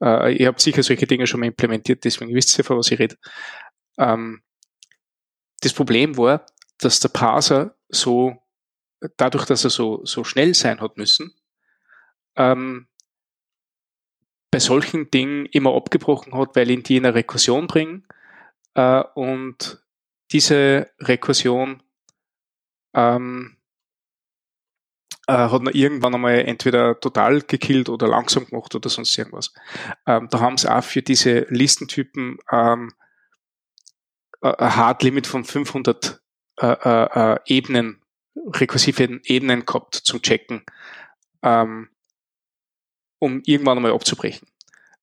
äh, 0.02 0.34
ihr 0.36 0.48
habt 0.48 0.62
sicher 0.62 0.84
solche 0.84 1.08
Dinge 1.08 1.28
schon 1.28 1.40
mal 1.40 1.48
implementiert, 1.48 2.06
deswegen 2.06 2.34
wisst 2.34 2.58
ihr, 2.58 2.64
von 2.64 2.78
was 2.78 2.92
ich 2.92 3.00
rede. 3.00 3.18
Ähm, 3.98 4.42
das 5.62 5.74
Problem 5.74 6.16
war, 6.18 6.46
dass 6.78 7.00
der 7.00 7.10
Parser 7.10 7.76
so, 7.90 8.38
dadurch, 9.18 9.46
dass 9.46 9.64
er 9.64 9.70
so, 9.70 10.06
so 10.06 10.24
schnell 10.24 10.54
sein 10.54 10.80
hat 10.80 10.98
müssen, 10.98 11.34
ähm, 12.38 12.88
bei 14.52 14.60
solchen 14.60 15.12
Dingen 15.12 15.46
immer 15.48 15.76
abgebrochen 15.76 16.34
hat, 16.34 16.56
weil 16.56 16.70
ihn 16.70 16.84
die 16.84 16.98
in 16.98 17.06
eine 17.06 17.16
Rekursion 17.16 17.68
bringen 17.68 18.08
äh, 18.76 19.04
und 19.16 19.84
diese 20.32 20.90
Rekursion 21.00 21.84
ähm, 22.94 23.58
äh, 25.28 25.34
hat 25.34 25.62
man 25.62 25.74
irgendwann 25.74 26.16
einmal 26.16 26.40
entweder 26.40 27.00
total 27.00 27.42
gekillt 27.42 27.90
oder 27.90 28.08
langsam 28.08 28.46
gemacht 28.46 28.74
oder 28.76 28.90
sonst 28.90 29.18
irgendwas. 29.18 29.54
Ähm, 30.06 30.28
da 30.32 30.40
haben 30.40 30.58
sie 30.58 30.74
auch 30.74 30.84
für 30.84 31.02
diese 31.02 31.46
Listentypen 31.50 32.38
ähm, 32.52 32.94
ein 34.42 34.76
Hard 34.76 35.04
Limit 35.04 35.28
von 35.28 35.44
500 35.44 36.22
äh, 36.60 36.66
äh, 36.66 37.34
äh, 37.34 37.40
Ebenen, 37.46 38.02
rekursive 38.36 39.20
Ebenen 39.26 39.66
gehabt 39.66 39.96
zum 39.96 40.22
Checken, 40.22 40.64
ähm, 41.44 41.90
um 43.20 43.42
irgendwann 43.46 43.78
einmal 43.78 43.94
abzubrechen. 43.94 44.48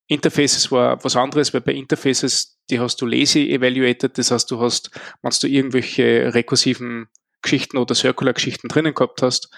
Interfaces 0.07 0.71
war 0.71 1.03
was 1.03 1.17
anderes, 1.17 1.55
weil 1.55 1.63
bei 1.63 1.73
Interfaces, 1.73 2.59
die 2.71 2.79
hast 2.79 3.01
du 3.01 3.07
lazy 3.07 3.51
evaluated, 3.51 4.19
das 4.19 4.31
heißt, 4.31 4.51
du 4.51 4.61
hast, 4.61 4.91
wenn 5.23 5.33
du 5.41 5.47
irgendwelche 5.47 6.35
rekursiven 6.35 7.09
Geschichten 7.41 7.79
oder 7.79 7.95
Circular-Geschichten 7.95 8.69
drinnen 8.69 8.95
gehabt 8.95 9.23
hast, 9.23 9.51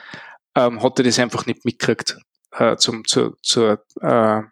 ähm, 0.54 0.82
hat 0.82 0.98
er 0.98 1.04
das 1.04 1.18
einfach 1.18 1.46
nicht 1.46 1.64
mitgekriegt 1.64 2.16
äh, 2.52 2.76
zum, 2.76 3.04
zur, 3.04 3.36
zur 3.42 3.84
äh, 4.00 4.42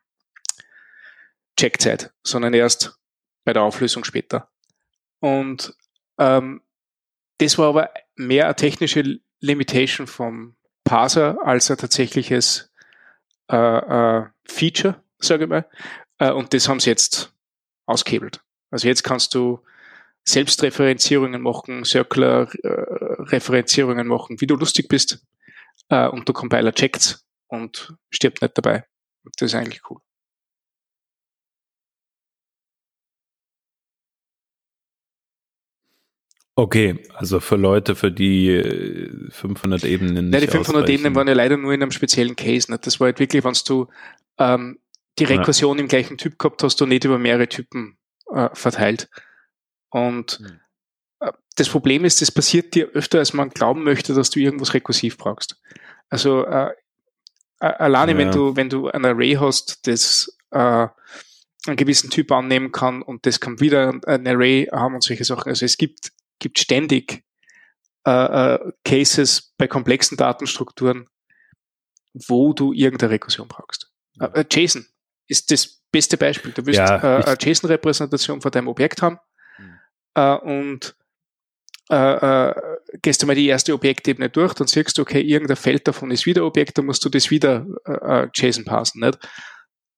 Checkzeit, 1.58 2.12
sondern 2.24 2.54
erst 2.54 2.98
bei 3.44 3.52
der 3.52 3.62
Auflösung 3.62 4.04
später. 4.04 4.50
Und 5.20 5.74
ähm, 6.18 6.62
das 7.38 7.58
war 7.58 7.68
aber 7.68 7.90
mehr 8.16 8.46
eine 8.46 8.56
technische 8.56 9.20
Limitation 9.40 10.06
vom 10.06 10.56
Parser 10.84 11.38
als 11.44 11.70
ein 11.70 11.78
tatsächliches 11.78 12.72
äh, 13.50 13.56
äh, 13.56 14.26
Feature, 14.46 15.02
sage 15.18 15.44
ich 15.44 15.50
mal. 15.50 15.66
Äh, 16.18 16.32
und 16.32 16.52
das 16.54 16.68
haben 16.68 16.80
sie 16.80 16.90
jetzt 16.90 17.32
ausgehebelt. 17.86 18.42
Also 18.70 18.88
jetzt 18.88 19.04
kannst 19.04 19.34
du 19.34 19.60
Selbstreferenzierungen 20.24 21.40
machen, 21.42 21.84
Circular-Referenzierungen 21.84 24.06
äh, 24.06 24.08
machen, 24.08 24.40
wie 24.40 24.46
du 24.46 24.56
lustig 24.56 24.88
bist. 24.88 25.22
Äh, 25.90 26.08
und 26.08 26.26
der 26.28 26.34
Compiler 26.34 26.72
checkt's 26.72 27.26
und 27.48 27.94
stirbt 28.10 28.42
nicht 28.42 28.56
dabei. 28.56 28.86
Das 29.36 29.52
ist 29.52 29.54
eigentlich 29.54 29.82
cool. 29.90 30.00
Okay, 36.56 37.02
also 37.14 37.40
für 37.40 37.56
Leute, 37.56 37.96
für 37.96 38.12
die 38.12 39.10
500 39.30 39.82
äh, 39.82 39.88
Ebenen 39.88 40.14
nicht 40.26 40.32
Nein, 40.32 40.40
die 40.42 40.46
500 40.46 40.84
ausreichen. 40.84 40.92
Ebenen 40.92 41.14
waren 41.16 41.26
ja 41.26 41.34
leider 41.34 41.56
nur 41.56 41.72
in 41.72 41.82
einem 41.82 41.90
speziellen 41.90 42.36
Case. 42.36 42.70
Nicht? 42.70 42.86
Das 42.86 43.00
war 43.00 43.06
halt 43.06 43.18
wirklich, 43.18 43.42
wenn 43.42 43.54
du 43.66 43.88
ähm, 44.38 44.78
die 45.18 45.24
Rekursion 45.24 45.78
ja. 45.78 45.82
im 45.82 45.88
gleichen 45.88 46.16
Typ 46.16 46.38
gehabt 46.38 46.62
hast, 46.62 46.80
du 46.80 46.86
nicht 46.86 47.04
über 47.04 47.18
mehrere 47.18 47.48
Typen 47.48 47.96
äh, 48.32 48.50
verteilt. 48.52 49.08
Und 49.90 50.38
hm. 50.38 50.60
äh, 51.20 51.32
das 51.56 51.68
Problem 51.68 52.04
ist, 52.04 52.22
das 52.22 52.30
passiert 52.30 52.74
dir 52.76 52.88
öfter, 52.90 53.18
als 53.18 53.32
man 53.32 53.50
glauben 53.50 53.82
möchte, 53.82 54.14
dass 54.14 54.30
du 54.30 54.38
irgendwas 54.38 54.74
rekursiv 54.74 55.18
brauchst. 55.18 55.60
Also 56.08 56.46
äh, 56.46 56.70
alleine, 57.58 58.12
ja. 58.12 58.18
wenn 58.18 58.30
du 58.30 58.54
wenn 58.54 58.68
du 58.68 58.88
ein 58.88 59.04
Array 59.04 59.34
hast, 59.40 59.88
das 59.88 60.36
äh, 60.52 60.86
einen 61.66 61.76
gewissen 61.76 62.10
Typ 62.10 62.30
annehmen 62.30 62.70
kann 62.70 63.02
und 63.02 63.26
das 63.26 63.40
kann 63.40 63.58
wieder 63.58 63.92
ein 64.06 64.26
Array 64.26 64.68
haben 64.70 64.94
und 64.94 65.02
solche 65.02 65.24
Sachen. 65.24 65.48
Also 65.48 65.64
es 65.64 65.78
gibt 65.78 66.12
gibt 66.38 66.58
ständig 66.58 67.24
äh, 68.06 68.54
äh, 68.54 68.72
Cases 68.84 69.54
bei 69.56 69.66
komplexen 69.66 70.18
Datenstrukturen, 70.18 71.08
wo 72.12 72.52
du 72.52 72.74
irgendeine 72.74 73.12
Rekursion 73.12 73.48
brauchst. 73.48 73.90
Äh, 74.20 74.40
äh 74.40 74.44
JSON 74.50 74.86
ist 75.26 75.50
das 75.50 75.82
beste 75.90 76.18
Beispiel. 76.18 76.52
Du 76.52 76.66
wirst 76.66 76.78
ja, 76.78 77.20
äh, 77.20 77.24
eine 77.24 77.36
JSON-Repräsentation 77.40 78.42
von 78.42 78.50
deinem 78.50 78.68
Objekt 78.68 79.00
haben 79.00 79.18
mhm. 79.58 80.38
und 80.48 80.96
gehst 83.02 83.22
du 83.22 83.26
mal 83.26 83.34
die 83.34 83.46
erste 83.46 83.74
Objektebene 83.74 84.30
durch, 84.30 84.54
dann 84.54 84.66
siehst 84.66 84.96
du, 84.96 85.02
okay, 85.02 85.20
irgendein 85.20 85.58
Feld 85.58 85.86
davon 85.86 86.10
ist 86.10 86.24
wieder 86.24 86.46
Objekt, 86.46 86.78
dann 86.78 86.86
musst 86.86 87.04
du 87.04 87.10
das 87.10 87.30
wieder 87.30 87.66
JSON 88.34 88.64
passen. 88.64 89.00
Nicht? 89.00 89.18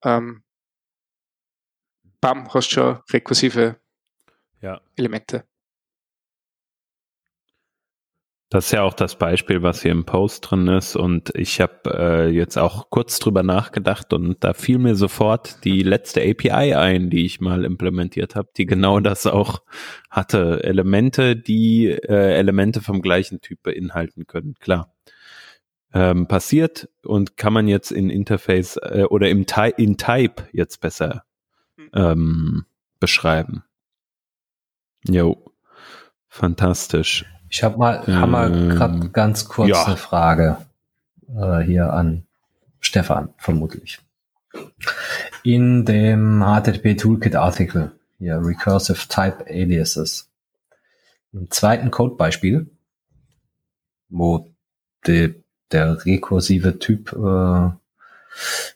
Ähm, 0.02 0.42
bam, 2.20 2.52
hast 2.52 2.70
schon 2.70 2.98
rekursive 3.12 3.76
ja. 4.60 4.80
Elemente. 4.96 5.46
Das 8.48 8.66
ist 8.66 8.72
ja 8.72 8.82
auch 8.82 8.94
das 8.94 9.18
Beispiel, 9.18 9.62
was 9.62 9.82
hier 9.82 9.90
im 9.90 10.04
Post 10.04 10.48
drin 10.48 10.68
ist. 10.68 10.94
Und 10.94 11.34
ich 11.34 11.60
habe 11.60 11.90
äh, 11.92 12.28
jetzt 12.28 12.56
auch 12.56 12.90
kurz 12.90 13.18
drüber 13.18 13.42
nachgedacht 13.42 14.12
und 14.12 14.44
da 14.44 14.54
fiel 14.54 14.78
mir 14.78 14.94
sofort 14.94 15.64
die 15.64 15.82
letzte 15.82 16.22
API 16.22 16.74
ein, 16.74 17.10
die 17.10 17.26
ich 17.26 17.40
mal 17.40 17.64
implementiert 17.64 18.36
habe, 18.36 18.48
die 18.56 18.64
genau 18.66 19.00
das 19.00 19.26
auch 19.26 19.62
hatte. 20.10 20.62
Elemente, 20.62 21.34
die 21.34 21.86
äh, 21.88 22.36
Elemente 22.36 22.80
vom 22.82 23.02
gleichen 23.02 23.40
Typ 23.40 23.64
beinhalten 23.64 24.28
können. 24.28 24.54
Klar. 24.60 24.94
Ähm, 25.92 26.28
passiert 26.28 26.88
und 27.02 27.36
kann 27.36 27.52
man 27.52 27.66
jetzt 27.66 27.90
in 27.90 28.10
Interface 28.10 28.76
äh, 28.76 29.06
oder 29.08 29.28
im 29.28 29.46
Ty 29.46 29.72
in 29.76 29.96
Type 29.96 30.48
jetzt 30.52 30.80
besser 30.80 31.24
hm. 31.76 31.90
ähm, 31.94 32.66
beschreiben. 33.00 33.64
Jo, 35.08 35.52
fantastisch. 36.28 37.24
Ich 37.48 37.62
habe 37.62 37.78
mal, 37.78 38.02
ähm, 38.06 38.20
hab 38.20 38.28
mal 38.28 38.68
gerade 38.68 39.10
ganz 39.10 39.48
kurz 39.48 39.70
ja. 39.70 39.84
eine 39.84 39.96
Frage 39.96 40.58
äh, 41.28 41.60
hier 41.60 41.92
an 41.92 42.26
Stefan, 42.80 43.30
vermutlich. 43.38 44.00
In 45.42 45.84
dem 45.84 46.42
HTTP 46.42 46.96
Toolkit 46.96 47.36
Artikel, 47.36 47.92
hier 48.18 48.40
Recursive 48.42 49.08
Type 49.08 49.44
Aliases, 49.48 50.28
im 51.32 51.50
zweiten 51.50 51.90
Codebeispiel, 51.90 52.70
wo 54.08 54.48
de, 55.06 55.34
der 55.72 56.04
rekursive 56.04 56.78
Typ 56.78 57.12
äh, 57.12 57.70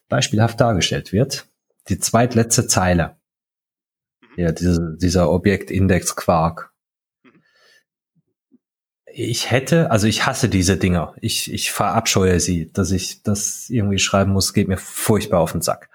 beispielhaft 0.08 0.60
dargestellt 0.60 1.12
wird, 1.12 1.46
die 1.88 1.98
zweitletzte 1.98 2.66
Zeile, 2.66 3.16
ja, 4.36 4.52
diese, 4.52 4.96
dieser 5.00 5.30
Objektindex 5.30 6.16
Quark, 6.16 6.69
ich 9.12 9.50
hätte, 9.50 9.90
also 9.90 10.06
ich 10.06 10.26
hasse 10.26 10.48
diese 10.48 10.76
Dinger. 10.76 11.14
Ich, 11.20 11.52
ich 11.52 11.72
verabscheue 11.72 12.40
sie, 12.40 12.70
dass 12.72 12.90
ich 12.90 13.22
das 13.22 13.70
irgendwie 13.70 13.98
schreiben 13.98 14.32
muss, 14.32 14.52
geht 14.52 14.68
mir 14.68 14.76
furchtbar 14.76 15.40
auf 15.40 15.52
den 15.52 15.62
Sack. 15.62 15.90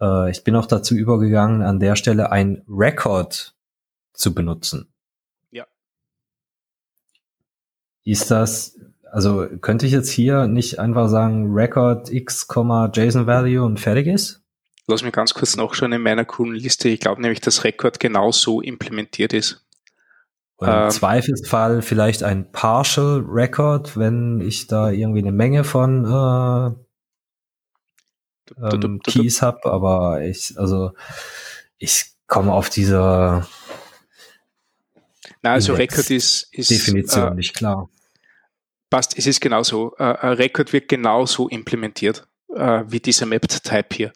Äh, 0.00 0.30
ich 0.30 0.44
bin 0.44 0.56
auch 0.56 0.66
dazu 0.66 0.94
übergegangen, 0.94 1.62
an 1.62 1.80
der 1.80 1.96
Stelle 1.96 2.32
ein 2.32 2.62
Record 2.68 3.54
zu 4.12 4.34
benutzen. 4.34 4.92
Ja. 5.50 5.66
Ist 8.04 8.30
das, 8.30 8.78
also 9.10 9.46
könnte 9.60 9.86
ich 9.86 9.92
jetzt 9.92 10.10
hier 10.10 10.46
nicht 10.46 10.78
einfach 10.78 11.08
sagen, 11.08 11.52
Record 11.52 12.10
x, 12.10 12.46
JSON 12.48 13.26
Value 13.26 13.64
und 13.64 13.80
fertig 13.80 14.06
ist? 14.06 14.42
Lass 14.86 15.02
mich 15.02 15.12
ganz 15.12 15.34
kurz 15.34 15.54
nachschauen 15.56 15.92
in 15.92 16.02
meiner 16.02 16.24
coolen 16.24 16.54
Liste. 16.54 16.88
Ich 16.88 17.00
glaube 17.00 17.20
nämlich, 17.20 17.42
dass 17.42 17.64
Record 17.64 18.00
genau 18.00 18.32
so 18.32 18.62
implementiert 18.62 19.34
ist. 19.34 19.67
Im 20.60 20.68
ähm, 20.68 20.90
Zweifelsfall 20.90 21.82
vielleicht 21.82 22.24
ein 22.24 22.50
Partial 22.50 23.24
Record, 23.26 23.96
wenn 23.96 24.40
ich 24.40 24.66
da 24.66 24.90
irgendwie 24.90 25.20
eine 25.20 25.30
Menge 25.30 25.62
von 25.62 26.04
äh, 26.04 26.70
ähm, 28.60 29.00
Keys 29.00 29.40
habe, 29.42 29.70
aber 29.70 30.22
ich, 30.22 30.58
also 30.58 30.92
ich 31.78 32.06
komme 32.26 32.52
auf 32.52 32.70
diese 32.70 33.46
Na, 35.42 35.52
also 35.52 35.74
Record 35.74 36.10
ist, 36.10 36.52
ist 36.52 36.70
Definition 36.70 37.32
äh, 37.32 37.34
nicht 37.34 37.54
klar. 37.54 37.88
Passt, 38.90 39.16
es 39.16 39.26
ist 39.26 39.40
genauso. 39.40 39.94
Äh, 39.98 40.02
ein 40.02 40.32
Record 40.32 40.72
wird 40.72 40.88
genauso 40.88 41.48
implementiert 41.48 42.26
äh, 42.54 42.82
wie 42.86 43.00
dieser 43.00 43.26
Mapped 43.26 43.62
Type 43.62 43.94
hier. 43.94 44.12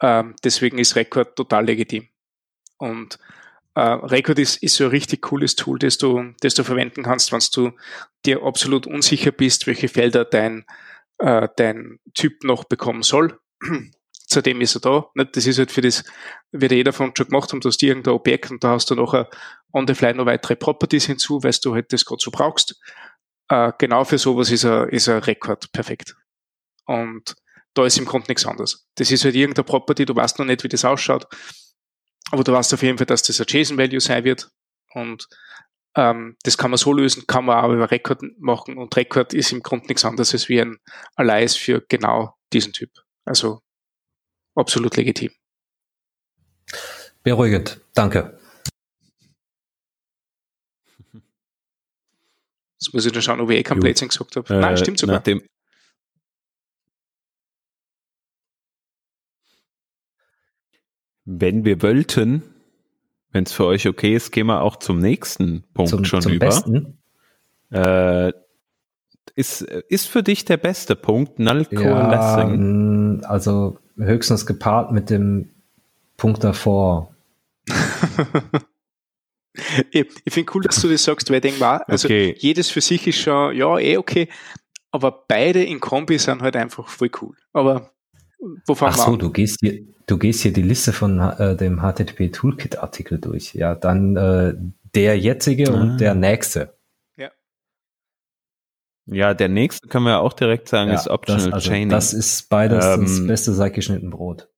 Ähm, 0.00 0.34
deswegen 0.42 0.78
ist 0.78 0.96
Record 0.96 1.36
total 1.36 1.66
legitim. 1.66 2.08
Und 2.78 3.18
Uh, 3.78 4.04
Record 4.06 4.40
ist, 4.40 4.60
ist 4.60 4.74
so 4.74 4.84
ein 4.84 4.90
richtig 4.90 5.22
cooles 5.22 5.54
Tool, 5.54 5.78
das 5.78 5.98
du, 5.98 6.34
das 6.40 6.54
du 6.54 6.64
verwenden 6.64 7.04
kannst, 7.04 7.30
wenn 7.30 7.40
du 7.54 7.70
dir 8.26 8.42
absolut 8.42 8.88
unsicher 8.88 9.30
bist, 9.30 9.68
welche 9.68 9.86
Felder 9.86 10.24
dein, 10.24 10.64
uh, 11.22 11.46
dein 11.54 12.00
Typ 12.12 12.42
noch 12.42 12.64
bekommen 12.64 13.04
soll. 13.04 13.38
Zudem 14.12 14.60
ist 14.62 14.74
er 14.74 14.80
da. 14.80 15.06
Das 15.32 15.46
ist 15.46 15.58
halt 15.58 15.70
für 15.70 15.80
das, 15.80 16.02
wird 16.50 16.72
jeder 16.72 16.92
von 16.92 17.10
uns 17.10 17.18
schon 17.18 17.28
gemacht 17.28 17.52
haben, 17.52 17.60
du 17.60 17.68
hast 17.68 17.80
irgendein 17.80 18.14
Objekt 18.14 18.50
und 18.50 18.64
da 18.64 18.70
hast 18.70 18.90
du 18.90 18.96
noch 18.96 19.14
on 19.72 19.86
the 19.86 19.94
fly 19.94 20.12
noch 20.12 20.26
weitere 20.26 20.56
Properties 20.56 21.06
hinzu, 21.06 21.44
weil 21.44 21.54
du 21.62 21.72
halt 21.72 21.92
das 21.92 22.04
gerade 22.04 22.20
so 22.20 22.32
brauchst. 22.32 22.80
Uh, 23.50 23.70
genau 23.78 24.02
für 24.02 24.18
sowas 24.18 24.50
ist 24.50 24.64
er, 24.64 24.92
ist 24.92 25.06
er 25.06 25.24
Record 25.24 25.70
perfekt. 25.70 26.16
Und 26.84 27.36
da 27.74 27.86
ist 27.86 27.96
im 27.96 28.06
Grunde 28.06 28.26
nichts 28.28 28.44
anderes. 28.44 28.88
Das 28.96 29.12
ist 29.12 29.24
halt 29.24 29.36
irgendeine 29.36 29.62
Property, 29.62 30.04
du 30.04 30.16
weißt 30.16 30.40
noch 30.40 30.46
nicht, 30.46 30.64
wie 30.64 30.68
das 30.68 30.84
ausschaut 30.84 31.28
aber 32.30 32.44
du 32.44 32.52
weißt 32.52 32.74
auf 32.74 32.82
jeden 32.82 32.98
Fall, 32.98 33.06
dass 33.06 33.22
das 33.22 33.40
ein 33.40 33.46
JSON-Value 33.48 34.00
sein 34.00 34.24
wird. 34.24 34.50
Und 34.94 35.28
ähm, 35.96 36.36
das 36.42 36.58
kann 36.58 36.70
man 36.70 36.78
so 36.78 36.92
lösen, 36.92 37.26
kann 37.26 37.44
man 37.44 37.64
auch 37.64 37.72
über 37.72 37.90
Record 37.90 38.22
machen. 38.38 38.76
Und 38.76 38.96
Record 38.96 39.34
ist 39.34 39.52
im 39.52 39.62
Grunde 39.62 39.86
nichts 39.86 40.04
anderes 40.04 40.32
als 40.32 40.48
wie 40.48 40.60
ein 40.60 40.78
Alias 41.16 41.56
für 41.56 41.84
genau 41.88 42.36
diesen 42.52 42.72
Typ. 42.72 42.90
Also 43.24 43.60
absolut 44.54 44.96
legitim. 44.96 45.30
Beruhigend, 47.22 47.80
danke. 47.94 48.38
Jetzt 52.80 52.94
muss 52.94 53.04
ich 53.04 53.12
dann 53.12 53.22
schauen, 53.22 53.40
ob 53.40 53.50
ich 53.50 53.58
eh 53.58 53.62
kein 53.62 53.80
Blödsinn 53.80 54.08
gesagt 54.08 54.36
habe. 54.36 54.54
Äh, 54.54 54.60
Nein, 54.60 54.76
stimmt 54.76 54.98
sogar. 54.98 55.16
Nachdem, 55.16 55.42
Wenn 61.30 61.66
wir 61.66 61.82
wollten, 61.82 62.42
wenn 63.32 63.44
es 63.44 63.52
für 63.52 63.66
euch 63.66 63.86
okay 63.86 64.14
ist, 64.14 64.32
gehen 64.32 64.46
wir 64.46 64.62
auch 64.62 64.76
zum 64.76 64.98
nächsten 64.98 65.62
Punkt 65.74 65.90
zum, 65.90 66.06
schon 66.06 66.22
zum 66.22 66.32
über. 66.32 66.46
Besten. 66.46 66.96
Äh, 67.70 68.32
ist, 69.34 69.60
ist 69.60 70.08
für 70.08 70.22
dich 70.22 70.46
der 70.46 70.56
beste 70.56 70.96
Punkt, 70.96 71.38
Null 71.38 71.66
Coalescing? 71.66 73.20
Ja, 73.20 73.28
also 73.28 73.76
höchstens 73.98 74.46
gepaart 74.46 74.90
mit 74.92 75.10
dem 75.10 75.50
Punkt 76.16 76.42
davor. 76.44 77.14
ich, 79.90 80.06
ich 80.24 80.32
finde 80.32 80.50
cool, 80.54 80.62
dass 80.62 80.80
du 80.80 80.88
das 80.88 81.04
sagst, 81.04 81.28
weil 81.28 81.36
ich 81.36 81.42
denke, 81.42 81.60
wow, 81.60 81.82
also 81.86 82.08
okay. 82.08 82.34
jedes 82.38 82.70
für 82.70 82.80
sich 82.80 83.06
ist 83.06 83.18
schon, 83.18 83.54
ja, 83.54 83.78
eh 83.78 83.98
okay, 83.98 84.30
aber 84.90 85.26
beide 85.28 85.62
in 85.62 85.78
Kombi 85.78 86.16
sind 86.16 86.40
halt 86.40 86.56
einfach 86.56 86.88
voll 86.88 87.10
cool. 87.20 87.36
Aber 87.52 87.90
wo 88.66 88.74
fangen 88.74 88.94
Ach 88.94 89.06
so, 89.06 89.16
du 89.16 89.30
gehst 89.30 89.58
hier, 89.60 89.82
du 90.06 90.18
gehst 90.18 90.42
hier 90.42 90.52
die 90.52 90.62
Liste 90.62 90.92
von 90.92 91.18
äh, 91.20 91.56
dem 91.56 91.80
HTTP 91.80 92.30
Toolkit 92.32 92.78
Artikel 92.78 93.18
durch. 93.18 93.54
Ja, 93.54 93.74
dann 93.74 94.16
äh, 94.16 94.54
der 94.94 95.18
jetzige 95.18 95.70
ah. 95.72 95.80
und 95.80 95.98
der 95.98 96.14
nächste. 96.14 96.74
Ja. 97.16 97.30
Ja, 99.06 99.34
der 99.34 99.48
nächste 99.48 99.88
können 99.88 100.06
wir 100.06 100.20
auch 100.20 100.32
direkt 100.32 100.68
sagen, 100.68 100.90
ja, 100.90 100.96
ist 100.96 101.08
Optional 101.08 101.46
das, 101.46 101.52
also, 101.52 101.70
Chaining. 101.70 101.88
Das 101.88 102.12
ist 102.12 102.48
beides 102.48 102.84
ähm, 102.84 103.02
das 103.02 103.26
beste 103.26 103.52
seit 103.52 103.74
geschnitten 103.74 104.10
Brot. 104.10 104.48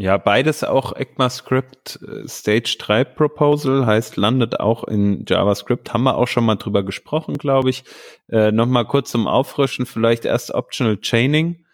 Ja, 0.00 0.16
beides 0.16 0.64
auch 0.64 0.96
ECMAScript 0.96 2.00
äh, 2.02 2.26
Stage 2.26 2.76
3 2.78 3.04
Proposal, 3.04 3.84
heißt 3.84 4.16
landet 4.16 4.58
auch 4.58 4.84
in 4.84 5.26
JavaScript. 5.28 5.92
Haben 5.92 6.04
wir 6.04 6.16
auch 6.16 6.26
schon 6.26 6.44
mal 6.44 6.56
drüber 6.56 6.82
gesprochen, 6.82 7.34
glaube 7.34 7.68
ich. 7.68 7.84
Äh, 8.30 8.50
Nochmal 8.50 8.86
kurz 8.86 9.10
zum 9.10 9.26
Auffrischen, 9.26 9.84
vielleicht 9.84 10.24
erst 10.24 10.52
Optional 10.52 10.96
Chaining. 11.00 11.66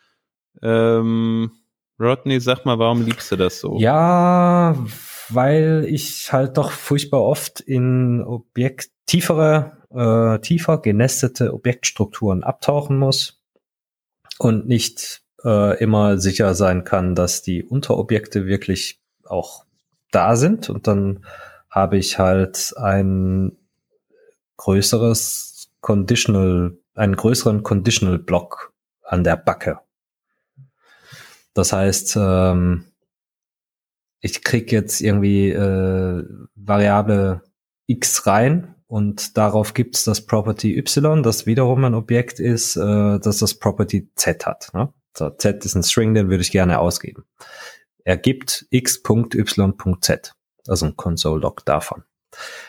Ähm, 0.61 1.53
Rodney, 2.01 2.41
sag 2.41 2.64
mal, 2.64 2.81
warum 2.81 3.03
liebst 3.03 3.31
du 3.31 3.37
das 3.37 3.61
so? 3.61 3.79
Ja, 3.79 4.77
weil 5.29 5.87
ich 5.89 6.33
halt 6.33 6.57
doch 6.57 6.72
furchtbar 6.72 7.22
oft 7.22 7.61
in 7.61 8.22
Objekt 8.22 8.91
tiefere, 9.07 9.79
äh, 9.95 10.41
tiefer 10.41 10.79
genestete 10.79 11.55
Objektstrukturen 11.55 12.43
abtauchen 12.43 12.99
muss 12.99 13.41
und 14.39 14.66
nicht 14.66 15.22
äh, 15.45 15.78
immer 15.82 16.18
sicher 16.18 16.55
sein 16.55 16.84
kann, 16.84 17.14
dass 17.14 17.43
die 17.43 17.64
Unterobjekte 17.64 18.47
wirklich 18.47 19.01
auch 19.24 19.64
da 20.11 20.37
sind. 20.37 20.70
Und 20.70 20.87
dann 20.87 21.24
habe 21.70 21.99
ich 21.99 22.18
halt 22.18 22.74
ein 22.76 23.57
größeres 24.57 25.68
Conditional, 25.80 26.78
einen 26.95 27.16
größeren 27.16 27.62
Conditional 27.62 28.18
Block 28.18 28.72
an 29.03 29.24
der 29.24 29.37
Backe. 29.37 29.80
Das 31.55 31.72
heißt, 31.72 32.16
ähm, 32.18 32.84
ich 34.20 34.43
krieg 34.43 34.72
jetzt 34.72 35.01
irgendwie 35.01 35.51
äh, 35.51 36.24
Variable 36.55 37.43
x 37.87 38.26
rein 38.26 38.74
und 38.89 39.37
darauf 39.37 39.74
gibt's 39.74 40.05
das 40.05 40.20
Property 40.20 40.76
y, 40.78 41.22
das 41.22 41.47
wiederum 41.47 41.84
ein 41.84 41.95
Objekt 41.95 42.41
ist, 42.41 42.76
äh, 42.76 43.18
das 43.18 43.39
das 43.39 43.55
Property 43.55 44.09
z 44.16 44.47
hat. 44.47 44.70
Ne? 44.74 44.93
So, 45.17 45.31
z 45.31 45.64
ist 45.64 45.75
ein 45.75 45.83
String, 45.83 46.14
den 46.14 46.29
würde 46.29 46.43
ich 46.43 46.51
gerne 46.51 46.79
ausgeben. 46.79 47.25
Er 48.05 48.17
gibt 48.17 48.67
x.y.z, 48.71 50.35
also 50.69 50.87
ein 50.87 50.97
Console-Log 50.97 51.64
davon. 51.64 52.05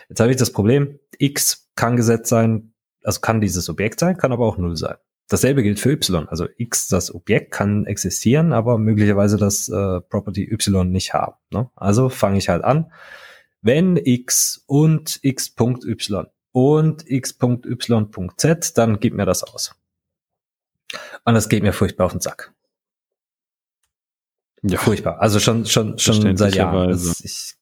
Jetzt 0.09 0.19
habe 0.19 0.31
ich 0.31 0.37
das 0.37 0.51
Problem, 0.51 0.99
x 1.17 1.69
kann 1.75 1.97
gesetzt 1.97 2.29
sein, 2.29 2.73
also 3.03 3.19
kann 3.19 3.41
dieses 3.41 3.69
Objekt 3.69 3.99
sein, 3.99 4.17
kann 4.17 4.31
aber 4.31 4.45
auch 4.45 4.57
null 4.57 4.77
sein. 4.77 4.95
Dasselbe 5.29 5.61
gilt 5.61 5.79
für 5.79 5.91
y. 5.91 6.27
Also 6.29 6.47
x, 6.57 6.87
das 6.87 7.13
Objekt 7.13 7.51
kann 7.51 7.85
existieren, 7.85 8.53
aber 8.53 8.77
möglicherweise 8.77 9.37
das 9.37 9.67
äh, 9.67 9.99
Property 10.01 10.49
y 10.49 10.89
nicht 10.89 11.13
haben. 11.13 11.35
Ne? 11.51 11.69
Also 11.75 12.07
fange 12.07 12.37
ich 12.37 12.47
halt 12.47 12.63
an. 12.63 12.91
Wenn 13.61 13.97
x 13.97 14.63
und 14.67 15.19
x.y 15.21 16.25
und 16.53 17.09
x.y.z, 17.09 18.77
dann 18.77 18.99
gib 18.99 19.13
mir 19.13 19.25
das 19.25 19.43
aus. 19.43 19.75
Und 21.27 21.33
das 21.33 21.49
geht 21.49 21.61
mir 21.61 21.73
furchtbar 21.73 22.05
auf 22.05 22.13
den 22.13 22.21
Sack. 22.21 22.53
Ja. 24.61 24.79
Furchtbar. 24.79 25.19
Also 25.19 25.41
schon, 25.41 25.65
schon, 25.65 25.99
schon 25.99 26.37
seit 26.37 26.55
Jahren. 26.55 26.87
Das, 26.87 27.19
ich 27.19 27.55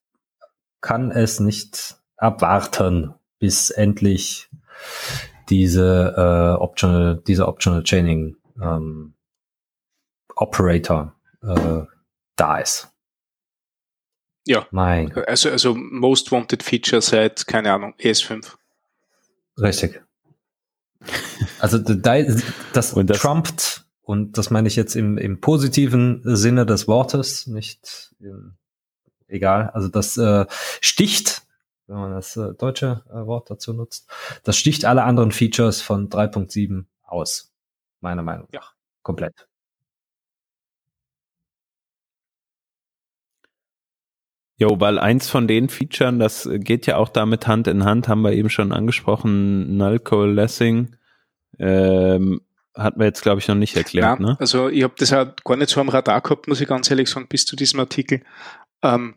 kann 0.81 1.09
es 1.09 1.39
nicht 1.39 1.97
abwarten, 2.15 3.15
bis 3.39 3.71
endlich 3.71 4.51
diese 5.49 6.13
äh, 6.15 6.61
optional, 6.61 7.23
diese 7.25 7.47
optional 7.47 7.81
chaining 7.81 8.37
ähm, 8.61 9.15
Operator 10.35 11.15
äh, 11.41 11.81
da 12.35 12.59
ist. 12.59 12.93
Ja. 14.45 14.67
Mein. 14.69 15.11
Also, 15.25 15.49
also 15.49 15.73
Most 15.73 16.31
Wanted 16.31 16.61
Feature 16.61 17.01
seit, 17.01 17.47
keine 17.47 17.73
Ahnung, 17.73 17.95
ES5. 17.97 18.45
Richtig. 19.59 20.04
Also 21.59 21.77
das, 21.79 22.93
und 22.93 23.09
das 23.09 23.19
trumpt, 23.19 23.85
und 24.01 24.37
das 24.37 24.49
meine 24.51 24.67
ich 24.67 24.75
jetzt 24.75 24.95
im, 24.95 25.17
im 25.17 25.41
positiven 25.41 26.21
Sinne 26.23 26.65
des 26.65 26.87
Wortes, 26.87 27.47
nicht 27.47 28.13
im, 28.19 28.57
egal, 29.27 29.69
also 29.71 29.87
das 29.87 30.17
äh, 30.17 30.45
sticht, 30.81 31.43
wenn 31.87 31.97
man 31.97 32.11
das 32.11 32.37
äh, 32.37 32.53
deutsche 32.53 33.03
äh, 33.09 33.25
Wort 33.25 33.49
dazu 33.49 33.73
nutzt, 33.73 34.09
das 34.43 34.57
sticht 34.57 34.85
alle 34.85 35.03
anderen 35.03 35.31
Features 35.31 35.81
von 35.81 36.09
3.7 36.09 36.85
aus, 37.03 37.53
meiner 37.99 38.23
Meinung 38.23 38.47
nach. 38.51 38.61
Ja. 38.61 38.69
Komplett. 39.01 39.47
Jo, 44.57 44.79
weil 44.79 44.99
eins 44.99 45.29
von 45.29 45.47
den 45.47 45.67
Features, 45.67 46.17
das 46.17 46.49
geht 46.51 46.85
ja 46.85 46.95
auch 46.97 47.09
damit 47.09 47.45
Hand 47.47 47.67
in 47.67 47.83
Hand, 47.83 48.07
haben 48.07 48.21
wir 48.21 48.31
eben 48.31 48.49
schon 48.49 48.71
angesprochen, 48.71 49.75
Null 49.75 49.99
Coalescing, 49.99 50.95
ähm, 51.59 52.41
hat 52.73 52.97
man 52.97 53.07
jetzt, 53.07 53.21
glaube 53.21 53.39
ich, 53.39 53.47
noch 53.47 53.55
nicht 53.55 53.75
erklärt. 53.75 54.19
Ja, 54.19 54.25
ne? 54.25 54.37
Also 54.39 54.69
ich 54.69 54.83
habe 54.83 54.93
das 54.97 55.11
auch 55.11 55.27
gar 55.43 55.57
nicht 55.57 55.69
so 55.69 55.81
am 55.81 55.89
Radar 55.89 56.21
gehabt, 56.21 56.47
muss 56.47 56.61
ich 56.61 56.67
ganz 56.67 56.89
ehrlich 56.89 57.09
sagen, 57.09 57.27
bis 57.27 57.45
zu 57.45 57.55
diesem 57.55 57.81
Artikel. 57.81 58.21
Ähm, 58.81 59.15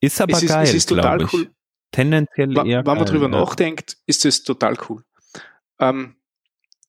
ist 0.00 0.20
aber 0.20 0.32
es 0.32 0.46
geil, 0.46 0.64
ist, 0.64 0.70
es 0.70 0.76
ist 0.76 0.88
total 0.88 1.22
ich. 1.22 1.32
cool. 1.32 1.50
Tendenziell 1.92 2.56
eher 2.66 2.86
Wenn 2.86 2.96
man 2.96 3.06
drüber 3.06 3.28
ja. 3.30 3.40
nachdenkt, 3.40 3.98
ist 4.06 4.24
das 4.24 4.44
total 4.44 4.76
cool. 4.88 5.02
Ähm, 5.80 6.14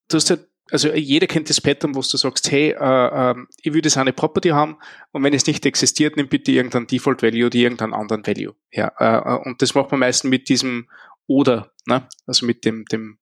du 0.09 0.17
hast 0.17 0.29
halt 0.29 0.47
also 0.71 0.93
jeder 0.93 1.27
kennt 1.27 1.49
das 1.49 1.59
Pattern, 1.59 1.95
wo 1.95 1.99
du 1.99 2.17
sagst, 2.17 2.49
hey, 2.49 2.69
äh, 2.71 3.31
äh, 3.31 3.35
ich 3.61 3.73
will 3.73 3.81
das 3.81 3.97
eine 3.97 4.13
Property 4.13 4.49
haben 4.49 4.77
und 5.11 5.23
wenn 5.23 5.33
es 5.33 5.45
nicht 5.45 5.65
existiert, 5.65 6.15
nimm 6.15 6.29
bitte 6.29 6.51
irgendein 6.51 6.87
Default 6.87 7.21
Value 7.21 7.47
oder 7.47 7.55
irgendeinen 7.55 7.93
anderen 7.93 8.25
Value. 8.25 8.55
Ja, 8.71 8.91
äh, 8.97 9.35
äh, 9.35 9.39
und 9.47 9.61
das 9.61 9.75
macht 9.75 9.91
man 9.91 9.99
meistens 9.99 10.29
mit 10.29 10.47
diesem 10.47 10.89
oder, 11.27 11.71
ne? 11.85 12.07
also 12.25 12.45
mit 12.45 12.63
dem, 12.63 12.85
dem, 12.85 13.19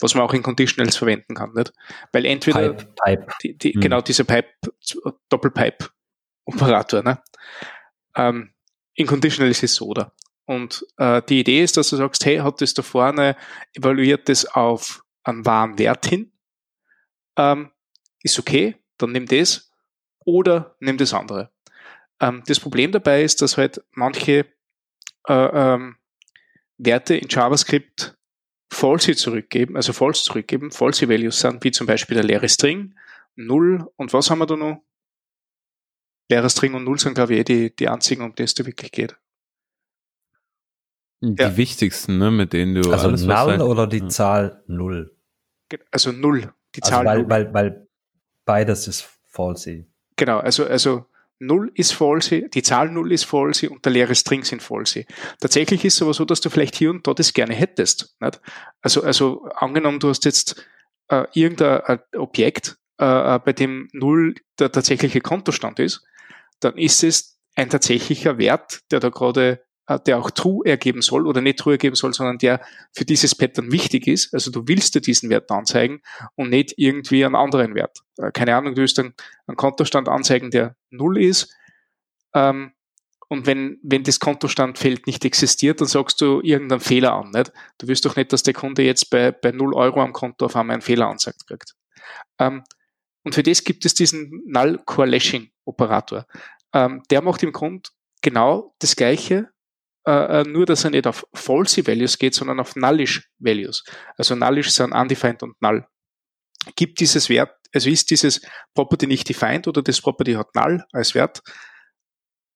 was 0.00 0.14
man 0.14 0.24
auch 0.24 0.34
in 0.34 0.42
Conditionals 0.42 0.96
verwenden 0.96 1.34
kann, 1.34 1.52
nicht? 1.54 1.72
Weil 2.12 2.26
entweder 2.26 2.74
Pipe, 2.74 2.92
Pipe. 3.04 3.26
Die, 3.42 3.56
die, 3.56 3.72
hm. 3.72 3.80
genau 3.80 4.00
dieser 4.00 4.24
Pipe, 4.24 4.48
Doppelpipe 5.28 5.88
Operator, 6.44 7.02
ne? 7.02 7.22
Ähm, 8.14 8.52
in 8.94 9.06
Conditionals 9.06 9.62
ist 9.62 9.72
es 9.74 9.80
oder. 9.80 10.12
Und 10.46 10.86
äh, 10.96 11.22
die 11.28 11.40
Idee 11.40 11.62
ist, 11.62 11.76
dass 11.76 11.90
du 11.90 11.96
sagst, 11.96 12.24
hey, 12.24 12.38
hat 12.38 12.60
das 12.60 12.74
da 12.74 12.82
vorne 12.82 13.36
evaluiert 13.74 14.28
das 14.28 14.46
auf 14.46 15.02
einen 15.24 15.44
wahren 15.44 15.78
Wert 15.78 16.06
hin 16.06 16.32
ähm, 17.36 17.70
ist 18.22 18.38
okay, 18.38 18.76
dann 18.98 19.12
nimm 19.12 19.26
das 19.26 19.70
oder 20.24 20.76
nimm 20.80 20.96
das 20.96 21.14
andere. 21.14 21.50
Ähm, 22.20 22.42
das 22.46 22.60
Problem 22.60 22.92
dabei 22.92 23.22
ist, 23.22 23.42
dass 23.42 23.56
halt 23.56 23.82
manche 23.92 24.46
äh, 25.28 25.32
ähm, 25.32 25.96
Werte 26.78 27.16
in 27.16 27.28
JavaScript 27.28 28.16
false 28.72 29.14
zurückgeben, 29.16 29.76
also 29.76 29.92
false 29.92 30.24
zurückgeben, 30.24 30.70
false 30.70 31.08
Values 31.08 31.40
sind, 31.40 31.62
wie 31.64 31.70
zum 31.70 31.86
Beispiel 31.86 32.16
der 32.16 32.24
leere 32.24 32.48
String, 32.48 32.94
Null 33.36 33.86
und 33.96 34.12
was 34.12 34.30
haben 34.30 34.38
wir 34.38 34.46
da 34.46 34.56
noch? 34.56 34.82
Leere 36.28 36.50
String 36.50 36.74
und 36.74 36.84
Null 36.84 36.98
sind, 36.98 37.14
glaube 37.14 37.34
ich, 37.34 37.40
eh 37.40 37.44
die, 37.44 37.76
die 37.76 37.88
einzigen, 37.88 38.22
um 38.22 38.34
die 38.34 38.42
es 38.42 38.54
da 38.54 38.66
wirklich 38.66 38.90
geht. 38.90 39.16
Die 41.20 41.34
ja. 41.40 41.56
wichtigsten, 41.56 42.18
ne, 42.18 42.30
mit 42.30 42.52
denen 42.52 42.74
du. 42.74 42.92
Also 42.92 43.10
Null 43.10 43.62
oder 43.62 43.86
die 43.86 43.98
ja. 43.98 44.08
Zahl 44.08 44.62
Null? 44.66 45.16
Also 45.90 46.12
Null. 46.12 46.52
Die 46.76 46.82
also 46.82 46.94
Zahl 46.94 47.06
weil, 47.06 47.18
0. 47.18 47.30
weil, 47.30 47.54
weil 47.54 47.88
beides 48.44 48.88
ist 48.88 49.08
falsy. 49.26 49.86
Genau, 50.16 50.38
also, 50.38 50.64
also 50.66 51.06
0 51.38 51.70
ist 51.74 51.92
falsy, 51.92 52.48
die 52.52 52.62
Zahl 52.62 52.90
0 52.90 53.12
ist 53.12 53.24
falsy 53.24 53.68
und 53.68 53.84
der 53.84 53.92
leere 53.92 54.14
String 54.14 54.44
sind 54.44 54.62
falsy. 54.62 55.06
Tatsächlich 55.40 55.84
ist 55.84 55.96
es 55.96 56.02
aber 56.02 56.14
so, 56.14 56.24
dass 56.24 56.40
du 56.40 56.48
vielleicht 56.48 56.74
hier 56.74 56.90
und 56.90 57.06
dort 57.06 57.18
das 57.18 57.34
gerne 57.34 57.54
hättest. 57.54 58.16
Nicht? 58.20 58.40
Also, 58.80 59.02
also 59.02 59.44
angenommen, 59.54 60.00
du 60.00 60.08
hast 60.08 60.24
jetzt 60.24 60.66
äh, 61.08 61.24
irgendein 61.34 61.98
Objekt, 62.16 62.78
äh, 62.98 63.34
äh 63.34 63.38
bei 63.38 63.52
dem 63.52 63.88
0 63.92 64.34
der 64.58 64.72
tatsächliche 64.72 65.20
Kontostand 65.20 65.78
ist, 65.78 66.04
dann 66.60 66.78
ist 66.78 67.04
es 67.04 67.38
ein 67.54 67.68
tatsächlicher 67.68 68.38
Wert, 68.38 68.80
der 68.90 69.00
da 69.00 69.10
gerade 69.10 69.50
äh, 69.50 69.65
der 70.06 70.18
auch 70.18 70.30
true 70.30 70.66
ergeben 70.66 71.00
soll 71.00 71.26
oder 71.26 71.40
nicht 71.40 71.58
true 71.58 71.74
ergeben 71.74 71.94
soll, 71.94 72.12
sondern 72.12 72.38
der 72.38 72.60
für 72.92 73.04
dieses 73.04 73.34
Pattern 73.34 73.70
wichtig 73.70 74.06
ist. 74.06 74.34
Also 74.34 74.50
du 74.50 74.66
willst 74.66 74.94
dir 74.94 75.00
diesen 75.00 75.30
Wert 75.30 75.50
anzeigen 75.50 76.02
und 76.34 76.50
nicht 76.50 76.74
irgendwie 76.76 77.24
einen 77.24 77.36
anderen 77.36 77.74
Wert. 77.74 78.00
Äh, 78.18 78.32
keine 78.32 78.56
Ahnung, 78.56 78.74
du 78.74 78.80
willst 78.82 78.98
einen, 78.98 79.14
einen 79.46 79.56
Kontostand 79.56 80.08
anzeigen, 80.08 80.50
der 80.50 80.76
null 80.90 81.22
ist. 81.22 81.54
Ähm, 82.34 82.72
und 83.28 83.46
wenn, 83.46 83.78
wenn 83.82 84.04
das 84.04 84.20
Kontostandfeld 84.20 85.06
nicht 85.06 85.24
existiert, 85.24 85.80
dann 85.80 85.88
sagst 85.88 86.20
du 86.20 86.40
irgendeinen 86.42 86.80
Fehler 86.80 87.12
an. 87.14 87.30
Nicht? 87.30 87.52
Du 87.78 87.88
willst 87.88 88.04
doch 88.04 88.16
nicht, 88.16 88.32
dass 88.32 88.42
der 88.42 88.54
Kunde 88.54 88.82
jetzt 88.82 89.10
bei, 89.10 89.32
bei 89.32 89.50
0 89.50 89.74
Euro 89.74 90.00
am 90.00 90.12
Konto 90.12 90.46
auf 90.46 90.56
einmal 90.56 90.74
einen 90.74 90.82
Fehler 90.82 91.08
anzeigt 91.08 91.46
kriegt. 91.46 91.74
Ähm, 92.38 92.62
und 93.24 93.34
für 93.34 93.42
das 93.42 93.64
gibt 93.64 93.84
es 93.84 93.94
diesen 93.94 94.42
Null 94.46 94.80
Coalescing 94.84 95.50
Operator. 95.64 96.26
Ähm, 96.72 97.02
der 97.10 97.22
macht 97.22 97.42
im 97.42 97.52
Grund 97.52 97.92
genau 98.22 98.74
das 98.78 98.94
Gleiche, 98.94 99.50
äh, 100.06 100.40
äh, 100.40 100.44
nur 100.44 100.66
dass 100.66 100.84
er 100.84 100.90
nicht 100.90 101.06
auf 101.06 101.26
false 101.34 101.86
Values 101.86 102.18
geht, 102.18 102.34
sondern 102.34 102.60
auf 102.60 102.76
nullish 102.76 103.28
Values. 103.38 103.84
Also 104.16 104.34
nullish 104.36 104.70
sind 104.70 104.92
undefined 104.92 105.42
und 105.42 105.60
null. 105.60 105.86
Gibt 106.76 107.00
dieses 107.00 107.28
Wert, 107.28 107.54
also 107.74 107.90
ist 107.90 108.10
dieses 108.10 108.40
Property 108.74 109.06
nicht 109.06 109.28
defined 109.28 109.66
oder 109.68 109.82
das 109.82 110.00
Property 110.00 110.34
hat 110.34 110.54
null 110.54 110.84
als 110.92 111.14
Wert, 111.14 111.42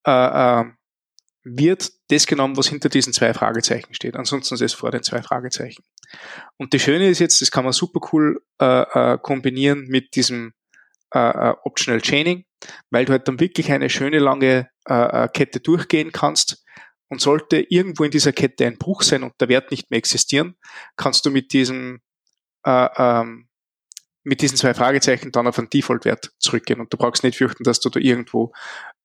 äh, 0.07 0.61
äh, 0.61 0.65
wird 1.43 1.91
das 2.09 2.27
genommen, 2.27 2.57
was 2.57 2.69
hinter 2.69 2.89
diesen 2.89 3.13
zwei 3.13 3.33
Fragezeichen 3.35 3.95
steht. 3.95 4.15
Ansonsten 4.15 4.55
ist 4.55 4.61
es 4.61 4.75
vor 4.75 4.91
den 4.91 5.03
zwei 5.03 5.23
Fragezeichen. 5.23 5.83
Und 6.57 6.75
das 6.75 6.83
Schöne 6.83 7.09
ist 7.09 7.19
jetzt, 7.19 7.41
das 7.41 7.51
kann 7.51 7.65
man 7.65 7.73
super 7.73 8.01
cool 8.13 8.43
äh, 8.61 9.15
äh, 9.15 9.19
kombinieren 9.19 9.87
mit 9.89 10.15
diesem 10.17 10.53
äh, 11.15 11.19
äh 11.19 11.55
Optional 11.65 12.03
Chaining, 12.03 12.45
weil 12.91 13.07
du 13.07 13.13
halt 13.13 13.27
dann 13.27 13.41
wirklich 13.41 13.73
eine 13.73 13.91
schöne 13.91 14.19
lange 14.19 14.69
äh, 14.85 15.29
Kette 15.29 15.61
durchgehen 15.61 16.13
kannst. 16.13 16.65
Und 17.11 17.21
sollte 17.21 17.59
irgendwo 17.69 18.05
in 18.05 18.11
dieser 18.11 18.33
Kette 18.33 18.67
ein 18.67 18.79
Bruch 18.79 19.03
sein 19.03 19.25
und 19.25 19.35
der 19.41 19.49
Wert 19.49 19.71
nicht 19.71 19.91
mehr 19.91 19.99
existieren, 19.99 20.57
kannst 20.97 21.27
du 21.27 21.31
mit 21.31 21.53
diesem 21.53 22.01
äh, 22.65 22.89
ähm, 22.97 23.51
mit 24.23 24.43
diesen 24.43 24.57
zwei 24.57 24.75
Fragezeichen 24.75 25.33
dann 25.33 25.47
auf 25.47 25.59
einen 25.59 25.71
Default-Wert 25.71 26.33
zurückgehen 26.39 26.81
und 26.81 26.93
du 26.93 26.97
brauchst 26.97 27.25
nicht 27.25 27.39
fürchten, 27.39 27.65
dass 27.65 27.81
du 27.81 27.89
da 27.89 27.99
irgendwo 27.99 28.53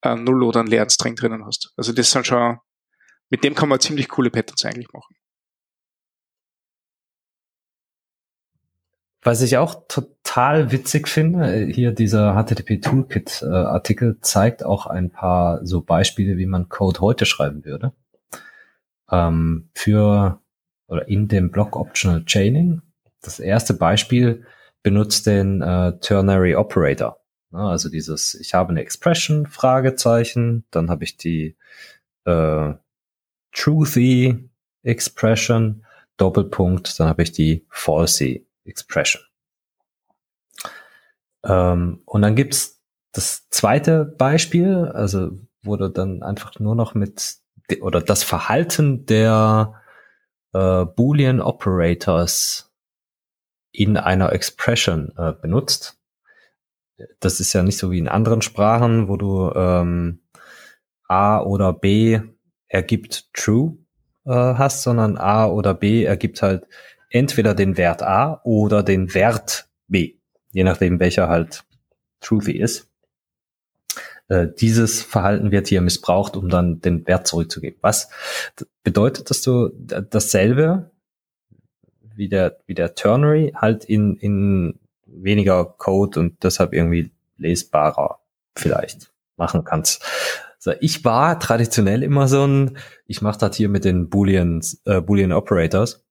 äh, 0.01 0.16
Null 0.16 0.43
oder 0.43 0.60
einen 0.60 0.70
leeren 0.70 0.89
String 0.89 1.16
drinnen 1.16 1.45
hast. 1.45 1.72
Also 1.78 1.93
das 1.93 2.12
sind 2.12 2.28
schon, 2.28 2.60
mit 3.30 3.43
dem 3.43 3.56
kann 3.56 3.70
man 3.70 3.80
ziemlich 3.80 4.10
coole 4.10 4.30
Patterns 4.30 4.66
eigentlich 4.66 4.91
machen. 4.91 5.16
Was 9.26 9.41
ich 9.41 9.57
auch 9.57 9.88
total 9.88 10.71
witzig 10.71 11.07
finde, 11.07 11.65
hier 11.65 11.93
dieser 11.93 12.36
HTTP 12.36 12.80
Toolkit 12.80 13.41
äh, 13.41 13.47
Artikel 13.47 14.19
zeigt 14.21 14.63
auch 14.63 14.86
ein 14.86 15.09
paar 15.09 15.65
so 15.65 15.82
Beispiele, 15.82 16.38
wie 16.38 16.45
man 16.45 16.69
Code 16.69 16.99
heute 16.99 17.26
schreiben 17.26 17.65
würde. 17.65 17.91
Ähm, 19.09 19.71
für 19.73 20.39
oder 20.86 21.07
in 21.07 21.28
dem 21.28 21.49
Block 21.49 21.76
Optional 21.76 22.23
Chaining. 22.26 22.84
Das 23.23 23.39
erste 23.39 23.73
Beispiel 23.73 24.45
benutzt 24.84 25.26
den 25.26 25.59
äh, 25.63 25.97
Ternary 26.01 26.55
Operator. 26.55 27.19
Also 27.51 27.89
dieses, 27.89 28.36
ich 28.36 28.53
habe 28.53 28.69
eine 28.69 28.82
Expression, 28.82 29.47
Fragezeichen, 29.47 30.65
dann 30.69 30.91
habe 30.91 31.03
ich 31.03 31.17
die 31.17 31.57
äh, 32.26 32.73
Truthy 33.53 34.49
Expression, 34.84 35.84
Doppelpunkt, 36.17 36.99
dann 36.99 37.07
habe 37.07 37.23
ich 37.23 37.32
die 37.32 37.65
Falsy 37.69 38.45
Expression. 38.66 39.22
Ähm, 41.43 42.01
und 42.05 42.22
dann 42.22 42.36
gibt's 42.36 42.82
das 43.11 43.49
zweite 43.49 44.05
Beispiel, 44.05 44.91
also 44.93 45.32
wurde 45.63 45.89
dann 45.89 46.22
einfach 46.22 46.59
nur 46.59 46.76
noch 46.76 46.95
mit 46.95 47.38
oder 47.82 48.01
das 48.01 48.24
Verhalten 48.24 49.05
der 49.05 49.82
äh, 50.53 50.86
Boolean 50.86 51.41
Operators 51.41 52.72
in 53.72 53.97
einer 53.97 54.32
Expression 54.34 55.13
äh, 55.18 55.34
benutzt. 55.34 55.99
Das 57.20 57.39
ist 57.39 57.53
ja 57.53 57.63
nicht 57.63 57.78
so 57.78 57.91
wie 57.91 57.97
in 57.97 58.07
anderen 58.07 58.41
Sprachen, 58.41 59.07
wo 59.09 59.18
du 59.18 59.51
ähm, 59.53 60.22
A 61.07 61.39
oder 61.39 61.74
B 61.74 62.22
ergibt 62.68 63.34
True 63.34 63.78
äh, 64.26 64.32
hast, 64.32 64.84
sondern 64.84 65.18
A 65.18 65.47
oder 65.47 65.74
B 65.74 66.03
ergibt 66.03 66.41
halt 66.41 66.68
entweder 67.16 67.55
den 67.55 67.78
Wert 67.78 68.03
A 68.03 68.41
oder 68.43 68.84
den 68.84 69.13
Wert 69.13 69.70
B, 69.88 70.16
je 70.51 70.66
nachdem 70.66 70.99
welcher 70.99 71.30
halt 71.30 71.63
truthy 72.20 72.51
ist. 72.51 72.89
Äh, 74.28 74.47
dieses 74.59 75.01
Verhalten 75.01 75.51
wird 75.51 75.68
hier 75.68 75.80
missbraucht, 75.80 76.36
um 76.36 76.49
dann 76.49 76.82
den 76.82 77.07
Wert 77.07 77.26
zurückzugeben. 77.26 77.80
Was 77.82 78.09
bedeutet, 78.84 79.30
dass 79.30 79.41
du 79.41 79.70
dasselbe 79.70 80.91
wie 82.16 82.28
der, 82.28 82.57
wie 82.66 82.74
der 82.74 82.95
Ternary 82.95 83.53
halt 83.55 83.86
in, 83.86 84.18
in 84.18 84.80
weniger 85.05 85.63
Code 85.63 86.20
und 86.20 86.43
deshalb 86.43 86.74
irgendwie 86.74 87.11
lesbarer 87.38 88.20
vielleicht 88.55 89.13
machen 89.38 89.63
kannst. 89.63 90.03
Also 90.57 90.78
ich 90.82 91.05
war 91.05 91.39
traditionell 91.39 92.03
immer 92.03 92.28
so 92.28 92.45
ein, 92.45 92.78
ich 93.05 93.22
mache 93.22 93.39
das 93.39 93.55
hier 93.55 93.70
mit 93.70 93.86
den 93.86 94.09
Boolean, 94.09 94.61
äh, 94.86 94.99
Boolean 94.99 95.32
Operators 95.32 96.05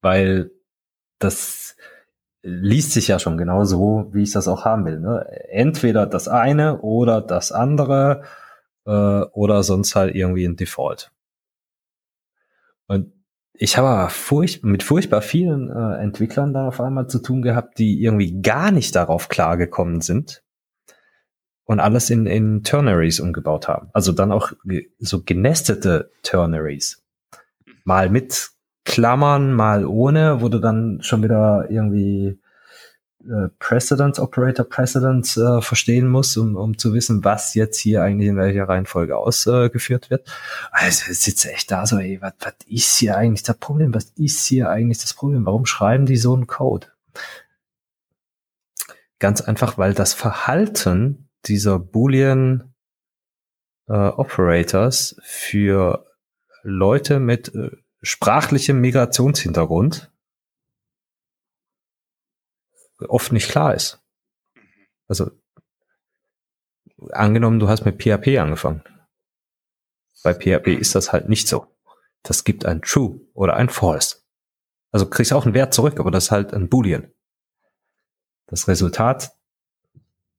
weil 0.00 0.50
das 1.18 1.76
liest 2.42 2.92
sich 2.92 3.08
ja 3.08 3.18
schon 3.18 3.36
genau 3.36 3.64
so, 3.64 4.08
wie 4.12 4.22
ich 4.22 4.32
das 4.32 4.48
auch 4.48 4.64
haben 4.64 4.84
will. 4.86 5.00
Ne? 5.00 5.26
Entweder 5.50 6.06
das 6.06 6.28
eine 6.28 6.80
oder 6.80 7.20
das 7.20 7.52
andere 7.52 8.22
äh, 8.86 8.90
oder 8.90 9.62
sonst 9.62 9.94
halt 9.94 10.14
irgendwie 10.14 10.46
ein 10.46 10.56
Default. 10.56 11.12
Und 12.86 13.12
ich 13.52 13.76
habe 13.76 14.10
furch 14.10 14.62
mit 14.62 14.82
furchtbar 14.82 15.20
vielen 15.20 15.70
äh, 15.70 16.02
Entwicklern 16.02 16.54
da 16.54 16.68
auf 16.68 16.80
einmal 16.80 17.08
zu 17.08 17.18
tun 17.18 17.42
gehabt, 17.42 17.78
die 17.78 18.02
irgendwie 18.02 18.40
gar 18.40 18.70
nicht 18.70 18.96
darauf 18.96 19.28
klargekommen 19.28 20.00
sind 20.00 20.42
und 21.64 21.78
alles 21.78 22.08
in, 22.08 22.26
in 22.26 22.62
Ternaries 22.62 23.20
umgebaut 23.20 23.68
haben. 23.68 23.90
Also 23.92 24.12
dann 24.12 24.32
auch 24.32 24.52
so 24.98 25.22
genestete 25.22 26.10
Ternaries. 26.22 27.04
Mal 27.84 28.08
mit 28.08 28.50
Klammern 28.84 29.52
mal 29.52 29.84
ohne, 29.84 30.40
wo 30.40 30.48
du 30.48 30.58
dann 30.58 31.00
schon 31.02 31.22
wieder 31.22 31.66
irgendwie 31.70 32.38
äh, 33.24 33.48
Precedence, 33.58 34.18
Operator 34.18 34.64
Precedence 34.64 35.36
äh, 35.36 35.60
verstehen 35.60 36.08
musst, 36.08 36.38
um, 36.38 36.56
um 36.56 36.78
zu 36.78 36.94
wissen, 36.94 37.22
was 37.22 37.54
jetzt 37.54 37.78
hier 37.78 38.02
eigentlich 38.02 38.28
in 38.28 38.36
welcher 38.36 38.68
Reihenfolge 38.68 39.16
ausgeführt 39.16 40.06
äh, 40.06 40.10
wird. 40.10 40.32
Also 40.70 41.12
sitzt 41.12 41.44
echt 41.44 41.70
da 41.70 41.86
so, 41.86 41.98
ey, 41.98 42.20
was, 42.22 42.32
was 42.40 42.54
ist 42.66 42.96
hier 42.96 43.16
eigentlich 43.16 43.42
das 43.42 43.58
Problem? 43.58 43.94
Was 43.94 44.12
ist 44.16 44.46
hier 44.46 44.70
eigentlich 44.70 44.98
das 44.98 45.12
Problem? 45.12 45.44
Warum 45.44 45.66
schreiben 45.66 46.06
die 46.06 46.16
so 46.16 46.34
einen 46.34 46.46
Code? 46.46 46.86
Ganz 49.18 49.42
einfach, 49.42 49.76
weil 49.76 49.92
das 49.92 50.14
Verhalten 50.14 51.28
dieser 51.44 51.78
Boolean 51.78 52.72
äh, 53.86 53.92
Operators 53.92 55.16
für 55.22 56.06
Leute 56.62 57.20
mit 57.20 57.54
äh, 57.54 57.70
sprachlichem 58.02 58.80
Migrationshintergrund 58.80 60.10
oft 63.08 63.32
nicht 63.32 63.48
klar 63.48 63.74
ist. 63.74 64.02
Also 65.08 65.30
angenommen, 67.10 67.58
du 67.58 67.68
hast 67.68 67.84
mit 67.84 68.02
PHP 68.02 68.38
angefangen. 68.38 68.82
Bei 70.22 70.34
PHP 70.34 70.68
ist 70.68 70.94
das 70.94 71.12
halt 71.12 71.28
nicht 71.28 71.48
so. 71.48 71.66
Das 72.22 72.44
gibt 72.44 72.66
ein 72.66 72.82
True 72.82 73.20
oder 73.32 73.54
ein 73.54 73.70
False. 73.70 74.18
Also 74.92 75.08
kriegst 75.08 75.32
auch 75.32 75.44
einen 75.44 75.54
Wert 75.54 75.72
zurück, 75.72 75.98
aber 75.98 76.10
das 76.10 76.24
ist 76.24 76.30
halt 76.30 76.52
ein 76.52 76.68
Boolean. 76.68 77.10
Das 78.46 78.68
Resultat 78.68 79.32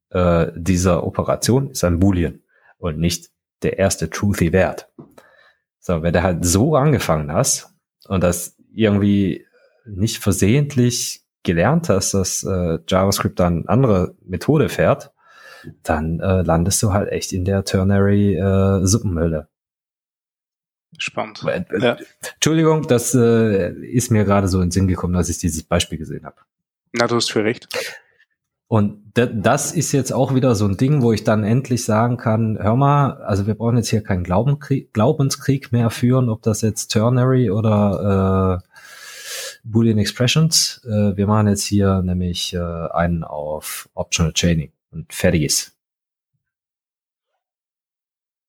äh, 0.10 0.52
dieser 0.56 1.04
Operation 1.04 1.72
ist 1.72 1.84
ein 1.84 2.00
Boolean 2.00 2.44
und 2.78 3.00
nicht 3.00 3.32
der 3.64 3.80
erste 3.80 4.10
truthy 4.10 4.52
Wert. 4.52 4.92
So, 5.82 6.04
wenn 6.04 6.14
du 6.14 6.24
halt 6.24 6.46
so 6.46 6.76
angefangen 6.76 7.32
hast 7.34 7.74
und 8.08 8.24
das 8.24 8.56
irgendwie 8.74 9.46
nicht 9.86 10.20
versehentlich 10.20 11.26
gelernt 11.44 11.90
hast, 11.90 12.14
dass 12.14 12.44
äh, 12.44 12.78
JavaScript 12.88 13.40
dann 13.40 13.66
andere 13.68 14.16
Methode 14.24 14.70
fährt, 14.70 15.12
dann 15.82 16.20
äh, 16.20 16.44
landest 16.44 16.82
du 16.84 16.94
halt 16.94 17.12
echt 17.12 17.34
in 17.34 17.46
der 17.46 17.66
Ternary 17.66 18.36
äh, 18.36 18.86
Suppenhülle. 18.86 19.48
Spannend. 21.00 21.44
Äh, 21.46 21.64
ja. 21.80 21.98
Entschuldigung, 22.36 22.88
das 22.88 23.16
äh, 23.16 23.72
ist 23.72 24.12
mir 24.12 24.24
gerade 24.24 24.48
so 24.48 24.60
in 24.60 24.68
den 24.68 24.72
Sinn 24.72 24.88
gekommen, 24.88 25.16
als 25.16 25.30
ich 25.30 25.40
dieses 25.40 25.64
Beispiel 25.64 25.98
gesehen 25.98 26.26
habe. 26.26 26.38
Na, 26.94 27.08
du 27.08 27.16
hast 27.16 27.32
für 27.32 27.44
recht. 27.44 27.68
Und 28.72 29.02
das 29.16 29.74
ist 29.74 29.92
jetzt 29.92 30.14
auch 30.14 30.34
wieder 30.34 30.56
so 30.56 30.66
ein 30.66 30.78
Ding, 30.78 31.02
wo 31.02 31.12
ich 31.12 31.26
dann 31.26 31.44
endlich 31.44 31.84
sagen 31.84 32.16
kann, 32.16 32.58
hör 32.58 32.78
mal, 32.78 33.22
also 33.22 33.46
wir 33.46 33.54
brauchen 33.54 33.76
jetzt 33.76 33.90
hier 33.90 34.02
keinen 34.02 34.24
Glaubenskrieg, 34.24 34.94
Glaubenskrieg 34.94 35.74
mehr 35.74 35.90
führen, 35.90 36.30
ob 36.30 36.42
das 36.42 36.62
jetzt 36.62 36.88
Ternary 36.88 37.52
oder 37.52 38.64
äh, 38.64 39.66
Boolean 39.66 39.98
Expressions. 39.98 40.82
Äh, 40.86 41.18
wir 41.18 41.28
machen 41.28 41.50
jetzt 41.50 41.66
hier 41.66 42.02
nämlich 42.02 42.54
äh, 42.54 42.60
einen 42.60 43.26
auf 43.26 43.90
Optional 43.94 44.32
Chaining 44.32 44.72
und 44.92 45.12
fertig 45.12 45.42
ist. 45.42 45.78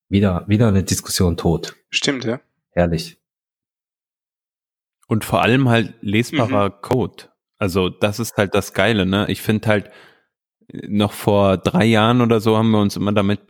Wieder, 0.09 0.45
wieder 0.47 0.69
eine 0.69 0.85
Diskussion 0.85 1.37
tot. 1.37 1.75
Stimmt, 1.91 2.23
ja. 2.23 2.39
Herrlich. 2.71 3.19
Und 5.09 5.25
vor 5.25 5.43
allem 5.43 5.69
halt 5.69 5.95
lesbarer 6.01 6.69
mhm. 6.69 6.75
Code. 6.81 7.25
Also 7.59 7.89
das 7.89 8.21
ist 8.21 8.37
halt 8.37 8.55
das 8.55 8.73
Geile, 8.73 9.05
ne? 9.05 9.27
Ich 9.29 9.43
finde 9.43 9.67
halt, 9.67 9.91
noch 10.89 11.13
vor 11.13 11.59
drei 11.59 11.85
Jahren 11.85 12.21
oder 12.21 12.41
so 12.41 12.57
haben 12.57 12.71
wir 12.71 12.81
uns 12.81 12.97
immer 12.97 13.13
damit, 13.13 13.41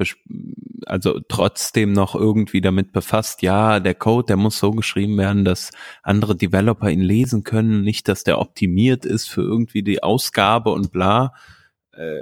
also 0.86 1.20
trotzdem 1.28 1.92
noch 1.92 2.14
irgendwie 2.14 2.60
damit 2.60 2.92
befasst, 2.92 3.42
ja, 3.42 3.80
der 3.80 3.94
Code, 3.94 4.26
der 4.26 4.36
muss 4.36 4.58
so 4.58 4.72
geschrieben 4.72 5.16
werden, 5.18 5.44
dass 5.44 5.70
andere 6.02 6.36
Developer 6.36 6.90
ihn 6.90 7.00
lesen 7.00 7.44
können, 7.44 7.82
nicht, 7.82 8.08
dass 8.08 8.24
der 8.24 8.40
optimiert 8.40 9.04
ist 9.04 9.28
für 9.28 9.42
irgendwie 9.42 9.82
die 9.82 10.02
Ausgabe 10.02 10.70
und 10.70 10.90
bla. 10.92 11.34
Äh, 11.92 12.20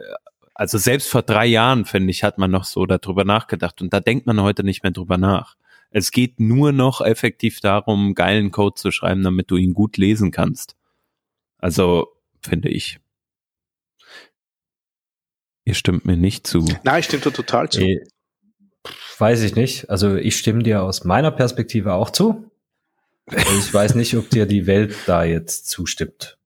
also 0.55 0.77
selbst 0.77 1.09
vor 1.09 1.23
drei 1.23 1.47
Jahren, 1.47 1.87
finde 1.87 2.11
ich, 2.11 2.23
hat 2.23 2.37
man 2.37 2.51
noch 2.51 2.65
so 2.65 2.85
darüber 2.85 3.25
nachgedacht 3.25 3.81
und 3.81 3.93
da 3.95 4.01
denkt 4.01 4.27
man 4.27 4.41
heute 4.43 4.63
nicht 4.63 4.83
mehr 4.83 4.93
drüber 4.93 5.17
nach. 5.17 5.57
Es 5.91 6.13
geht 6.13 6.39
nur 6.39 6.73
noch 6.73 7.01
effektiv 7.01 7.61
darum, 7.61 8.15
geilen 8.15 8.51
Code 8.51 8.75
zu 8.75 8.91
schreiben, 8.91 9.23
damit 9.23 9.51
du 9.51 9.57
ihn 9.57 9.75
gut 9.75 9.97
lesen 9.97 10.31
kannst. 10.31 10.77
Also, 11.59 12.09
finde 12.41 12.69
ich. 12.69 13.01
Ihr 15.65 15.75
stimmt 15.75 16.05
mir 16.05 16.17
nicht 16.17 16.47
zu. 16.47 16.67
Nein, 16.83 17.01
ich 17.01 17.07
stimme 17.07 17.23
dir 17.23 17.33
total 17.33 17.69
zu. 17.69 17.81
Eh, 17.81 18.01
weiß 19.19 19.43
ich 19.43 19.55
nicht. 19.55 19.91
Also 19.91 20.17
ich 20.17 20.37
stimme 20.37 20.63
dir 20.63 20.83
aus 20.83 21.05
meiner 21.05 21.31
Perspektive 21.31 21.93
auch 21.95 22.11
zu. 22.11 22.51
Also 23.27 23.59
ich 23.59 23.73
weiß 23.73 23.95
nicht, 23.95 24.17
ob 24.17 24.29
dir 24.31 24.47
die 24.47 24.67
Welt 24.67 24.95
da 25.07 25.23
jetzt 25.25 25.69
zustimmt. 25.69 26.39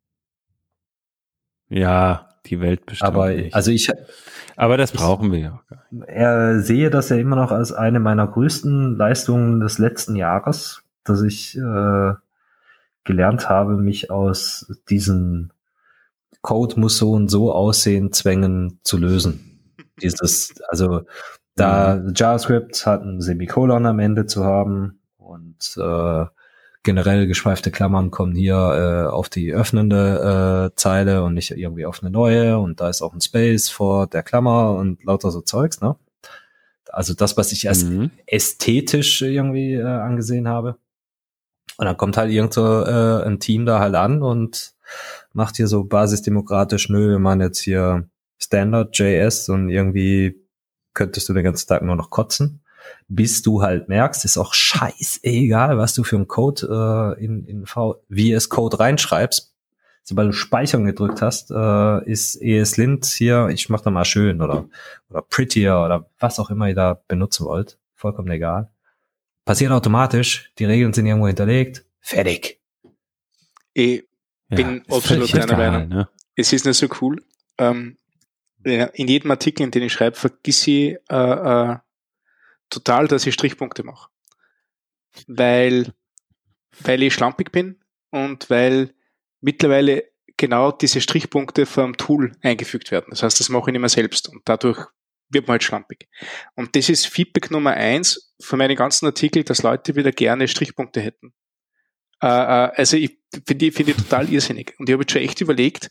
Ja, 1.70 2.28
die 2.46 2.60
Welt 2.60 2.84
bestimmt 2.84 3.08
Aber 3.08 3.30
nicht. 3.30 3.54
also 3.54 3.70
ich, 3.70 3.88
Aber 4.56 4.76
das 4.76 4.92
brauchen 4.92 5.32
wir 5.32 5.38
ja. 5.38 5.62
er 6.06 6.60
sehe 6.60 6.90
das 6.90 7.08
ja 7.08 7.16
immer 7.16 7.36
noch 7.36 7.52
als 7.52 7.72
eine 7.72 8.00
meiner 8.00 8.26
größten 8.26 8.96
Leistungen 8.96 9.60
des 9.60 9.78
letzten 9.78 10.14
Jahres, 10.14 10.82
dass 11.04 11.22
ich 11.22 11.56
äh, 11.56 12.12
gelernt 13.04 13.48
habe, 13.48 13.78
mich 13.78 14.10
aus 14.10 14.70
diesen 14.90 15.53
Code 16.44 16.78
muss 16.78 16.98
so 16.98 17.12
und 17.12 17.28
so 17.30 17.52
aussehen 17.52 18.12
Zwängen 18.12 18.78
zu 18.84 18.98
lösen. 18.98 19.58
Dieses, 20.02 20.54
also 20.68 21.02
da 21.56 22.02
JavaScript 22.14 22.84
hat 22.84 23.02
ein 23.02 23.22
Semikolon 23.22 23.86
am 23.86 23.98
Ende 23.98 24.26
zu 24.26 24.44
haben 24.44 25.00
und 25.16 25.76
äh, 25.78 26.26
generell 26.82 27.26
geschweifte 27.26 27.70
Klammern 27.70 28.10
kommen 28.10 28.34
hier 28.34 28.54
äh, 28.56 29.10
auf 29.10 29.30
die 29.30 29.54
öffnende 29.54 30.70
äh, 30.70 30.76
Zeile 30.76 31.22
und 31.22 31.32
nicht 31.32 31.50
irgendwie 31.50 31.86
auf 31.86 32.02
eine 32.02 32.10
neue 32.10 32.58
und 32.58 32.78
da 32.80 32.90
ist 32.90 33.00
auch 33.00 33.14
ein 33.14 33.22
Space 33.22 33.70
vor 33.70 34.06
der 34.06 34.22
Klammer 34.22 34.74
und 34.74 35.02
lauter 35.02 35.30
so 35.30 35.40
Zeugs, 35.40 35.80
ne? 35.80 35.96
Also 36.92 37.14
das, 37.14 37.38
was 37.38 37.52
ich 37.52 37.68
als 37.68 37.84
Mhm. 37.84 38.10
ästhetisch 38.26 39.22
irgendwie 39.22 39.74
äh, 39.74 39.82
angesehen 39.82 40.46
habe. 40.46 40.76
Und 41.78 41.86
dann 41.86 41.96
kommt 41.96 42.18
halt 42.18 42.30
irgend 42.30 42.52
so 42.52 42.84
äh, 42.84 43.24
ein 43.24 43.40
Team 43.40 43.64
da 43.64 43.80
halt 43.80 43.94
an 43.94 44.22
und 44.22 44.74
macht 45.34 45.56
hier 45.56 45.66
so 45.66 45.84
basisdemokratisch, 45.84 46.88
nö, 46.88 47.10
wir 47.10 47.18
machen 47.18 47.40
jetzt 47.40 47.60
hier 47.60 48.08
Standard 48.38 48.96
JS 48.96 49.48
und 49.48 49.68
irgendwie 49.68 50.40
könntest 50.94 51.28
du 51.28 51.34
den 51.34 51.44
ganzen 51.44 51.68
Tag 51.68 51.82
nur 51.82 51.96
noch 51.96 52.10
kotzen, 52.10 52.62
bis 53.08 53.42
du 53.42 53.62
halt 53.62 53.88
merkst, 53.88 54.24
ist 54.24 54.38
auch 54.38 54.54
scheißegal, 54.54 55.76
was 55.76 55.94
du 55.94 56.04
für 56.04 56.16
einen 56.16 56.28
Code 56.28 57.16
äh, 57.18 57.24
in, 57.24 57.44
in 57.46 57.66
v 57.66 58.02
VS 58.10 58.48
Code 58.48 58.78
reinschreibst. 58.78 59.52
Sobald 60.06 60.28
du 60.28 60.32
Speichern 60.32 60.84
gedrückt 60.84 61.22
hast, 61.22 61.50
äh, 61.50 62.10
ist 62.10 62.36
ESLint 62.40 63.06
hier, 63.06 63.48
ich 63.48 63.70
mach 63.70 63.80
da 63.80 63.90
mal 63.90 64.04
schön 64.04 64.42
oder, 64.42 64.66
oder 65.08 65.22
prettier 65.22 65.80
oder 65.84 66.10
was 66.18 66.38
auch 66.38 66.50
immer 66.50 66.68
ihr 66.68 66.74
da 66.74 67.00
benutzen 67.08 67.46
wollt. 67.46 67.78
Vollkommen 67.94 68.30
egal. 68.30 68.70
Passiert 69.46 69.72
automatisch, 69.72 70.52
die 70.58 70.66
Regeln 70.66 70.92
sind 70.92 71.06
irgendwo 71.06 71.26
hinterlegt, 71.26 71.86
fertig. 72.00 72.60
Ja, 73.74 73.98
bin 74.54 74.80
ist 74.82 74.92
absolut 74.92 75.34
egal, 75.34 75.56
Meinung. 75.56 75.88
Ne? 75.88 76.08
es 76.36 76.52
ist 76.52 76.66
nicht 76.66 76.76
so 76.76 76.88
cool. 77.00 77.22
Ähm, 77.58 77.98
ja, 78.64 78.86
in 78.86 79.08
jedem 79.08 79.30
Artikel, 79.30 79.62
in 79.62 79.70
den 79.70 79.82
ich 79.82 79.92
schreibe, 79.92 80.16
vergiss 80.16 80.66
ich 80.66 80.96
äh, 81.10 81.16
äh, 81.16 81.76
total, 82.70 83.08
dass 83.08 83.26
ich 83.26 83.34
Strichpunkte 83.34 83.82
mache. 83.84 84.10
Weil, 85.26 85.92
weil 86.80 87.02
ich 87.02 87.14
schlampig 87.14 87.52
bin 87.52 87.78
und 88.10 88.50
weil 88.50 88.94
mittlerweile 89.40 90.04
genau 90.36 90.72
diese 90.72 91.00
Strichpunkte 91.00 91.66
vom 91.66 91.96
Tool 91.96 92.32
eingefügt 92.42 92.90
werden. 92.90 93.06
Das 93.10 93.22
heißt, 93.22 93.38
das 93.38 93.48
mache 93.48 93.70
ich 93.70 93.72
nicht 93.72 93.80
mehr 93.80 93.88
selbst 93.88 94.28
und 94.28 94.42
dadurch 94.44 94.88
wird 95.28 95.46
man 95.46 95.52
halt 95.52 95.62
schlampig. 95.62 96.08
Und 96.54 96.74
das 96.74 96.88
ist 96.88 97.06
Feedback 97.06 97.50
Nummer 97.50 97.72
eins 97.72 98.34
von 98.40 98.58
meinen 98.58 98.76
ganzen 98.76 99.06
Artikeln, 99.06 99.44
dass 99.44 99.62
Leute 99.62 99.94
wieder 99.94 100.12
gerne 100.12 100.48
Strichpunkte 100.48 101.00
hätten. 101.00 101.32
Äh, 102.24 102.26
äh, 102.26 102.70
also 102.76 102.96
ich 102.96 103.18
finde 103.46 103.70
finde 103.70 103.90
ich 103.92 103.96
total 103.98 104.28
irrsinnig. 104.30 104.74
Und 104.78 104.88
ich 104.88 104.94
habe 104.94 105.02
jetzt 105.02 105.12
schon 105.12 105.22
echt 105.22 105.40
überlegt, 105.42 105.90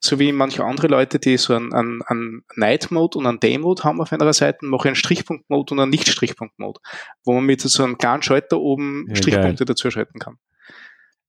so 0.00 0.18
wie 0.18 0.30
manche 0.32 0.64
andere 0.64 0.86
Leute, 0.86 1.18
die 1.18 1.36
so 1.36 1.54
einen, 1.54 1.72
einen, 1.72 2.02
einen 2.02 2.44
Night-Mode 2.56 3.18
und 3.18 3.26
einen 3.26 3.40
Day-Mode 3.40 3.82
haben 3.82 4.00
auf 4.00 4.12
einer 4.12 4.32
Seite, 4.32 4.58
mache 4.62 4.82
ich 4.82 4.86
einen 4.86 4.96
Strichpunkt-Mode 4.96 5.74
und 5.74 5.80
einen 5.80 5.90
Nicht-Strichpunkt-Mode, 5.90 6.80
wo 7.24 7.34
man 7.34 7.44
mit 7.46 7.60
so 7.60 7.82
einem 7.82 7.98
kleinen 7.98 8.22
Schalter 8.22 8.60
oben 8.60 9.06
Ja, 9.08 9.16
Strichpunkte 9.16 9.64
dazu 9.64 9.90
schalten 9.90 10.18
kann. 10.18 10.38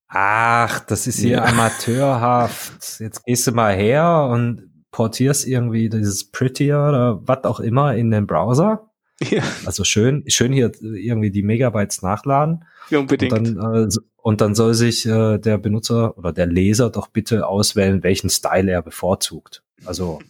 Ach, 0.08 0.80
das 0.80 1.06
ist 1.08 1.18
hier 1.18 1.38
Ja. 1.38 1.44
amateurhaft. 1.46 3.00
Jetzt 3.00 3.24
gehst 3.24 3.46
du 3.48 3.52
mal 3.52 3.74
her 3.74 4.28
und 4.30 4.70
portierst 4.92 5.46
irgendwie 5.46 5.88
dieses 5.88 6.30
Prettier 6.30 6.78
oder 6.88 7.20
was 7.26 7.42
auch 7.44 7.58
immer 7.58 7.96
in 7.96 8.12
den 8.12 8.28
Browser. 8.28 8.90
Ja, 9.20 9.42
Also 9.64 9.84
schön, 9.84 10.24
schön 10.28 10.52
hier 10.52 10.72
irgendwie 10.80 11.30
die 11.30 11.42
Megabytes 11.42 12.02
nachladen. 12.02 12.64
Und 12.90 12.96
unbedingt. 12.96 13.32
dann, 13.32 13.88
äh, 13.88 13.88
und 14.16 14.40
dann 14.40 14.54
soll 14.54 14.74
sich 14.74 15.06
äh, 15.06 15.38
der 15.38 15.58
Benutzer 15.58 16.18
oder 16.18 16.32
der 16.32 16.46
Leser 16.46 16.90
doch 16.90 17.08
bitte 17.08 17.46
auswählen, 17.46 18.02
welchen 18.02 18.30
Style 18.30 18.70
er 18.70 18.82
bevorzugt. 18.82 19.62
Also, 19.84 20.20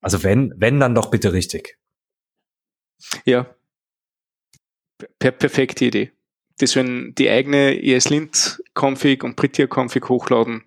also 0.00 0.22
wenn, 0.22 0.52
wenn 0.56 0.80
dann 0.80 0.94
doch 0.94 1.10
bitte 1.10 1.32
richtig. 1.32 1.78
Ja. 3.24 3.46
Per 5.18 5.30
perfekte 5.30 5.86
Idee. 5.86 6.12
Die 6.60 6.66
sollen 6.66 7.14
die 7.14 7.28
eigene 7.28 7.82
ESLint-Config 7.82 9.22
und 9.24 9.36
Prettier-Config 9.36 10.08
hochladen 10.08 10.64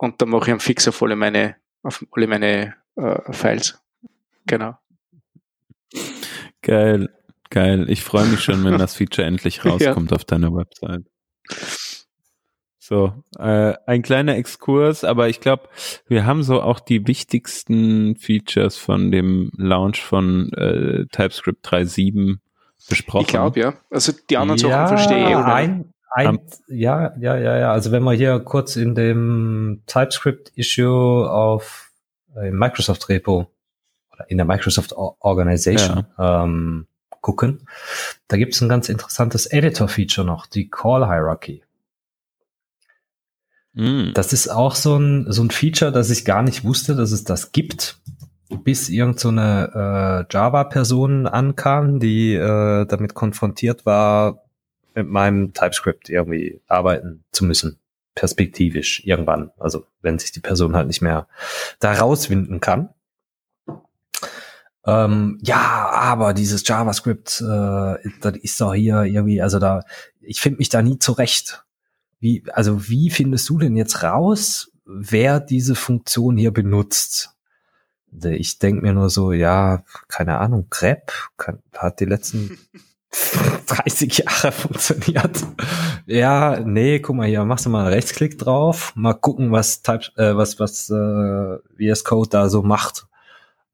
und 0.00 0.22
dann 0.22 0.30
mache 0.30 0.44
ich 0.44 0.50
einen 0.50 0.60
Fix 0.60 0.88
auf 0.88 1.02
alle 1.02 1.14
meine, 1.14 1.56
auf 1.82 2.04
alle 2.12 2.26
meine 2.26 2.74
äh, 2.96 3.32
Files. 3.32 3.78
Genau. 4.46 4.78
Geil, 6.62 7.08
geil. 7.50 7.86
Ich 7.88 8.02
freue 8.02 8.26
mich 8.26 8.40
schon, 8.40 8.64
wenn 8.64 8.78
das 8.78 8.94
Feature 8.96 9.26
endlich 9.26 9.64
rauskommt 9.64 10.12
auf 10.12 10.24
deiner 10.24 10.54
Website. 10.54 11.04
So, 12.78 13.12
äh, 13.38 13.74
ein 13.86 14.02
kleiner 14.02 14.34
Exkurs, 14.34 15.04
aber 15.04 15.28
ich 15.28 15.40
glaube, 15.40 15.68
wir 16.08 16.26
haben 16.26 16.42
so 16.42 16.60
auch 16.60 16.80
die 16.80 17.06
wichtigsten 17.06 18.16
Features 18.16 18.76
von 18.76 19.12
dem 19.12 19.52
Launch 19.56 20.02
von 20.02 20.52
äh, 20.54 21.06
TypeScript 21.12 21.64
3.7 21.64 22.38
besprochen. 22.88 23.22
Ich 23.22 23.28
glaube, 23.28 23.60
ja. 23.60 23.74
Also 23.90 24.12
die 24.28 24.36
anderen 24.36 24.58
Sachen 24.58 24.88
verstehe 24.88 25.28
ich. 25.28 25.36
oder? 25.36 25.54
Ein, 25.54 25.92
ein, 26.10 26.40
ja, 26.66 27.14
ja, 27.20 27.36
ja, 27.36 27.58
ja. 27.58 27.72
Also 27.72 27.92
wenn 27.92 28.02
wir 28.02 28.12
hier 28.12 28.40
kurz 28.40 28.74
in 28.74 28.96
dem 28.96 29.82
TypeScript-Issue 29.86 31.30
auf 31.30 31.92
äh, 32.34 32.48
im 32.48 32.58
Microsoft-Repo 32.58 33.38
oder 33.40 33.59
in 34.28 34.38
der 34.38 34.46
Microsoft 34.46 34.92
Or- 34.92 35.16
Organization 35.20 36.06
ähm, 36.18 36.86
gucken, 37.20 37.66
da 38.28 38.36
gibt 38.36 38.54
es 38.54 38.60
ein 38.60 38.68
ganz 38.68 38.88
interessantes 38.88 39.46
Editor-Feature 39.46 40.26
noch, 40.26 40.46
die 40.46 40.68
Call 40.68 41.06
Hierarchy. 41.06 41.62
Mm. 43.74 44.12
Das 44.14 44.32
ist 44.32 44.48
auch 44.48 44.74
so 44.74 44.96
ein, 44.96 45.30
so 45.30 45.42
ein 45.42 45.50
Feature, 45.50 45.92
dass 45.92 46.10
ich 46.10 46.24
gar 46.24 46.42
nicht 46.42 46.64
wusste, 46.64 46.96
dass 46.96 47.12
es 47.12 47.24
das 47.24 47.52
gibt, 47.52 47.98
bis 48.64 48.88
irgend 48.88 49.20
so 49.20 49.28
eine 49.28 50.26
äh, 50.28 50.32
Java-Person 50.32 51.26
ankam, 51.26 52.00
die 52.00 52.34
äh, 52.34 52.84
damit 52.86 53.14
konfrontiert 53.14 53.86
war, 53.86 54.42
mit 54.94 55.08
meinem 55.08 55.52
TypeScript 55.52 56.08
irgendwie 56.08 56.60
arbeiten 56.66 57.22
zu 57.30 57.44
müssen. 57.44 57.78
Perspektivisch 58.16 59.02
irgendwann. 59.06 59.52
Also 59.58 59.86
wenn 60.02 60.18
sich 60.18 60.32
die 60.32 60.40
Person 60.40 60.74
halt 60.74 60.88
nicht 60.88 61.00
mehr 61.00 61.28
da 61.78 61.92
rauswinden 61.92 62.60
kann. 62.60 62.88
Ähm, 64.86 65.38
ja, 65.42 65.90
aber 65.92 66.32
dieses 66.32 66.66
JavaScript, 66.66 67.40
äh, 67.42 67.96
das 68.20 68.36
ist 68.40 68.60
doch 68.60 68.74
hier 68.74 69.02
irgendwie, 69.02 69.42
also 69.42 69.58
da, 69.58 69.82
ich 70.20 70.40
finde 70.40 70.58
mich 70.58 70.68
da 70.68 70.82
nie 70.82 70.98
zurecht. 70.98 71.64
Wie, 72.18 72.44
also 72.52 72.88
wie 72.88 73.10
findest 73.10 73.48
du 73.48 73.58
denn 73.58 73.76
jetzt 73.76 74.02
raus, 74.02 74.70
wer 74.84 75.40
diese 75.40 75.74
Funktion 75.74 76.36
hier 76.36 76.52
benutzt? 76.52 77.30
Ich 78.24 78.58
denke 78.58 78.82
mir 78.82 78.92
nur 78.92 79.08
so, 79.08 79.32
ja, 79.32 79.84
keine 80.08 80.38
Ahnung, 80.38 80.66
Grep 80.68 81.12
kann, 81.36 81.60
hat 81.76 82.00
die 82.00 82.06
letzten 82.06 82.58
30 83.66 84.18
Jahre 84.18 84.52
funktioniert. 84.52 85.44
Ja, 86.06 86.60
nee, 86.60 87.00
guck 87.00 87.16
mal 87.16 87.28
hier, 87.28 87.44
machst 87.44 87.66
du 87.66 87.70
mal 87.70 87.84
einen 87.84 87.94
Rechtsklick 87.94 88.38
drauf, 88.38 88.92
mal 88.96 89.14
gucken, 89.14 89.52
was 89.52 89.82
Type, 89.82 90.10
äh, 90.16 90.36
was, 90.36 90.58
was 90.58 90.90
äh, 90.90 91.58
VS 91.78 92.04
Code 92.04 92.30
da 92.30 92.48
so 92.48 92.62
macht. 92.62 93.06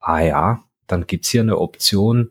Ah 0.00 0.20
ja, 0.20 0.64
dann 0.86 1.06
gibt's 1.06 1.28
hier 1.28 1.40
eine 1.40 1.58
Option, 1.58 2.30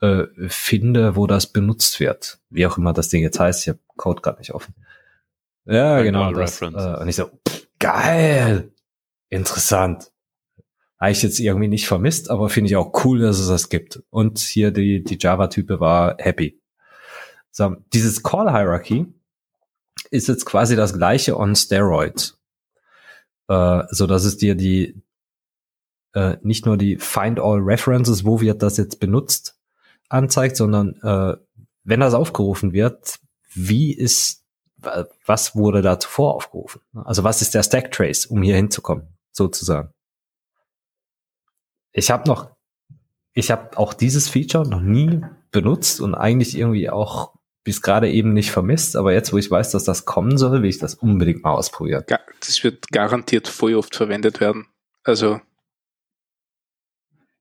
äh, 0.00 0.24
finde, 0.48 1.16
wo 1.16 1.26
das 1.26 1.46
benutzt 1.46 2.00
wird. 2.00 2.38
Wie 2.50 2.66
auch 2.66 2.78
immer 2.78 2.92
das 2.92 3.08
Ding 3.08 3.22
jetzt 3.22 3.40
heißt, 3.40 3.62
ich 3.62 3.68
habe 3.68 3.80
Code 3.96 4.22
gerade 4.22 4.38
nicht 4.38 4.52
offen. 4.52 4.74
Ja, 5.64 5.96
Find 5.96 6.06
genau 6.06 6.32
das. 6.32 6.60
Äh, 6.60 6.66
und 6.66 7.08
ich 7.08 7.16
so, 7.16 7.30
pff, 7.48 7.66
geil, 7.78 8.72
interessant. 9.28 10.12
Habe 11.00 11.12
ich 11.12 11.22
jetzt 11.22 11.38
irgendwie 11.40 11.68
nicht 11.68 11.86
vermisst, 11.86 12.30
aber 12.30 12.48
finde 12.48 12.70
ich 12.70 12.76
auch 12.76 13.04
cool, 13.04 13.20
dass 13.20 13.38
es 13.38 13.48
das 13.48 13.68
gibt. 13.68 14.02
Und 14.10 14.38
hier 14.38 14.70
die, 14.70 15.02
die 15.02 15.18
Java-Type 15.18 15.80
war 15.80 16.16
happy. 16.18 16.60
So, 17.50 17.76
dieses 17.92 18.22
Call 18.22 18.50
Hierarchy 18.50 19.06
ist 20.10 20.28
jetzt 20.28 20.44
quasi 20.44 20.76
das 20.76 20.92
gleiche 20.92 21.36
on 21.36 21.54
Steroids. 21.54 22.38
Äh, 23.48 23.82
so 23.90 24.06
dass 24.06 24.24
es 24.24 24.36
dir 24.38 24.54
die 24.54 25.02
äh, 26.14 26.36
nicht 26.42 26.64
nur 26.66 26.76
die 26.76 26.96
Find 26.96 27.38
All 27.38 27.58
References, 27.58 28.24
wo 28.24 28.40
wird 28.40 28.62
das 28.62 28.76
jetzt 28.76 29.00
benutzt, 29.00 29.58
anzeigt, 30.08 30.56
sondern 30.56 30.94
äh, 31.02 31.36
wenn 31.84 32.00
das 32.00 32.14
aufgerufen 32.14 32.72
wird, 32.72 33.18
wie 33.54 33.92
ist, 33.92 34.44
was 35.26 35.54
wurde 35.54 35.82
da 35.82 35.98
zuvor 35.98 36.34
aufgerufen? 36.34 36.80
Also 36.94 37.24
was 37.24 37.42
ist 37.42 37.54
der 37.54 37.62
Stack 37.62 37.92
Trace, 37.92 38.26
um 38.26 38.42
hier 38.42 38.56
hinzukommen, 38.56 39.08
sozusagen? 39.32 39.90
Ich 41.92 42.10
habe 42.10 42.28
noch, 42.28 42.50
ich 43.32 43.50
habe 43.50 43.76
auch 43.78 43.94
dieses 43.94 44.28
Feature 44.28 44.68
noch 44.68 44.80
nie 44.80 45.20
benutzt 45.52 46.00
und 46.00 46.14
eigentlich 46.14 46.56
irgendwie 46.56 46.90
auch 46.90 47.34
bis 47.62 47.80
gerade 47.80 48.10
eben 48.10 48.34
nicht 48.34 48.50
vermisst, 48.50 48.94
aber 48.94 49.12
jetzt, 49.12 49.32
wo 49.32 49.38
ich 49.38 49.50
weiß, 49.50 49.70
dass 49.70 49.84
das 49.84 50.04
kommen 50.04 50.36
soll, 50.36 50.62
will 50.62 50.68
ich 50.68 50.78
das 50.78 50.94
unbedingt 50.94 51.42
mal 51.42 51.54
ausprobieren. 51.54 52.04
Das 52.40 52.62
wird 52.62 52.88
garantiert 52.88 53.48
voll 53.48 53.74
oft 53.74 53.96
verwendet 53.96 54.40
werden. 54.40 54.66
Also 55.02 55.40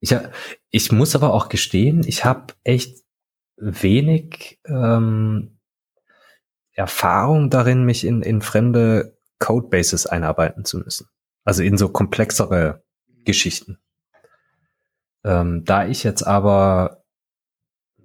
ich, 0.04 0.18
ich 0.70 0.91
muss 0.91 1.16
aber 1.16 1.34
auch 1.34 1.47
gestehen, 1.47 2.04
ich 2.06 2.26
habe 2.26 2.54
echt 2.66 3.06
wenig 3.56 4.60
ähm, 4.66 5.58
Erfahrung 6.74 7.49
darin, 7.49 7.86
mich 7.86 8.06
in, 8.06 8.22
in 8.22 8.41
fremde 8.41 9.18
Codebases 9.39 10.06
einarbeiten 10.06 10.66
zu 10.66 10.80
müssen. 10.80 11.08
Also 11.45 11.64
in 11.64 11.78
so 11.78 11.88
komplexere 11.88 12.84
Geschichten. 13.24 13.78
Ähm, 15.24 15.64
da 15.64 15.88
ich 15.88 16.04
jetzt 16.04 16.24
aber 16.24 17.06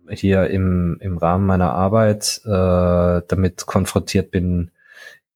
hier 0.09 0.49
im, 0.51 0.99
im 1.01 1.18
Rahmen 1.18 1.46
meiner 1.46 1.72
Arbeit 1.72 2.40
äh, 2.44 3.22
damit 3.26 3.66
konfrontiert 3.66 4.30
bin, 4.30 4.70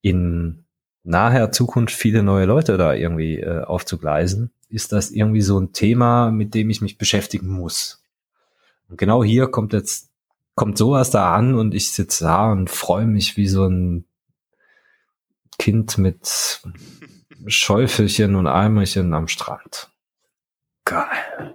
in 0.00 0.64
naher 1.02 1.50
Zukunft 1.50 1.96
viele 1.96 2.22
neue 2.22 2.46
Leute 2.46 2.76
da 2.76 2.94
irgendwie 2.94 3.40
äh, 3.40 3.64
aufzugleisen, 3.64 4.52
ist 4.72 4.92
das 4.92 5.10
irgendwie 5.10 5.42
so 5.42 5.58
ein 5.58 5.72
Thema, 5.72 6.30
mit 6.30 6.54
dem 6.54 6.70
ich 6.70 6.80
mich 6.80 6.98
beschäftigen 6.98 7.48
muss. 7.48 8.02
Und 8.88 8.96
genau 8.98 9.22
hier 9.22 9.46
kommt 9.48 9.72
jetzt, 9.72 10.10
kommt 10.54 10.78
sowas 10.78 11.10
da 11.10 11.34
an 11.34 11.54
und 11.54 11.74
ich 11.74 11.92
sitze 11.92 12.24
da 12.24 12.50
und 12.50 12.70
freue 12.70 13.06
mich 13.06 13.36
wie 13.36 13.48
so 13.48 13.66
ein 13.66 14.04
Kind 15.58 15.98
mit 15.98 16.60
Schäufelchen 17.46 18.34
und 18.34 18.46
Eimerchen 18.46 19.14
am 19.14 19.28
Strand. 19.28 19.90
Geil. 20.84 21.54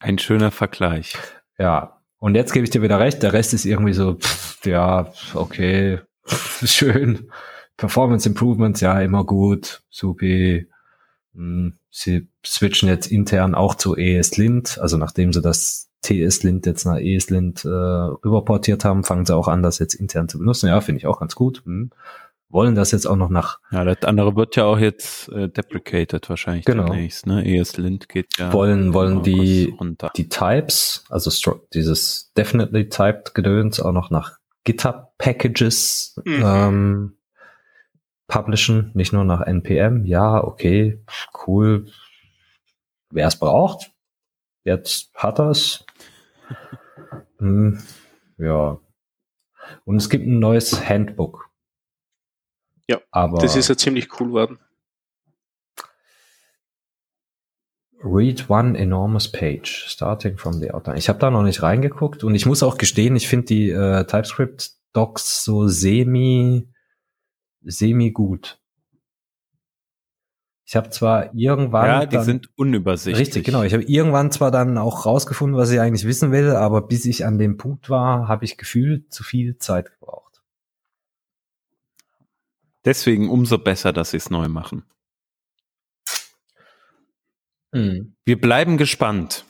Ein 0.00 0.18
schöner 0.18 0.50
Vergleich. 0.50 1.16
Ja. 1.58 2.00
Und 2.18 2.34
jetzt 2.34 2.52
gebe 2.52 2.64
ich 2.64 2.70
dir 2.70 2.82
wieder 2.82 2.98
recht, 2.98 3.22
der 3.22 3.32
Rest 3.32 3.54
ist 3.54 3.64
irgendwie 3.64 3.92
so, 3.92 4.14
pff, 4.14 4.64
ja, 4.66 5.12
okay, 5.34 6.00
schön. 6.64 7.30
Performance 7.78 8.28
Improvements, 8.28 8.80
ja, 8.80 9.00
immer 9.00 9.24
gut, 9.24 9.82
supi. 9.88 10.66
Hm, 11.34 11.78
sie 11.90 12.28
switchen 12.44 12.88
jetzt 12.88 13.06
intern 13.06 13.54
auch 13.54 13.76
zu 13.76 13.96
ESLint, 13.96 14.78
also 14.78 14.98
nachdem 14.98 15.32
sie 15.32 15.40
das 15.40 15.88
TS-Lint 16.02 16.66
jetzt 16.66 16.84
nach 16.84 16.98
ESLint 16.98 17.64
äh, 17.64 17.68
rüberportiert 17.68 18.84
haben, 18.84 19.04
fangen 19.04 19.26
sie 19.26 19.34
auch 19.34 19.48
an, 19.48 19.62
das 19.62 19.78
jetzt 19.78 19.94
intern 19.94 20.28
zu 20.28 20.38
benutzen. 20.38 20.68
Ja, 20.68 20.80
finde 20.80 20.98
ich 20.98 21.06
auch 21.06 21.20
ganz 21.20 21.34
gut. 21.34 21.62
Hm. 21.64 21.90
Wollen 22.50 22.74
das 22.74 22.92
jetzt 22.92 23.06
auch 23.06 23.16
noch 23.16 23.28
nach. 23.28 23.58
Ja, 23.70 23.84
das 23.84 24.02
andere 24.04 24.34
wird 24.34 24.56
ja 24.56 24.64
auch 24.64 24.78
jetzt 24.78 25.28
äh, 25.28 25.48
deprecated 25.48 26.28
wahrscheinlich 26.30 26.64
genau. 26.64 26.86
demnächst. 26.86 27.26
Ne? 27.26 27.44
ESLint 27.44 28.08
geht 28.08 28.38
ja. 28.38 28.52
Wollen, 28.52 28.94
wollen 28.94 29.22
die, 29.22 29.76
die 30.16 30.28
Types, 30.28 31.04
also 31.10 31.30
dieses 31.74 32.32
definitely 32.36 32.88
typed 32.88 33.34
Gedöns 33.34 33.80
auch 33.80 33.92
noch 33.92 34.10
nach 34.10 34.38
GitHub 34.64 35.12
Packages 35.18 36.16
mhm. 36.24 36.42
ähm, 36.44 37.17
publishen, 38.28 38.92
nicht 38.94 39.12
nur 39.12 39.24
nach 39.24 39.40
NPM. 39.40 40.04
Ja, 40.04 40.44
okay, 40.44 41.02
cool. 41.46 41.86
Wer 43.10 43.26
es 43.26 43.36
braucht, 43.36 43.90
jetzt 44.64 45.10
hat 45.14 45.40
er's. 45.40 45.84
Hm, 47.38 47.82
ja. 48.36 48.78
Und 49.84 49.96
es 49.96 50.08
gibt 50.08 50.26
ein 50.26 50.38
neues 50.38 50.88
Handbook. 50.88 51.48
Ja, 52.88 53.00
aber 53.10 53.38
das 53.38 53.56
ist 53.56 53.68
ja 53.68 53.76
ziemlich 53.76 54.20
cool 54.20 54.30
worden. 54.32 54.58
Read 58.02 58.48
one 58.48 58.78
enormous 58.78 59.30
page, 59.30 59.86
starting 59.88 60.38
from 60.38 60.54
the 60.54 60.70
outline. 60.70 60.98
Ich 60.98 61.08
habe 61.08 61.18
da 61.18 61.30
noch 61.30 61.42
nicht 61.42 61.62
reingeguckt 61.62 62.22
und 62.22 62.34
ich 62.34 62.46
muss 62.46 62.62
auch 62.62 62.78
gestehen, 62.78 63.16
ich 63.16 63.26
finde 63.26 63.46
die 63.46 63.70
äh, 63.70 64.04
TypeScript-Docs 64.04 65.44
so 65.44 65.66
semi 65.66 66.68
semi 67.70 68.10
gut. 68.10 68.60
Ich 70.64 70.76
habe 70.76 70.90
zwar 70.90 71.34
irgendwann. 71.34 71.86
Ja, 71.86 72.06
die 72.06 72.16
dann, 72.16 72.24
sind 72.24 72.50
unübersichtlich. 72.58 73.26
Richtig, 73.26 73.44
genau. 73.44 73.62
Ich 73.62 73.72
habe 73.72 73.84
irgendwann 73.84 74.30
zwar 74.30 74.50
dann 74.50 74.76
auch 74.76 75.06
rausgefunden, 75.06 75.56
was 75.56 75.70
ich 75.70 75.80
eigentlich 75.80 76.04
wissen 76.04 76.30
will, 76.30 76.50
aber 76.50 76.82
bis 76.82 77.06
ich 77.06 77.24
an 77.24 77.38
dem 77.38 77.56
Punkt 77.56 77.88
war, 77.88 78.28
habe 78.28 78.44
ich 78.44 78.58
gefühlt 78.58 79.10
zu 79.10 79.24
viel 79.24 79.56
Zeit 79.56 79.92
gebraucht. 79.92 80.42
Deswegen 82.84 83.30
umso 83.30 83.56
besser, 83.56 83.94
dass 83.94 84.10
sie 84.10 84.18
es 84.18 84.28
neu 84.28 84.48
machen. 84.48 84.84
Mhm. 87.72 88.14
Wir 88.26 88.38
bleiben 88.38 88.76
gespannt. 88.76 89.46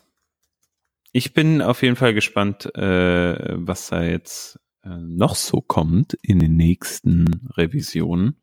Ich 1.12 1.35
bin 1.35 1.62
auf 1.62 1.83
jeden 1.83 1.97
Fall 1.97 2.14
gespannt, 2.14 2.73
äh, 2.77 3.57
was 3.59 3.89
da 3.89 4.03
jetzt 4.03 4.61
noch 4.85 5.35
so 5.35 5.61
kommt 5.61 6.14
in 6.22 6.39
den 6.39 6.57
nächsten 6.57 7.49
Revisionen. 7.57 8.41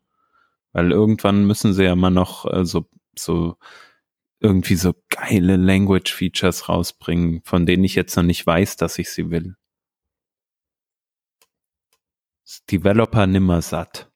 Weil 0.72 0.92
irgendwann 0.92 1.46
müssen 1.46 1.72
sie 1.72 1.84
ja 1.84 1.96
mal 1.96 2.10
noch 2.10 2.44
äh, 2.52 2.64
so, 2.64 2.88
so 3.16 3.56
irgendwie 4.40 4.74
so 4.76 4.94
geile 5.08 5.56
Language 5.56 6.12
Features 6.12 6.68
rausbringen, 6.68 7.42
von 7.44 7.64
denen 7.64 7.84
ich 7.84 7.94
jetzt 7.94 8.16
noch 8.16 8.22
nicht 8.22 8.46
weiß, 8.46 8.76
dass 8.76 8.98
ich 8.98 9.10
sie 9.10 9.30
will. 9.30 9.56
Developer 12.70 13.26
nimmer 13.26 13.62
satt. 13.62 14.10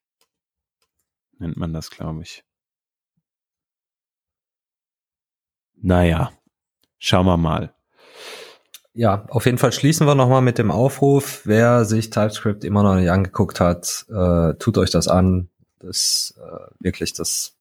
Nennt 1.39 1.57
man 1.57 1.73
das, 1.73 1.91
glaube 1.91 2.23
ich. 2.23 2.45
Naja, 5.77 6.31
schauen 6.99 7.27
wir 7.27 7.39
mal 7.39 7.75
ja, 8.93 9.25
auf 9.29 9.47
jeden 9.47 9.59
Fall 9.59 9.73
schließen 9.73 10.07
wir 10.07 10.15
nochmal 10.15 10.43
mit 10.43 10.59
dem 10.59 10.71
Aufruf. 10.71 11.43
Wer 11.45 11.85
sich 11.85 12.11
TypeScript 12.11 12.65
immer 12.65 12.83
noch 12.83 12.97
nicht 12.97 13.11
angeguckt 13.11 13.61
hat, 13.61 14.07
äh, 14.09 14.55
tut 14.55 14.79
euch 14.79 14.91
das 14.91 15.07
an. 15.07 15.49
Das 15.79 15.97
ist 15.97 16.39
äh, 16.39 16.67
wirklich 16.81 17.13
das, 17.13 17.57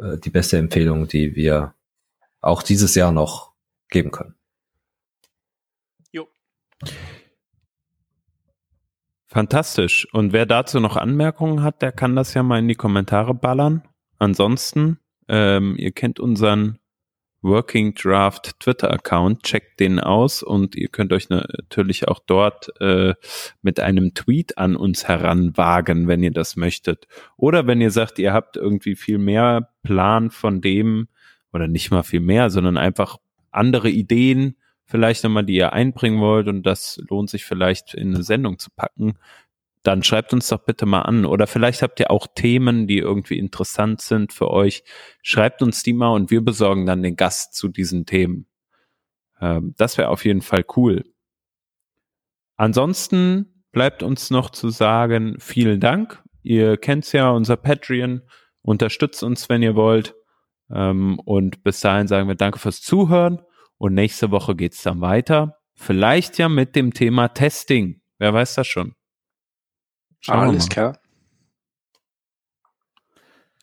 äh, 0.00 0.16
die 0.18 0.30
beste 0.30 0.58
Empfehlung, 0.58 1.08
die 1.08 1.34
wir 1.34 1.74
auch 2.40 2.62
dieses 2.62 2.94
Jahr 2.94 3.10
noch 3.10 3.52
geben 3.88 4.12
können. 4.12 4.34
Jo. 6.12 6.28
Fantastisch. 9.26 10.06
Und 10.12 10.32
wer 10.32 10.46
dazu 10.46 10.78
noch 10.78 10.96
Anmerkungen 10.96 11.62
hat, 11.62 11.82
der 11.82 11.90
kann 11.90 12.14
das 12.14 12.32
ja 12.34 12.44
mal 12.44 12.60
in 12.60 12.68
die 12.68 12.76
Kommentare 12.76 13.34
ballern. 13.34 13.82
Ansonsten, 14.18 15.00
ähm, 15.28 15.74
ihr 15.76 15.90
kennt 15.90 16.20
unseren 16.20 16.78
Working 17.46 17.94
Draft 17.94 18.58
Twitter-Account. 18.60 19.42
Checkt 19.42 19.80
den 19.80 20.00
aus 20.00 20.42
und 20.42 20.74
ihr 20.76 20.88
könnt 20.88 21.12
euch 21.12 21.28
natürlich 21.30 22.08
auch 22.08 22.18
dort 22.18 22.70
äh, 22.80 23.14
mit 23.62 23.80
einem 23.80 24.14
Tweet 24.14 24.58
an 24.58 24.76
uns 24.76 25.08
heranwagen, 25.08 26.08
wenn 26.08 26.22
ihr 26.22 26.32
das 26.32 26.56
möchtet. 26.56 27.06
Oder 27.36 27.66
wenn 27.66 27.80
ihr 27.80 27.90
sagt, 27.90 28.18
ihr 28.18 28.32
habt 28.32 28.56
irgendwie 28.56 28.96
viel 28.96 29.18
mehr 29.18 29.70
Plan 29.82 30.30
von 30.30 30.60
dem, 30.60 31.08
oder 31.52 31.68
nicht 31.68 31.90
mal 31.90 32.02
viel 32.02 32.20
mehr, 32.20 32.50
sondern 32.50 32.76
einfach 32.76 33.16
andere 33.50 33.88
Ideen, 33.88 34.56
vielleicht 34.84 35.24
nochmal, 35.24 35.44
die 35.44 35.56
ihr 35.56 35.72
einbringen 35.72 36.20
wollt 36.20 36.48
und 36.48 36.64
das 36.64 37.00
lohnt 37.08 37.30
sich 37.30 37.44
vielleicht 37.44 37.94
in 37.94 38.14
eine 38.14 38.22
Sendung 38.22 38.58
zu 38.58 38.70
packen, 38.70 39.14
dann 39.86 40.02
schreibt 40.02 40.32
uns 40.32 40.48
doch 40.48 40.64
bitte 40.64 40.86
mal 40.86 41.02
an. 41.02 41.24
Oder 41.24 41.46
vielleicht 41.46 41.82
habt 41.82 42.00
ihr 42.00 42.10
auch 42.10 42.26
Themen, 42.34 42.86
die 42.86 42.98
irgendwie 42.98 43.38
interessant 43.38 44.00
sind 44.00 44.32
für 44.32 44.50
euch. 44.50 44.82
Schreibt 45.22 45.62
uns 45.62 45.82
die 45.82 45.92
mal 45.92 46.08
und 46.08 46.30
wir 46.30 46.44
besorgen 46.44 46.86
dann 46.86 47.02
den 47.02 47.16
Gast 47.16 47.54
zu 47.54 47.68
diesen 47.68 48.04
Themen. 48.04 48.46
Ähm, 49.40 49.74
das 49.76 49.98
wäre 49.98 50.08
auf 50.08 50.24
jeden 50.24 50.42
Fall 50.42 50.64
cool. 50.76 51.04
Ansonsten 52.56 53.62
bleibt 53.70 54.02
uns 54.02 54.30
noch 54.30 54.50
zu 54.50 54.70
sagen, 54.70 55.36
vielen 55.38 55.80
Dank. 55.80 56.22
Ihr 56.42 56.76
kennt's 56.78 57.12
ja, 57.12 57.30
unser 57.30 57.56
Patreon. 57.56 58.22
Unterstützt 58.62 59.22
uns, 59.22 59.48
wenn 59.48 59.62
ihr 59.62 59.76
wollt. 59.76 60.16
Ähm, 60.70 61.20
und 61.20 61.62
bis 61.62 61.80
dahin 61.80 62.08
sagen 62.08 62.26
wir 62.26 62.34
danke 62.34 62.58
fürs 62.58 62.82
Zuhören. 62.82 63.40
Und 63.78 63.94
nächste 63.94 64.30
Woche 64.30 64.56
geht's 64.56 64.82
dann 64.82 65.00
weiter. 65.00 65.58
Vielleicht 65.74 66.38
ja 66.38 66.48
mit 66.48 66.74
dem 66.74 66.92
Thema 66.92 67.28
Testing. 67.28 68.00
Wer 68.18 68.32
weiß 68.32 68.54
das 68.54 68.66
schon. 68.66 68.95
Schauen 70.26 70.48
Alles 70.48 70.68
klar. 70.68 70.98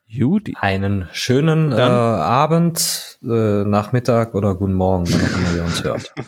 Judy. 0.06 0.56
Einen 0.58 1.10
schönen 1.12 1.74
äh, 1.74 1.76
Abend, 1.76 3.20
äh, 3.22 3.66
Nachmittag 3.66 4.34
oder 4.34 4.56
guten 4.56 4.74
Morgen, 4.74 5.06
auch 5.08 5.38
immer 5.38 5.56
ihr 5.56 5.64
uns 5.64 5.84
hört. 5.84 6.14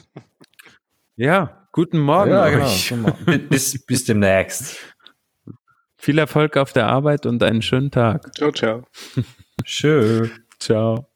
Ja, 1.18 1.66
guten 1.72 2.00
Morgen. 2.00 2.32
Ja, 2.32 2.50
genau. 2.50 3.10
bis, 3.50 3.86
bis 3.86 4.04
demnächst. 4.04 4.76
Viel 5.96 6.18
Erfolg 6.18 6.58
auf 6.58 6.74
der 6.74 6.88
Arbeit 6.88 7.26
und 7.26 7.42
einen 7.42 7.62
schönen 7.62 7.90
Tag. 7.90 8.36
Ciao, 8.36 8.52
ciao. 8.52 8.84
Schön. 9.64 10.30
Ciao. 10.60 11.08